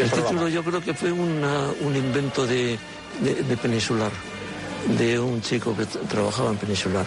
El 0.00 0.10
título 0.10 0.48
yo 0.48 0.62
creo 0.62 0.80
que 0.80 0.94
fue 0.94 1.10
una- 1.12 1.68
un 1.80 1.96
invento 1.96 2.46
de, 2.46 2.78
de- 3.22 3.42
de 3.42 3.56
Peninsular, 3.56 4.12
de 4.98 5.18
un 5.18 5.40
chico 5.42 5.76
que 5.76 5.84
trabajaba 5.86 6.50
en 6.50 6.56
Peninsular. 6.56 7.06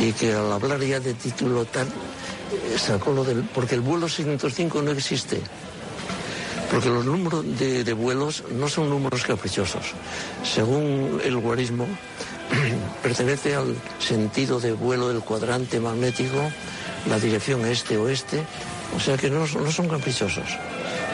y 0.00 0.12
que 0.12 0.32
al 0.32 0.50
hablar 0.50 0.80
ya 0.80 1.00
de 1.00 1.12
título 1.12 1.66
tal, 1.66 1.86
eh, 1.86 2.78
sacó 2.78 3.12
lo 3.12 3.24
del... 3.24 3.42
porque 3.54 3.74
el 3.74 3.82
vuelo 3.82 4.08
605 4.08 4.80
no 4.80 4.90
existe. 4.92 5.38
Porque 6.70 6.88
los 6.88 7.04
números 7.04 7.44
de, 7.58 7.84
de 7.84 7.92
vuelos 7.92 8.42
no 8.52 8.68
son 8.68 8.88
números 8.88 9.22
caprichosos. 9.24 9.92
Según 10.42 11.20
el 11.22 11.36
guarismo, 11.36 11.86
pertenece 13.02 13.54
al 13.54 13.74
sentido 13.98 14.60
de 14.60 14.72
vuelo 14.72 15.08
del 15.08 15.20
cuadrante 15.20 15.80
magnético, 15.80 16.50
la 17.08 17.18
dirección 17.18 17.64
este-oeste, 17.66 18.42
o 18.96 19.00
sea 19.00 19.16
que 19.16 19.30
no, 19.30 19.46
son- 19.46 19.88
caprichosos. 19.88 20.56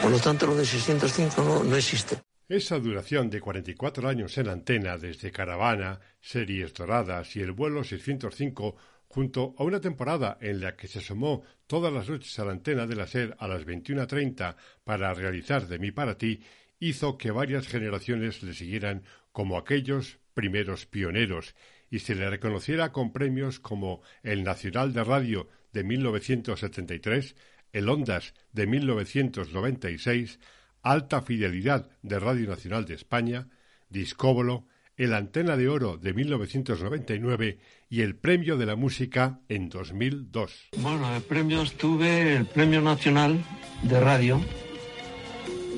Por 0.01 0.11
lo 0.11 0.19
tanto, 0.19 0.47
lo 0.47 0.55
de 0.55 0.65
605 0.65 1.43
no, 1.43 1.63
no 1.63 1.75
existe. 1.75 2.19
Esa 2.47 2.79
duración 2.79 3.29
de 3.29 3.41
44 3.41 4.09
años 4.09 4.37
en 4.37 4.49
antena 4.49 4.97
desde 4.97 5.31
Caravana, 5.31 5.99
Series 6.19 6.73
Doradas 6.73 7.35
y 7.35 7.41
el 7.41 7.51
vuelo 7.51 7.83
605, 7.83 8.75
junto 9.07 9.55
a 9.57 9.63
una 9.63 9.79
temporada 9.79 10.37
en 10.41 10.61
la 10.61 10.75
que 10.75 10.87
se 10.87 10.99
asomó 10.99 11.43
todas 11.67 11.93
las 11.93 12.09
noches 12.09 12.37
a 12.39 12.45
la 12.45 12.51
antena 12.51 12.87
de 12.87 12.95
la 12.95 13.07
SER 13.07 13.35
a 13.39 13.47
las 13.47 13.65
21.30 13.65 14.55
para 14.83 15.13
realizar 15.13 15.67
De 15.67 15.79
mí 15.79 15.91
para 15.91 16.17
ti, 16.17 16.41
hizo 16.79 17.17
que 17.17 17.31
varias 17.31 17.67
generaciones 17.67 18.41
le 18.41 18.53
siguieran 18.53 19.03
como 19.31 19.57
aquellos 19.57 20.17
primeros 20.39 20.85
pioneros 20.85 21.53
y 21.91 21.99
se 21.99 22.15
le 22.15 22.29
reconociera 22.29 22.93
con 22.93 23.11
premios 23.11 23.59
como 23.59 24.01
el 24.23 24.45
Nacional 24.45 24.93
de 24.93 25.03
Radio 25.03 25.49
de 25.73 25.83
1973, 25.83 27.35
el 27.73 27.89
Ondas 27.89 28.33
de 28.53 28.65
1996, 28.65 30.39
Alta 30.81 31.21
Fidelidad 31.21 31.89
de 32.03 32.19
Radio 32.19 32.47
Nacional 32.47 32.85
de 32.85 32.93
España, 32.93 33.49
Discóbolo, 33.89 34.65
el 34.95 35.13
Antena 35.13 35.57
de 35.57 35.67
Oro 35.67 35.97
de 35.97 36.13
1999 36.13 37.59
y 37.89 37.99
el 37.99 38.15
Premio 38.15 38.55
de 38.55 38.65
la 38.65 38.77
Música 38.77 39.41
en 39.49 39.67
2002. 39.67 40.69
Bueno, 40.77 41.11
de 41.11 41.19
premios 41.19 41.73
tuve 41.73 42.37
el 42.37 42.45
Premio 42.45 42.79
Nacional 42.79 43.43
de 43.83 43.99
Radio, 43.99 44.39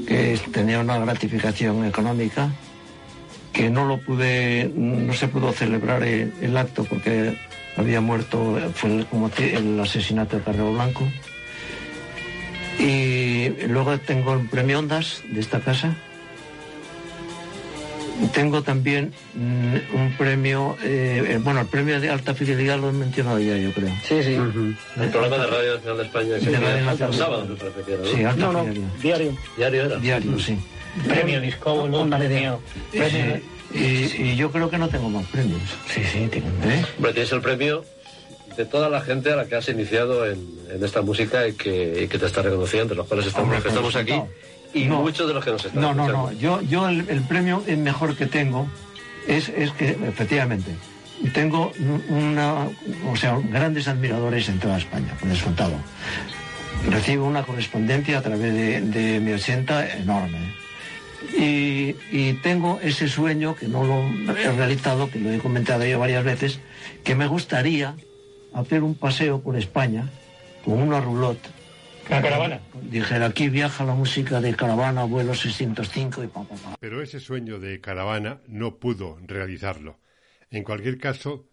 que 0.07 0.39
tenía 0.53 0.81
una 0.81 0.99
gratificación 0.99 1.83
económica, 1.83 2.51
que 3.53 3.69
no 3.69 3.85
lo 3.85 3.97
pude, 3.97 4.71
no 4.75 5.13
se 5.13 5.27
pudo 5.27 5.51
celebrar 5.51 6.03
el, 6.03 6.31
el 6.41 6.55
acto 6.57 6.83
porque 6.85 7.37
había 7.77 8.01
muerto, 8.01 8.59
fue 8.75 8.97
el, 8.97 9.05
como 9.05 9.29
el 9.37 9.79
asesinato 9.79 10.37
de 10.37 10.43
Carrero 10.43 10.73
Blanco. 10.73 11.07
Y 12.79 13.49
luego 13.67 13.97
tengo 13.99 14.33
el 14.33 14.47
Premio 14.47 14.79
Ondas 14.79 15.21
de 15.29 15.39
esta 15.39 15.59
casa. 15.59 15.95
Tengo 18.33 18.61
también 18.61 19.13
mm, 19.33 19.95
un 19.95 20.13
premio, 20.15 20.77
eh, 20.83 21.23
eh, 21.27 21.39
bueno, 21.43 21.61
el 21.61 21.65
premio 21.67 21.99
de 21.99 22.09
alta 22.11 22.35
fidelidad 22.35 22.79
lo 22.79 22.89
he 22.89 22.93
mencionado 22.93 23.39
ya, 23.39 23.57
yo 23.57 23.71
creo. 23.73 23.89
Sí, 24.07 24.21
sí. 24.21 24.35
El 24.35 25.09
programa 25.09 25.37
de 25.43 25.47
Radio 25.47 25.73
Nacional 25.75 25.97
de 25.97 26.03
España. 26.03 26.29
De 26.35 26.39
Radio 26.39 26.67
era 26.67 26.81
Nacional. 26.85 27.07
los 27.07 27.15
sábados, 27.17 27.49
me 27.49 27.55
parece 27.55 27.81
que 27.81 27.93
era, 27.93 28.03
¿no? 28.03 28.07
Sí, 28.09 28.23
alta 28.23 28.45
No, 28.45 28.53
no, 28.53 28.63
fidelidad. 28.65 28.87
diario. 29.01 29.37
Diario 29.57 29.85
era. 29.85 29.95
Diario, 29.97 30.39
sí. 30.39 30.57
Premio 31.07 31.39
Discóbolo, 31.41 32.07
premio... 32.09 32.59
premio- 32.91 33.41
Y, 33.73 34.21
y 34.21 34.35
yo 34.35 34.51
creo 34.51 34.69
que 34.69 34.77
no 34.77 34.89
tengo 34.89 35.09
más 35.09 35.25
premios. 35.27 35.61
Sí, 35.87 36.01
sí, 36.03 36.27
tengo. 36.29 36.47
¿Eh? 36.65 36.83
Hombre, 36.97 37.13
tienes 37.13 37.31
el 37.31 37.39
premio 37.41 37.85
de 38.57 38.65
toda 38.65 38.89
la 38.89 38.99
gente 38.99 39.31
a 39.31 39.37
la 39.37 39.45
que 39.45 39.55
has 39.55 39.69
iniciado 39.69 40.25
en, 40.29 40.45
en 40.69 40.83
esta 40.83 41.01
música 41.01 41.47
y 41.47 41.53
que, 41.53 42.03
y 42.03 42.07
que 42.09 42.17
te 42.19 42.25
está 42.25 42.41
reconociendo, 42.41 42.93
los 42.95 43.07
cuales 43.07 43.27
estamos, 43.27 43.45
Hombre, 43.47 43.61
que 43.61 43.69
estamos 43.69 43.95
aquí 43.95 44.13
y 44.73 44.85
No. 44.85 45.01
muchos 45.01 45.25
de 45.27 45.33
los 45.33 45.43
que 45.45 45.51
nos 45.51 45.63
están 45.63 45.81
No, 45.81 45.93
no, 45.93 46.07
no. 46.09 46.31
Yo, 46.33 46.59
yo 46.61 46.89
el, 46.89 47.09
el 47.09 47.21
premio 47.21 47.63
mejor 47.77 48.17
que 48.17 48.25
tengo 48.25 48.67
es, 49.25 49.47
es 49.49 49.71
que, 49.71 49.91
efectivamente, 50.05 50.71
tengo 51.33 51.71
una, 52.09 52.67
o 53.09 53.15
sea, 53.15 53.39
grandes 53.51 53.87
admiradores 53.87 54.49
en 54.49 54.59
toda 54.59 54.77
España, 54.77 55.15
por 55.17 55.29
descontado. 55.29 55.75
Recibo 56.89 57.25
una 57.25 57.43
correspondencia 57.43 58.17
a 58.17 58.21
través 58.21 58.53
de, 58.53 58.81
de 58.81 59.19
mi 59.21 59.31
80 59.33 59.97
enorme. 59.97 60.55
Y, 61.37 61.95
y 62.11 62.33
tengo 62.41 62.79
ese 62.81 63.07
sueño 63.07 63.55
que 63.55 63.67
no 63.67 63.83
lo 63.83 64.35
he 64.35 64.51
realizado, 64.51 65.09
que 65.09 65.19
lo 65.19 65.31
he 65.31 65.39
comentado 65.39 65.85
yo 65.85 65.99
varias 65.99 66.23
veces, 66.23 66.59
que 67.03 67.15
me 67.15 67.27
gustaría 67.27 67.95
hacer 68.53 68.83
un 68.83 68.95
paseo 68.95 69.41
por 69.41 69.55
España 69.57 70.09
con 70.65 70.81
una 70.81 70.99
roulotte. 70.99 71.47
La 72.09 72.21
caravana. 72.21 72.59
Dijera, 72.89 73.27
aquí 73.27 73.47
viaja 73.49 73.85
la 73.85 73.93
música 73.93 74.41
de 74.41 74.53
caravana, 74.55 75.05
vuelo 75.05 75.33
605 75.33 76.23
y 76.23 76.27
pa, 76.27 76.43
pa, 76.43 76.55
pa. 76.55 76.75
Pero 76.79 77.01
ese 77.01 77.19
sueño 77.19 77.59
de 77.59 77.79
Caravana 77.79 78.41
no 78.47 78.77
pudo 78.79 79.17
realizarlo. 79.25 79.99
En 80.49 80.63
cualquier 80.63 80.97
caso, 80.97 81.47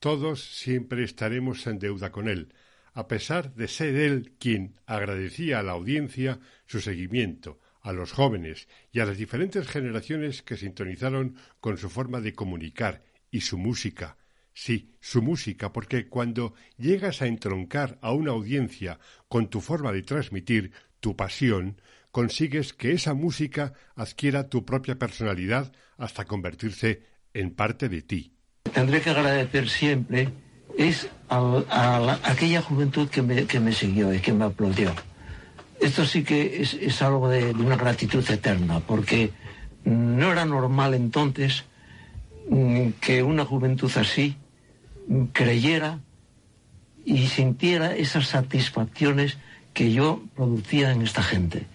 todos 0.00 0.42
siempre 0.42 1.04
estaremos 1.04 1.66
en 1.66 1.78
deuda 1.78 2.10
con 2.10 2.28
él, 2.28 2.52
a 2.92 3.08
pesar 3.08 3.54
de 3.54 3.68
ser 3.68 3.94
él 3.94 4.34
quien 4.38 4.74
agradecía 4.84 5.60
a 5.60 5.62
la 5.62 5.72
audiencia 5.72 6.40
su 6.66 6.80
seguimiento, 6.80 7.60
a 7.82 7.92
los 7.92 8.12
jóvenes 8.12 8.68
y 8.92 9.00
a 9.00 9.04
las 9.06 9.18
diferentes 9.18 9.66
generaciones 9.68 10.42
que 10.42 10.56
sintonizaron 10.56 11.36
con 11.60 11.76
su 11.78 11.90
forma 11.90 12.20
de 12.20 12.32
comunicar 12.32 13.02
y 13.30 13.40
su 13.42 13.58
música. 13.58 14.16
Sí, 14.54 14.90
su 15.00 15.22
música, 15.22 15.72
porque 15.72 16.08
cuando 16.08 16.54
llegas 16.76 17.22
a 17.22 17.26
entroncar 17.26 17.98
a 18.02 18.12
una 18.12 18.32
audiencia 18.32 18.98
con 19.28 19.48
tu 19.48 19.60
forma 19.60 19.92
de 19.92 20.02
transmitir, 20.02 20.72
tu 21.00 21.16
pasión, 21.16 21.80
consigues 22.10 22.72
que 22.74 22.92
esa 22.92 23.14
música 23.14 23.72
adquiera 23.96 24.48
tu 24.48 24.64
propia 24.64 24.98
personalidad 24.98 25.72
hasta 25.96 26.26
convertirse 26.26 27.02
en 27.34 27.54
parte 27.54 27.88
de 27.88 28.02
ti. 28.02 28.34
Tendré 28.74 29.00
que 29.00 29.10
agradecer 29.10 29.68
siempre 29.68 30.28
es 30.78 31.08
a, 31.28 31.40
la- 32.00 32.20
aquella 32.22 32.60
juventud 32.62 33.08
que 33.08 33.22
me, 33.22 33.46
que 33.46 33.58
me 33.58 33.72
siguió 33.72 34.12
y 34.14 34.20
que 34.20 34.32
me 34.32 34.44
aplaudió. 34.44 34.94
Esto 35.82 36.06
sí 36.06 36.22
que 36.22 36.62
es, 36.62 37.02
algo 37.02 37.28
de, 37.28 37.52
de 37.52 37.62
una 37.62 37.76
gratitud 37.76 38.24
eterna, 38.30 38.80
porque 38.80 39.30
no 39.84 40.32
era 40.32 40.44
normal 40.44 40.94
entonces 40.94 41.64
mm, 42.48 42.90
que 43.00 43.22
una 43.22 43.44
juventud 43.44 43.90
así 43.96 44.36
mm, 45.08 45.24
creyera 45.32 45.98
y 47.04 47.26
sintiera 47.26 47.96
esas 47.96 48.28
satisfacciones 48.28 49.38
que 49.74 49.92
yo 49.92 50.22
producía 50.36 50.92
en 50.92 51.02
esta 51.02 51.22
gente. 51.22 51.66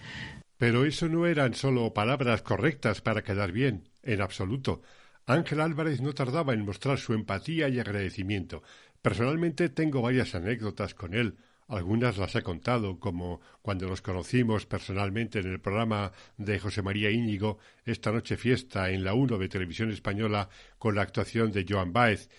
Pero 0.56 0.84
eso 0.84 1.08
no 1.08 1.26
eran 1.26 1.54
solo 1.54 1.92
palabras 1.92 2.42
correctas 2.42 3.00
para 3.00 3.22
quedar 3.22 3.52
bien, 3.52 3.88
en 4.02 4.20
absoluto. 4.20 4.82
Ángel 5.26 5.60
Álvarez 5.60 6.00
no 6.00 6.14
tardaba 6.14 6.54
en 6.54 6.64
mostrar 6.64 6.98
su 6.98 7.12
empatía 7.12 7.68
y 7.68 7.78
agradecimiento. 7.78 8.62
Personalmente 9.02 9.68
tengo 9.68 10.00
varias 10.00 10.34
anécdotas 10.34 10.94
con 10.94 11.14
él. 11.14 11.36
Algunas 11.68 12.16
las 12.16 12.34
he 12.34 12.42
contado, 12.42 12.98
como 12.98 13.40
cuando 13.62 13.86
nos 13.86 14.02
conocimos 14.02 14.66
personalmente 14.66 15.38
en 15.38 15.46
el 15.48 15.60
programa 15.60 16.12
de 16.36 16.58
José 16.58 16.82
María 16.82 17.10
Íñigo, 17.10 17.58
Esta 17.84 18.10
Noche 18.10 18.36
Fiesta, 18.36 18.90
en 18.90 19.04
la 19.04 19.14
1 19.14 19.38
de 19.38 19.48
Televisión 19.48 19.90
Española, 19.90 20.48
con 20.78 20.94
la 20.94 21.02
actuación 21.02 21.52
de 21.52 21.66
Joan 21.68 21.92
Baez. 21.92 22.30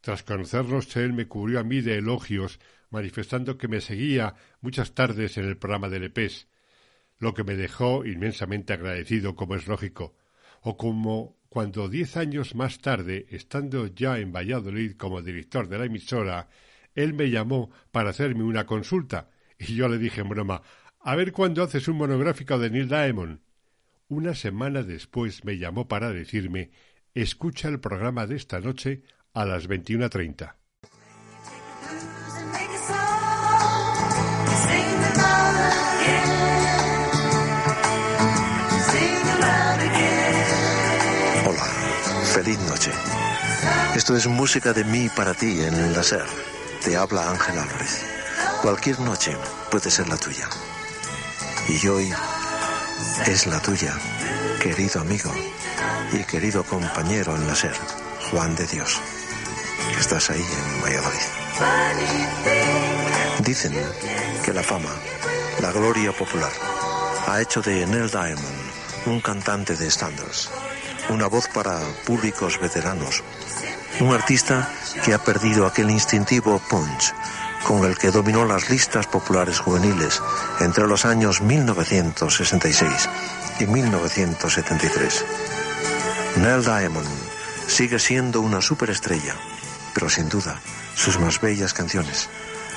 Tras 0.00 0.24
conocernos, 0.24 0.94
él 0.96 1.12
me 1.12 1.28
cubrió 1.28 1.60
a 1.60 1.64
mí 1.64 1.80
de 1.80 1.98
elogios, 1.98 2.58
manifestando 2.90 3.56
que 3.56 3.68
me 3.68 3.80
seguía 3.80 4.34
muchas 4.60 4.92
tardes 4.92 5.38
en 5.38 5.44
el 5.44 5.56
programa 5.56 5.88
de 5.88 6.00
Lepés 6.00 6.48
lo 7.22 7.34
que 7.34 7.44
me 7.44 7.54
dejó 7.54 8.04
inmensamente 8.04 8.72
agradecido, 8.72 9.36
como 9.36 9.54
es 9.54 9.68
lógico, 9.68 10.16
o 10.60 10.76
como 10.76 11.36
cuando 11.48 11.88
diez 11.88 12.16
años 12.16 12.56
más 12.56 12.80
tarde, 12.80 13.26
estando 13.30 13.86
ya 13.86 14.18
en 14.18 14.32
Valladolid 14.32 14.96
como 14.96 15.22
director 15.22 15.68
de 15.68 15.78
la 15.78 15.84
emisora, 15.84 16.48
él 16.94 17.14
me 17.14 17.30
llamó 17.30 17.70
para 17.90 18.10
hacerme 18.10 18.44
una 18.44 18.66
consulta, 18.66 19.30
y 19.58 19.74
yo 19.74 19.88
le 19.88 19.98
dije 19.98 20.20
en 20.20 20.28
broma, 20.28 20.62
a 21.00 21.16
ver 21.16 21.32
cuándo 21.32 21.62
haces 21.62 21.88
un 21.88 21.96
monográfico 21.96 22.58
de 22.58 22.70
Neil 22.70 22.88
Diamond. 22.88 23.40
Una 24.08 24.34
semana 24.34 24.82
después 24.82 25.44
me 25.44 25.58
llamó 25.58 25.88
para 25.88 26.12
decirme, 26.12 26.70
escucha 27.14 27.68
el 27.68 27.80
programa 27.80 28.26
de 28.26 28.36
esta 28.36 28.60
noche 28.60 29.02
a 29.34 29.44
las 29.44 29.68
21.30. 29.68 30.54
Hola, 41.46 41.64
feliz 42.34 42.58
noche. 42.68 42.90
Esto 43.96 44.16
es 44.16 44.26
música 44.26 44.72
de 44.72 44.84
mí 44.84 45.08
para 45.14 45.34
ti 45.34 45.60
en 45.60 45.74
el 45.74 45.92
láser. 45.92 46.26
Te 46.84 46.96
habla 46.96 47.30
Ángel 47.30 47.58
Álvarez. 47.58 48.04
Cualquier 48.60 48.98
noche 49.00 49.36
puede 49.70 49.90
ser 49.90 50.08
la 50.08 50.16
tuya. 50.16 50.48
Y 51.68 51.86
hoy 51.86 52.12
es 53.26 53.46
la 53.46 53.60
tuya, 53.60 53.94
querido 54.60 55.00
amigo 55.00 55.32
y 56.12 56.24
querido 56.24 56.64
compañero 56.64 57.36
en 57.36 57.46
láser, 57.46 57.74
Juan 58.30 58.56
de 58.56 58.66
Dios. 58.66 59.00
Estás 59.98 60.30
ahí 60.30 60.42
en 60.42 60.82
Valladolid. 60.82 61.20
Dicen 63.44 63.74
que 64.44 64.52
la 64.52 64.62
fama, 64.64 64.90
la 65.60 65.70
gloria 65.70 66.12
popular, 66.12 66.52
ha 67.28 67.40
hecho 67.40 67.62
de 67.62 67.86
Neil 67.86 68.10
Diamond 68.10 68.72
un 69.06 69.20
cantante 69.20 69.76
de 69.76 69.86
estándares, 69.86 70.50
una 71.08 71.26
voz 71.26 71.48
para 71.48 71.78
públicos 72.06 72.60
veteranos, 72.60 73.22
Un 74.00 74.12
artista 74.14 74.68
que 75.04 75.14
ha 75.14 75.18
perdido 75.18 75.66
aquel 75.66 75.90
instintivo 75.90 76.60
punch 76.70 77.14
con 77.64 77.84
el 77.84 77.96
que 77.96 78.10
dominó 78.10 78.44
las 78.44 78.70
listas 78.70 79.06
populares 79.06 79.60
juveniles 79.60 80.20
entre 80.60 80.86
los 80.86 81.04
años 81.04 81.40
1966 81.40 83.08
y 83.60 83.66
1973. 83.66 85.24
Nell 86.36 86.64
Diamond 86.64 87.08
sigue 87.68 87.98
siendo 87.98 88.40
una 88.40 88.60
superestrella, 88.60 89.34
pero 89.94 90.08
sin 90.08 90.28
duda 90.28 90.58
sus 90.94 91.18
más 91.18 91.40
bellas 91.40 91.72
canciones, 91.72 92.28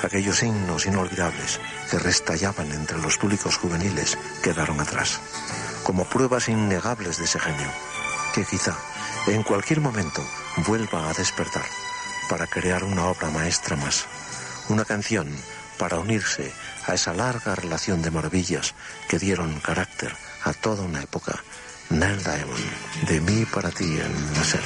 aquellos 0.02 0.42
himnos 0.42 0.86
inolvidables 0.86 1.60
que 1.90 1.98
restallaban 1.98 2.70
entre 2.72 2.98
los 2.98 3.18
públicos 3.18 3.56
juveniles, 3.56 4.18
quedaron 4.42 4.80
atrás, 4.80 5.20
como 5.82 6.04
pruebas 6.04 6.48
innegables 6.48 7.18
de 7.18 7.24
ese 7.24 7.40
genio, 7.40 7.68
que 8.34 8.44
quizá 8.44 8.76
en 9.26 9.42
cualquier 9.42 9.80
momento 9.80 10.22
vuelva 10.66 11.10
a 11.10 11.14
despertar 11.14 11.66
para 12.28 12.46
crear 12.46 12.84
una 12.84 13.06
obra 13.06 13.30
maestra 13.30 13.76
más 13.76 14.06
una 14.68 14.84
canción 14.84 15.28
para 15.78 16.00
unirse 16.00 16.50
a 16.86 16.94
esa 16.94 17.14
larga 17.14 17.54
relación 17.54 18.02
de 18.02 18.10
maravillas 18.10 18.74
que 19.08 19.18
dieron 19.18 19.60
carácter 19.60 20.12
a 20.44 20.52
toda 20.52 20.84
una 20.84 21.02
época. 21.02 21.42
Nell 21.90 22.18
Diamond, 22.18 23.08
de 23.08 23.20
mí 23.20 23.44
para 23.52 23.70
ti 23.70 23.84
en 23.84 24.32
Nacer. 24.34 24.62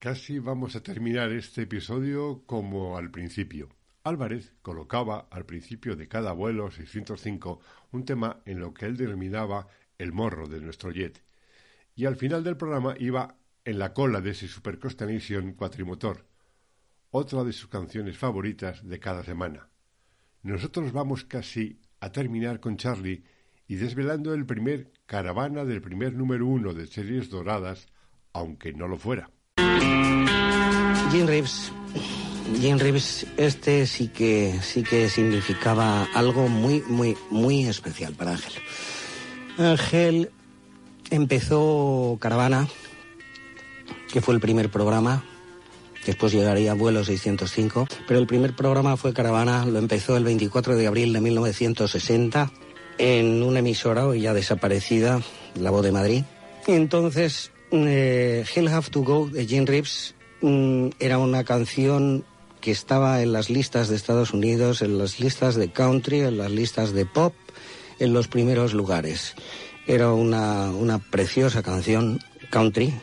Casi 0.00 0.38
vamos 0.38 0.74
a 0.76 0.82
terminar 0.82 1.30
este 1.30 1.62
episodio 1.62 2.42
como 2.46 2.96
al 2.96 3.10
principio. 3.10 3.68
Álvarez 4.02 4.54
colocaba 4.62 5.28
al 5.30 5.46
principio 5.46 5.96
de 5.96 6.08
cada 6.08 6.32
vuelo 6.32 6.70
605 6.70 7.60
un 7.92 8.04
tema 8.04 8.40
en 8.44 8.60
lo 8.60 8.72
que 8.72 8.86
él 8.86 8.96
denominaba 8.96 9.68
el 9.98 10.12
morro 10.12 10.48
de 10.48 10.60
nuestro 10.60 10.90
jet 10.90 11.22
y 11.94 12.06
al 12.06 12.16
final 12.16 12.42
del 12.42 12.56
programa 12.56 12.94
iba 12.98 13.36
en 13.64 13.78
la 13.78 13.92
cola 13.92 14.20
de 14.20 14.30
ese 14.30 14.48
Super 14.48 14.78
Constellation 14.78 15.52
cuatrimotor, 15.52 16.26
otra 17.10 17.44
de 17.44 17.52
sus 17.52 17.68
canciones 17.68 18.16
favoritas 18.16 18.86
de 18.88 18.98
cada 18.98 19.22
semana. 19.22 19.68
Nosotros 20.42 20.92
vamos 20.92 21.24
casi 21.24 21.80
a 22.00 22.10
terminar 22.10 22.60
con 22.60 22.78
Charlie 22.78 23.24
y 23.66 23.76
desvelando 23.76 24.32
el 24.32 24.46
primer 24.46 24.92
caravana 25.06 25.64
del 25.64 25.82
primer 25.82 26.14
número 26.14 26.46
uno 26.46 26.72
de 26.72 26.86
series 26.86 27.28
doradas, 27.28 27.86
aunque 28.32 28.72
no 28.72 28.88
lo 28.88 28.96
fuera. 28.96 29.30
Jim 31.10 31.26
Reeves. 31.26 31.70
Jim 32.58 32.78
Reeves, 32.78 33.26
este 33.36 33.86
sí 33.86 34.08
que 34.08 34.58
sí 34.62 34.82
que 34.82 35.08
significaba 35.08 36.08
algo 36.14 36.48
muy, 36.48 36.82
muy, 36.86 37.16
muy 37.30 37.66
especial 37.66 38.14
para 38.14 38.32
Ángel. 38.32 38.52
Ángel 39.58 40.30
empezó 41.10 42.18
Caravana, 42.20 42.68
que 44.12 44.20
fue 44.20 44.34
el 44.34 44.40
primer 44.40 44.70
programa. 44.70 45.24
Después 46.06 46.32
llegaría 46.32 46.74
Vuelo 46.74 47.04
605. 47.04 47.86
Pero 48.08 48.20
el 48.20 48.26
primer 48.26 48.56
programa 48.56 48.96
fue 48.96 49.12
Caravana, 49.12 49.64
lo 49.66 49.78
empezó 49.78 50.16
el 50.16 50.24
24 50.24 50.76
de 50.76 50.86
abril 50.86 51.12
de 51.12 51.20
1960 51.20 52.50
en 52.98 53.42
una 53.42 53.60
emisora 53.60 54.06
hoy 54.06 54.22
ya 54.22 54.34
desaparecida, 54.34 55.22
La 55.54 55.70
Voz 55.70 55.82
de 55.82 55.92
Madrid. 55.92 56.24
Entonces, 56.66 57.50
eh, 57.70 58.44
Hell 58.54 58.68
Have 58.68 58.90
to 58.90 59.02
Go 59.02 59.28
de 59.28 59.46
Jim 59.46 59.64
Reeves 59.64 60.14
mm, 60.42 60.88
era 60.98 61.18
una 61.18 61.44
canción 61.44 62.24
que 62.60 62.70
estaba 62.70 63.22
en 63.22 63.32
las 63.32 63.50
listas 63.50 63.88
de 63.88 63.96
Estados 63.96 64.32
Unidos, 64.32 64.82
en 64.82 64.98
las 64.98 65.20
listas 65.20 65.54
de 65.54 65.70
country, 65.70 66.20
en 66.20 66.38
las 66.38 66.50
listas 66.50 66.92
de 66.92 67.06
pop, 67.06 67.34
en 67.98 68.12
los 68.12 68.28
primeros 68.28 68.74
lugares. 68.74 69.34
Era 69.86 70.12
una, 70.12 70.70
una 70.70 70.98
preciosa 70.98 71.62
canción 71.62 72.20
country, 72.50 72.94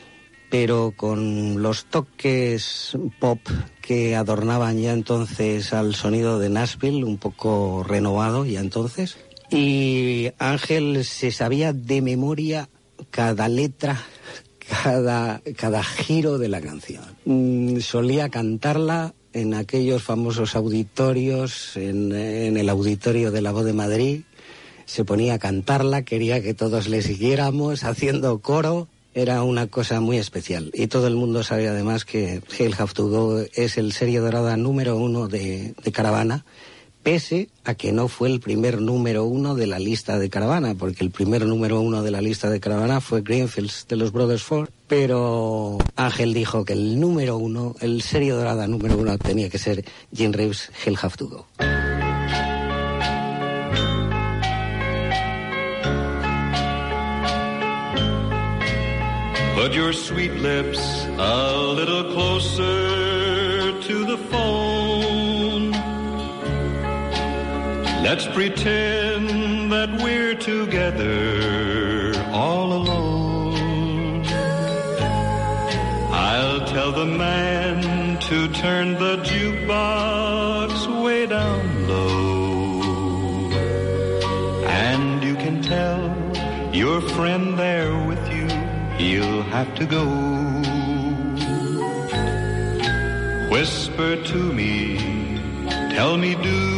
pero 0.50 0.94
con 0.96 1.62
los 1.62 1.86
toques 1.86 2.98
pop 3.20 3.40
que 3.82 4.16
adornaban 4.16 4.80
ya 4.80 4.94
entonces 4.94 5.74
al 5.74 5.96
sonido 5.96 6.40
de 6.40 6.50
Nashville, 6.50 7.04
un 7.04 7.18
poco 7.18 7.84
renovado 7.84 8.46
ya 8.46 8.60
entonces. 8.60 9.18
Y 9.50 10.32
Ángel 10.40 11.06
se 11.06 11.32
sabía 11.32 11.72
de 11.74 12.02
memoria 12.02 12.70
cada 13.12 13.48
letra, 13.48 14.02
cada, 14.84 15.42
cada 15.56 15.84
giro 15.84 16.38
de 16.38 16.50
la 16.50 16.62
canción. 16.62 17.04
Mm, 17.26 17.80
solía 17.80 18.30
cantarla 18.30 19.14
en 19.38 19.54
aquellos 19.54 20.04
famosos 20.04 20.56
auditorios, 20.56 21.78
en, 21.78 22.12
el 22.12 22.70
auditorio 22.70 23.32
de 23.32 23.42
la 23.42 23.52
Voz 23.52 23.66
de 23.66 23.74
Madrid, 23.74 24.22
se 24.86 25.06
ponía 25.06 25.36
a 25.36 25.40
cantarla, 25.40 26.04
quería 26.04 26.42
que 26.42 26.54
todos 26.54 26.88
le 26.88 27.02
siguiéramos 27.02 27.84
haciendo 27.84 28.40
coro. 28.40 28.88
Era 29.14 29.44
una 29.44 29.68
cosa 29.68 30.00
muy 30.00 30.18
especial. 30.18 30.72
Y 30.74 30.88
todo 30.88 31.08
el 31.08 31.16
mundo 31.16 31.44
sabe 31.44 31.68
además 31.68 32.06
que 32.06 32.42
Hell 32.58 32.76
Have 32.78 32.94
to 32.94 33.08
Go 33.08 33.40
es 33.54 33.78
el 33.78 33.92
serie 33.94 34.20
dorada 34.20 34.58
número 34.58 34.98
uno 34.98 35.28
de 35.28 35.74
Caravana, 35.92 36.46
pese 37.08 37.48
a 37.64 37.74
que 37.74 37.94
no 37.94 38.10
fue 38.10 38.28
el 38.28 38.42
primer 38.42 38.82
número 38.82 39.24
uno 39.24 39.56
de 39.56 39.66
la 39.66 39.80
lista 39.80 40.20
de 40.20 40.30
Caravana, 40.30 40.76
porque 40.76 41.06
el 41.06 41.10
primer 41.10 41.46
número 41.46 41.80
uno 41.80 42.04
de 42.04 42.12
la 42.12 42.20
lista 42.20 42.50
de 42.50 42.60
Caravana 42.60 43.00
fue 43.00 43.22
Greenfields 43.22 43.86
de 43.88 43.96
los 43.96 44.12
Brothers 44.12 44.44
Ford. 44.44 44.68
Pero 44.90 45.78
Ángel 45.96 46.34
dijo 46.34 46.66
que 46.66 46.74
el 46.74 47.00
número 47.00 47.38
uno, 47.38 47.76
el 47.80 48.02
serie 48.02 48.32
dorada 48.32 48.68
número 48.68 48.98
uno, 48.98 49.18
tenía 49.18 49.50
que 49.50 49.58
ser 49.58 49.86
Jim 50.14 50.34
Reeves, 50.34 50.70
Hell 50.84 50.98
Have 51.02 51.16
to 51.16 51.30
Go. 51.30 51.46
Put 59.56 59.72
your 59.74 59.94
sweet 59.94 60.34
lips 60.42 61.08
a 61.18 61.56
little 61.74 62.04
closer 62.12 63.72
to 63.88 64.04
the 64.04 64.18
phone. 64.30 64.67
Let's 68.10 68.26
pretend 68.26 69.70
that 69.74 69.90
we're 70.02 70.34
together 70.34 72.14
all 72.32 72.72
alone. 72.72 74.24
I'll 76.14 76.66
tell 76.68 76.94
the 76.94 77.06
man 77.06 78.18
to 78.30 78.48
turn 78.54 78.94
the 78.94 79.18
jukebox 79.30 81.04
way 81.04 81.26
down 81.26 81.88
low. 81.90 83.52
And 84.86 85.22
you 85.22 85.36
can 85.36 85.62
tell 85.62 86.00
your 86.74 87.02
friend 87.02 87.60
there 87.60 87.94
with 88.08 88.24
you 88.32 88.48
he'll 89.00 89.44
have 89.56 89.76
to 89.76 89.86
go. 89.86 90.06
Whisper 93.52 94.16
to 94.32 94.54
me, 94.54 94.98
tell 95.94 96.16
me, 96.16 96.36
do 96.36 96.77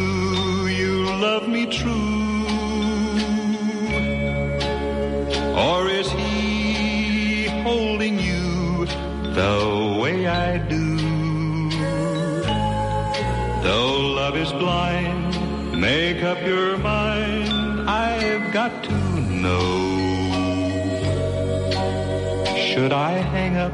true? 1.69 2.45
Or 5.55 5.87
is 5.87 6.09
he 6.11 7.45
holding 7.63 8.19
you 8.19 8.85
the 9.39 9.99
way 10.01 10.27
I 10.27 10.57
do? 10.57 10.97
Though 13.61 13.99
love 14.19 14.35
is 14.35 14.51
blind, 14.53 15.79
make 15.79 16.23
up 16.23 16.41
your 16.45 16.77
mind, 16.77 17.89
I've 17.89 18.51
got 18.51 18.83
to 18.85 18.93
know. 19.43 19.99
Should 22.57 22.93
I 22.93 23.11
hang 23.11 23.57
up 23.57 23.73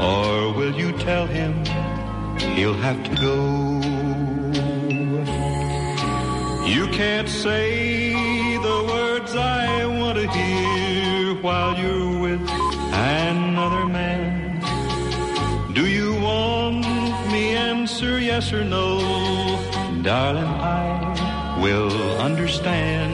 or 0.00 0.52
will 0.52 0.74
you 0.74 0.92
tell 0.98 1.26
him 1.26 1.64
he'll 2.56 2.74
have 2.74 3.02
to 3.04 3.14
go? 3.20 3.71
You 6.64 6.86
can't 6.88 7.28
say 7.28 8.56
the 8.56 8.84
words 8.88 9.34
I 9.34 9.84
want 9.84 10.16
to 10.18 10.28
hear 10.28 11.34
while 11.42 11.76
you're 11.76 12.20
with 12.20 12.40
another 12.40 13.86
man. 13.86 14.60
Do 15.74 15.86
you 15.86 16.14
want 16.20 16.86
me 17.32 17.52
to 17.52 17.58
answer 17.58 18.18
yes 18.20 18.52
or 18.52 18.64
no? 18.64 19.00
Darling, 20.02 20.44
I 20.44 21.58
will 21.60 21.92
understand. 22.20 23.12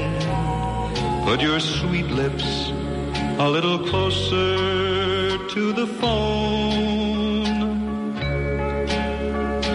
Put 1.25 1.41
your 1.41 1.61
sweet 1.61 2.07
lips 2.07 2.71
a 3.39 3.49
little 3.49 3.79
closer 3.79 5.39
to 5.39 5.73
the 5.73 5.87
phone. 5.87 6.99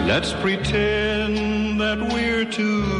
Let's 0.06 0.32
pretend 0.34 1.80
that 1.80 1.98
we're 2.12 2.44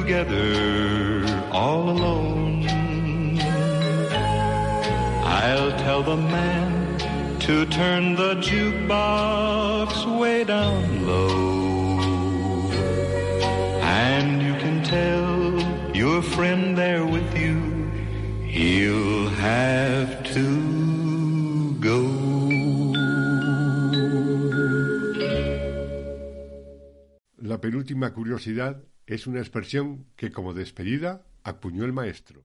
together 0.05 1.25
all 1.51 1.89
alone. 1.89 2.69
I'll 5.25 5.73
tell 5.85 6.03
the 6.03 6.17
man 6.17 6.99
to 7.47 7.65
turn 7.65 8.15
the 8.15 8.35
jukebox 8.35 9.91
way 10.21 10.45
down 10.45 11.07
low. 11.07 11.99
And 13.81 14.43
you 14.47 14.55
can 14.63 14.83
tell 14.85 15.97
your 15.97 16.21
friend 16.21 16.77
there 16.77 17.07
with 17.07 17.31
you, 17.39 17.57
He'll 18.45 19.29
have 19.31 20.23
to 20.35 20.47
go. 21.81 22.01
La 27.39 27.59
penúltima 27.59 28.13
curiosidad 28.13 28.85
es 29.07 29.27
una 29.27 29.41
expresión 29.41 30.07
que 30.17 30.31
como 30.31 30.55
despedida 30.55 31.23
acuñó 31.43 31.85
el 31.85 31.93
maestro. 31.93 32.43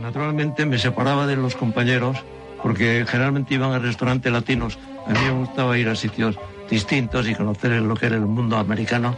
Naturalmente 0.00 0.66
me 0.66 0.78
separaba 0.78 1.26
de 1.26 1.36
los 1.36 1.56
compañeros 1.56 2.18
porque 2.62 3.04
generalmente 3.08 3.54
iban 3.54 3.72
a 3.72 3.78
restaurantes 3.78 4.32
latinos. 4.32 4.78
A 5.06 5.10
mí 5.10 5.18
me 5.24 5.32
gustaba 5.32 5.78
ir 5.78 5.88
a 5.88 5.96
sitios 5.96 6.36
distintos 6.68 7.28
y 7.28 7.34
conocer 7.34 7.72
lo 7.82 7.94
que 7.94 8.06
era 8.06 8.16
el 8.16 8.26
mundo 8.26 8.56
americano. 8.56 9.16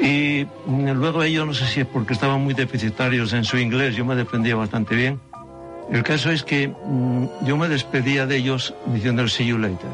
Y 0.00 0.46
mm, 0.66 0.90
luego 0.90 1.22
ellos, 1.22 1.46
no 1.46 1.54
sé 1.54 1.66
si 1.66 1.80
es 1.80 1.86
porque 1.86 2.14
estaban 2.14 2.42
muy 2.42 2.54
deficitarios 2.54 3.32
en 3.32 3.44
su 3.44 3.58
inglés, 3.58 3.94
yo 3.94 4.04
me 4.04 4.16
defendía 4.16 4.56
bastante 4.56 4.96
bien. 4.96 5.20
El 5.90 6.02
caso 6.02 6.30
es 6.30 6.42
que 6.42 6.68
mm, 6.68 7.44
yo 7.44 7.56
me 7.56 7.68
despedía 7.68 8.26
de 8.26 8.36
ellos 8.36 8.74
diciendo 8.86 9.22
el 9.22 9.30
see 9.30 9.46
you 9.46 9.58
later. 9.58 9.90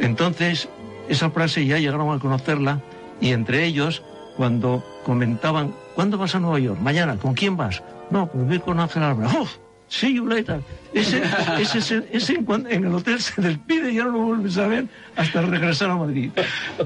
Entonces, 0.00 0.68
esa 1.08 1.30
frase 1.30 1.64
ya 1.64 1.78
llegaron 1.78 2.14
a 2.14 2.18
conocerla 2.18 2.80
y 3.20 3.32
entre 3.32 3.64
ellos, 3.64 4.02
cuando 4.36 4.82
comentaban, 5.04 5.74
¿cuándo 5.94 6.18
vas 6.18 6.34
a 6.34 6.40
Nueva 6.40 6.58
York? 6.58 6.80
Mañana, 6.80 7.16
¿con 7.16 7.34
quién 7.34 7.56
vas? 7.56 7.82
No, 8.10 8.26
pues 8.30 8.46
voy 8.46 8.58
con 8.60 8.80
Ángel 8.80 9.02
Álvarez. 9.02 9.32
¡Uf! 9.34 9.56
See 9.88 10.14
you. 10.14 10.26
Ese, 10.94 11.22
ese, 11.58 11.78
ese- 11.78 12.08
ese 12.12 12.34
en, 12.34 12.66
el 12.86 12.94
hotel 12.94 13.20
se 13.20 13.40
despide 13.42 13.92
y 13.92 13.96
ya 13.96 14.04
no 14.04 14.12
lo 14.12 14.18
vuelves 14.20 14.56
a 14.56 14.66
ver 14.66 14.86
hasta 15.16 15.42
regresar 15.42 15.90
a 15.90 15.96
Madrid. 15.96 16.30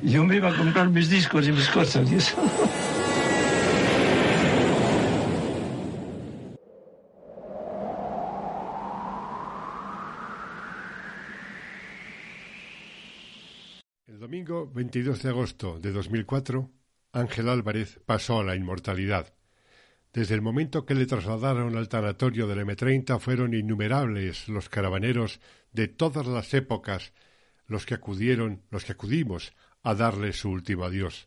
Yo 0.03 0.25
me 0.25 0.37
iba 0.37 0.51
a 0.51 0.57
comprar 0.57 0.89
mis 0.89 1.09
discos 1.09 1.47
y 1.47 1.53
mis 1.53 1.69
cosas. 1.69 2.09
El 14.07 14.19
domingo 14.19 14.69
22 14.73 15.23
de 15.23 15.29
agosto 15.29 15.79
de 15.79 15.93
2004, 15.93 16.71
Ángel 17.17 17.49
Álvarez 17.49 17.99
pasó 18.05 18.41
a 18.41 18.45
la 18.45 18.57
inmortalidad. 18.57 19.33
Desde 20.13 20.35
el 20.35 20.43
momento 20.43 20.85
que 20.85 20.95
le 20.95 21.07
trasladaron 21.07 21.75
al 21.75 21.89
tanatorio 21.89 22.47
del 22.47 22.59
M30 22.67 23.19
fueron 23.21 23.55
innumerables 23.55 24.49
los 24.49 24.69
caravaneros 24.69 25.41
de 25.73 25.89
todas 25.89 26.27
las 26.27 26.53
épocas 26.53 27.15
los 27.69 27.87
que 27.87 27.95
acudieron, 27.95 28.63
los 28.71 28.85
que 28.85 28.93
acudimos 28.93 29.55
a 29.83 29.95
darle 29.95 30.35
su 30.35 30.51
último 30.51 30.85
adiós. 30.85 31.27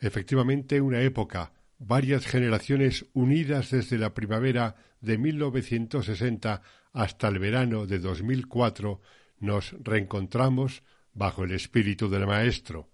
Efectivamente, 0.00 0.82
una 0.82 1.00
época, 1.00 1.54
varias 1.78 2.26
generaciones 2.26 3.06
unidas 3.14 3.70
desde 3.70 3.96
la 3.96 4.12
primavera 4.12 4.76
de 5.00 5.16
1960 5.16 6.60
hasta 6.92 7.28
el 7.28 7.38
verano 7.38 7.86
de 7.86 8.00
2004, 8.00 9.00
nos 9.38 9.74
reencontramos 9.82 10.82
bajo 11.14 11.44
el 11.44 11.52
espíritu 11.52 12.10
del 12.10 12.26
maestro, 12.26 12.90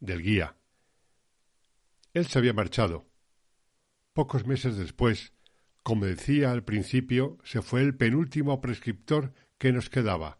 del 0.00 0.22
guía. 0.22 0.55
Él 2.16 2.26
se 2.26 2.38
había 2.38 2.54
marchado. 2.54 3.10
Pocos 4.14 4.46
meses 4.46 4.78
después, 4.78 5.34
como 5.82 6.06
decía 6.06 6.50
al 6.50 6.64
principio, 6.64 7.36
se 7.44 7.60
fue 7.60 7.82
el 7.82 7.94
penúltimo 7.94 8.62
prescriptor 8.62 9.34
que 9.58 9.70
nos 9.70 9.90
quedaba. 9.90 10.38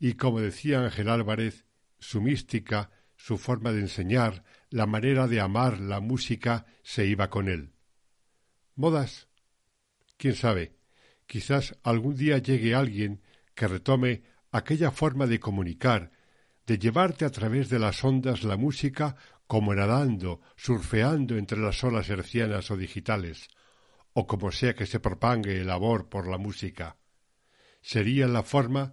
Y 0.00 0.14
como 0.14 0.40
decía 0.40 0.82
Ángel 0.82 1.08
Álvarez, 1.08 1.64
su 2.00 2.20
mística, 2.20 2.90
su 3.14 3.38
forma 3.38 3.70
de 3.70 3.82
enseñar, 3.82 4.42
la 4.68 4.86
manera 4.86 5.28
de 5.28 5.38
amar 5.38 5.78
la 5.78 6.00
música 6.00 6.66
se 6.82 7.06
iba 7.06 7.30
con 7.30 7.48
él. 7.48 7.70
¿Modas? 8.74 9.28
¿Quién 10.16 10.34
sabe? 10.34 10.74
Quizás 11.26 11.78
algún 11.84 12.16
día 12.16 12.38
llegue 12.38 12.74
alguien 12.74 13.22
que 13.54 13.68
retome 13.68 14.24
aquella 14.50 14.90
forma 14.90 15.28
de 15.28 15.38
comunicar, 15.38 16.10
de 16.66 16.80
llevarte 16.80 17.24
a 17.24 17.30
través 17.30 17.68
de 17.68 17.78
las 17.78 18.02
ondas 18.02 18.42
la 18.42 18.56
música 18.56 19.14
como 19.50 19.74
nadando, 19.74 20.40
surfeando 20.54 21.36
entre 21.36 21.58
las 21.58 21.82
olas 21.82 22.08
hercianas 22.08 22.70
o 22.70 22.76
digitales, 22.76 23.48
o 24.12 24.28
como 24.28 24.52
sea 24.52 24.76
que 24.76 24.86
se 24.86 25.00
propague 25.00 25.60
el 25.60 25.70
amor 25.70 26.08
por 26.08 26.28
la 26.28 26.38
música. 26.38 26.98
Sería 27.82 28.28
la 28.28 28.44
forma 28.44 28.92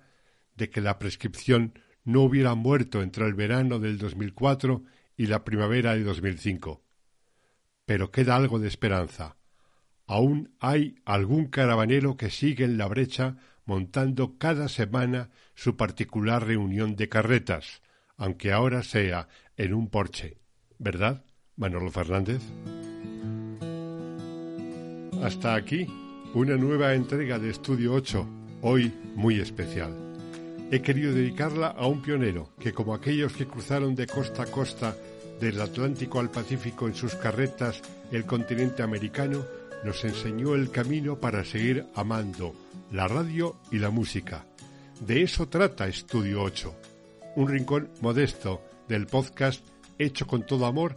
de 0.55 0.72
que 0.72 0.82
la 0.82 0.97
prescripción 0.97 1.80
no 2.05 2.24
hubiera 2.24 2.55
muerto 2.55 3.03
entre 3.03 3.28
el 3.28 3.36
verano 3.36 3.78
del 3.78 3.99
2004 3.99 4.82
y 5.16 5.28
la 5.28 5.43
primavera 5.43 5.93
de 5.93 6.03
2005. 6.03 6.84
Pero 7.86 8.10
queda 8.10 8.36
algo 8.36 8.58
de 8.58 8.68
esperanza. 8.68 9.38
Aún 10.08 10.55
hay 10.60 10.95
algún 11.05 11.49
caravanero 11.49 12.18
que 12.18 12.32
sigue 12.32 12.66
en 12.66 12.80
la 12.80 12.88
brecha 12.88 13.38
montando 13.66 14.39
cada 14.39 14.70
semana 14.70 15.30
su 15.53 15.78
particular 15.78 16.47
reunión 16.47 16.95
de 16.95 17.10
carretas, 17.10 17.84
aunque 18.16 18.51
ahora 18.51 18.82
sea 18.82 19.28
en 19.55 19.76
un 19.76 19.91
porche. 19.91 20.39
¿Verdad, 20.80 21.23
Manolo 21.55 21.91
Fernández? 21.91 22.41
Hasta 25.23 25.55
aquí 25.55 25.88
una 26.34 26.55
nueva 26.55 26.93
entrega 26.93 27.39
de 27.39 27.49
Estudio 27.49 27.93
8, 27.93 28.28
hoy 28.61 28.93
muy 29.15 29.39
especial. 29.39 29.95
He 30.69 30.82
querido 30.82 31.13
dedicarla 31.13 31.67
a 31.67 31.88
un 31.88 32.01
pionero 32.01 32.49
que, 32.59 32.73
como 32.73 32.93
aquellos 32.93 33.34
que 33.34 33.47
cruzaron 33.47 33.95
de 33.95 34.05
costa 34.05 34.43
a 34.43 34.45
costa 34.45 34.95
del 35.39 35.59
Atlántico 35.61 36.19
al 36.19 36.30
Pacífico 36.30 36.88
en 36.88 36.93
sus 36.93 37.15
carretas 37.15 37.82
el 38.11 38.25
continente 38.25 38.84
americano, 38.84 39.43
nos 39.84 40.03
enseñó 40.03 40.53
el 40.53 40.69
camino 40.69 41.19
para 41.19 41.43
seguir 41.43 41.86
amando 41.95 42.53
la 42.91 43.07
radio 43.07 43.55
y 43.71 43.80
la 43.80 43.89
música. 43.89 44.45
De 44.99 45.23
eso 45.23 45.47
trata 45.47 45.88
Estudio 45.88 46.43
8, 46.43 46.75
un 47.36 47.47
rincón 47.47 47.89
modesto 48.01 48.61
del 48.88 49.07
podcast 49.07 49.65
hecho 50.00 50.28
con 50.28 50.45
todo 50.45 50.66
amor 50.66 50.95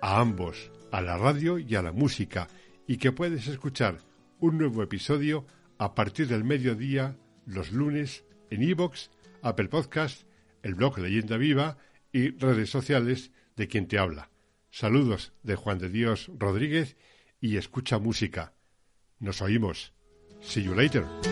a 0.00 0.20
ambos, 0.20 0.70
a 0.90 1.00
la 1.00 1.16
radio 1.16 1.58
y 1.58 1.74
a 1.74 1.82
la 1.82 1.92
música, 1.92 2.48
y 2.86 2.96
que 2.96 3.12
puedes 3.12 3.46
escuchar 3.46 3.98
un 4.40 4.58
nuevo 4.58 4.82
episodio 4.82 5.46
a 5.78 5.94
partir 5.94 6.28
del 6.28 6.44
mediodía 6.44 7.16
los 7.46 7.72
lunes 7.72 8.24
en 8.50 8.62
iVoox, 8.62 9.08
Apple 9.42 9.68
Podcast, 9.68 10.26
el 10.62 10.74
blog 10.74 10.98
Leyenda 10.98 11.36
Viva 11.36 11.78
y 12.12 12.30
redes 12.30 12.70
sociales 12.70 13.32
de 13.56 13.68
quien 13.68 13.86
te 13.86 13.98
habla. 13.98 14.30
Saludos 14.70 15.32
de 15.42 15.56
Juan 15.56 15.78
de 15.78 15.88
Dios 15.88 16.30
Rodríguez 16.38 16.96
y 17.40 17.56
escucha 17.56 17.98
música. 17.98 18.54
Nos 19.18 19.42
oímos. 19.42 19.92
See 20.40 20.62
you 20.62 20.74
later. 20.74 21.31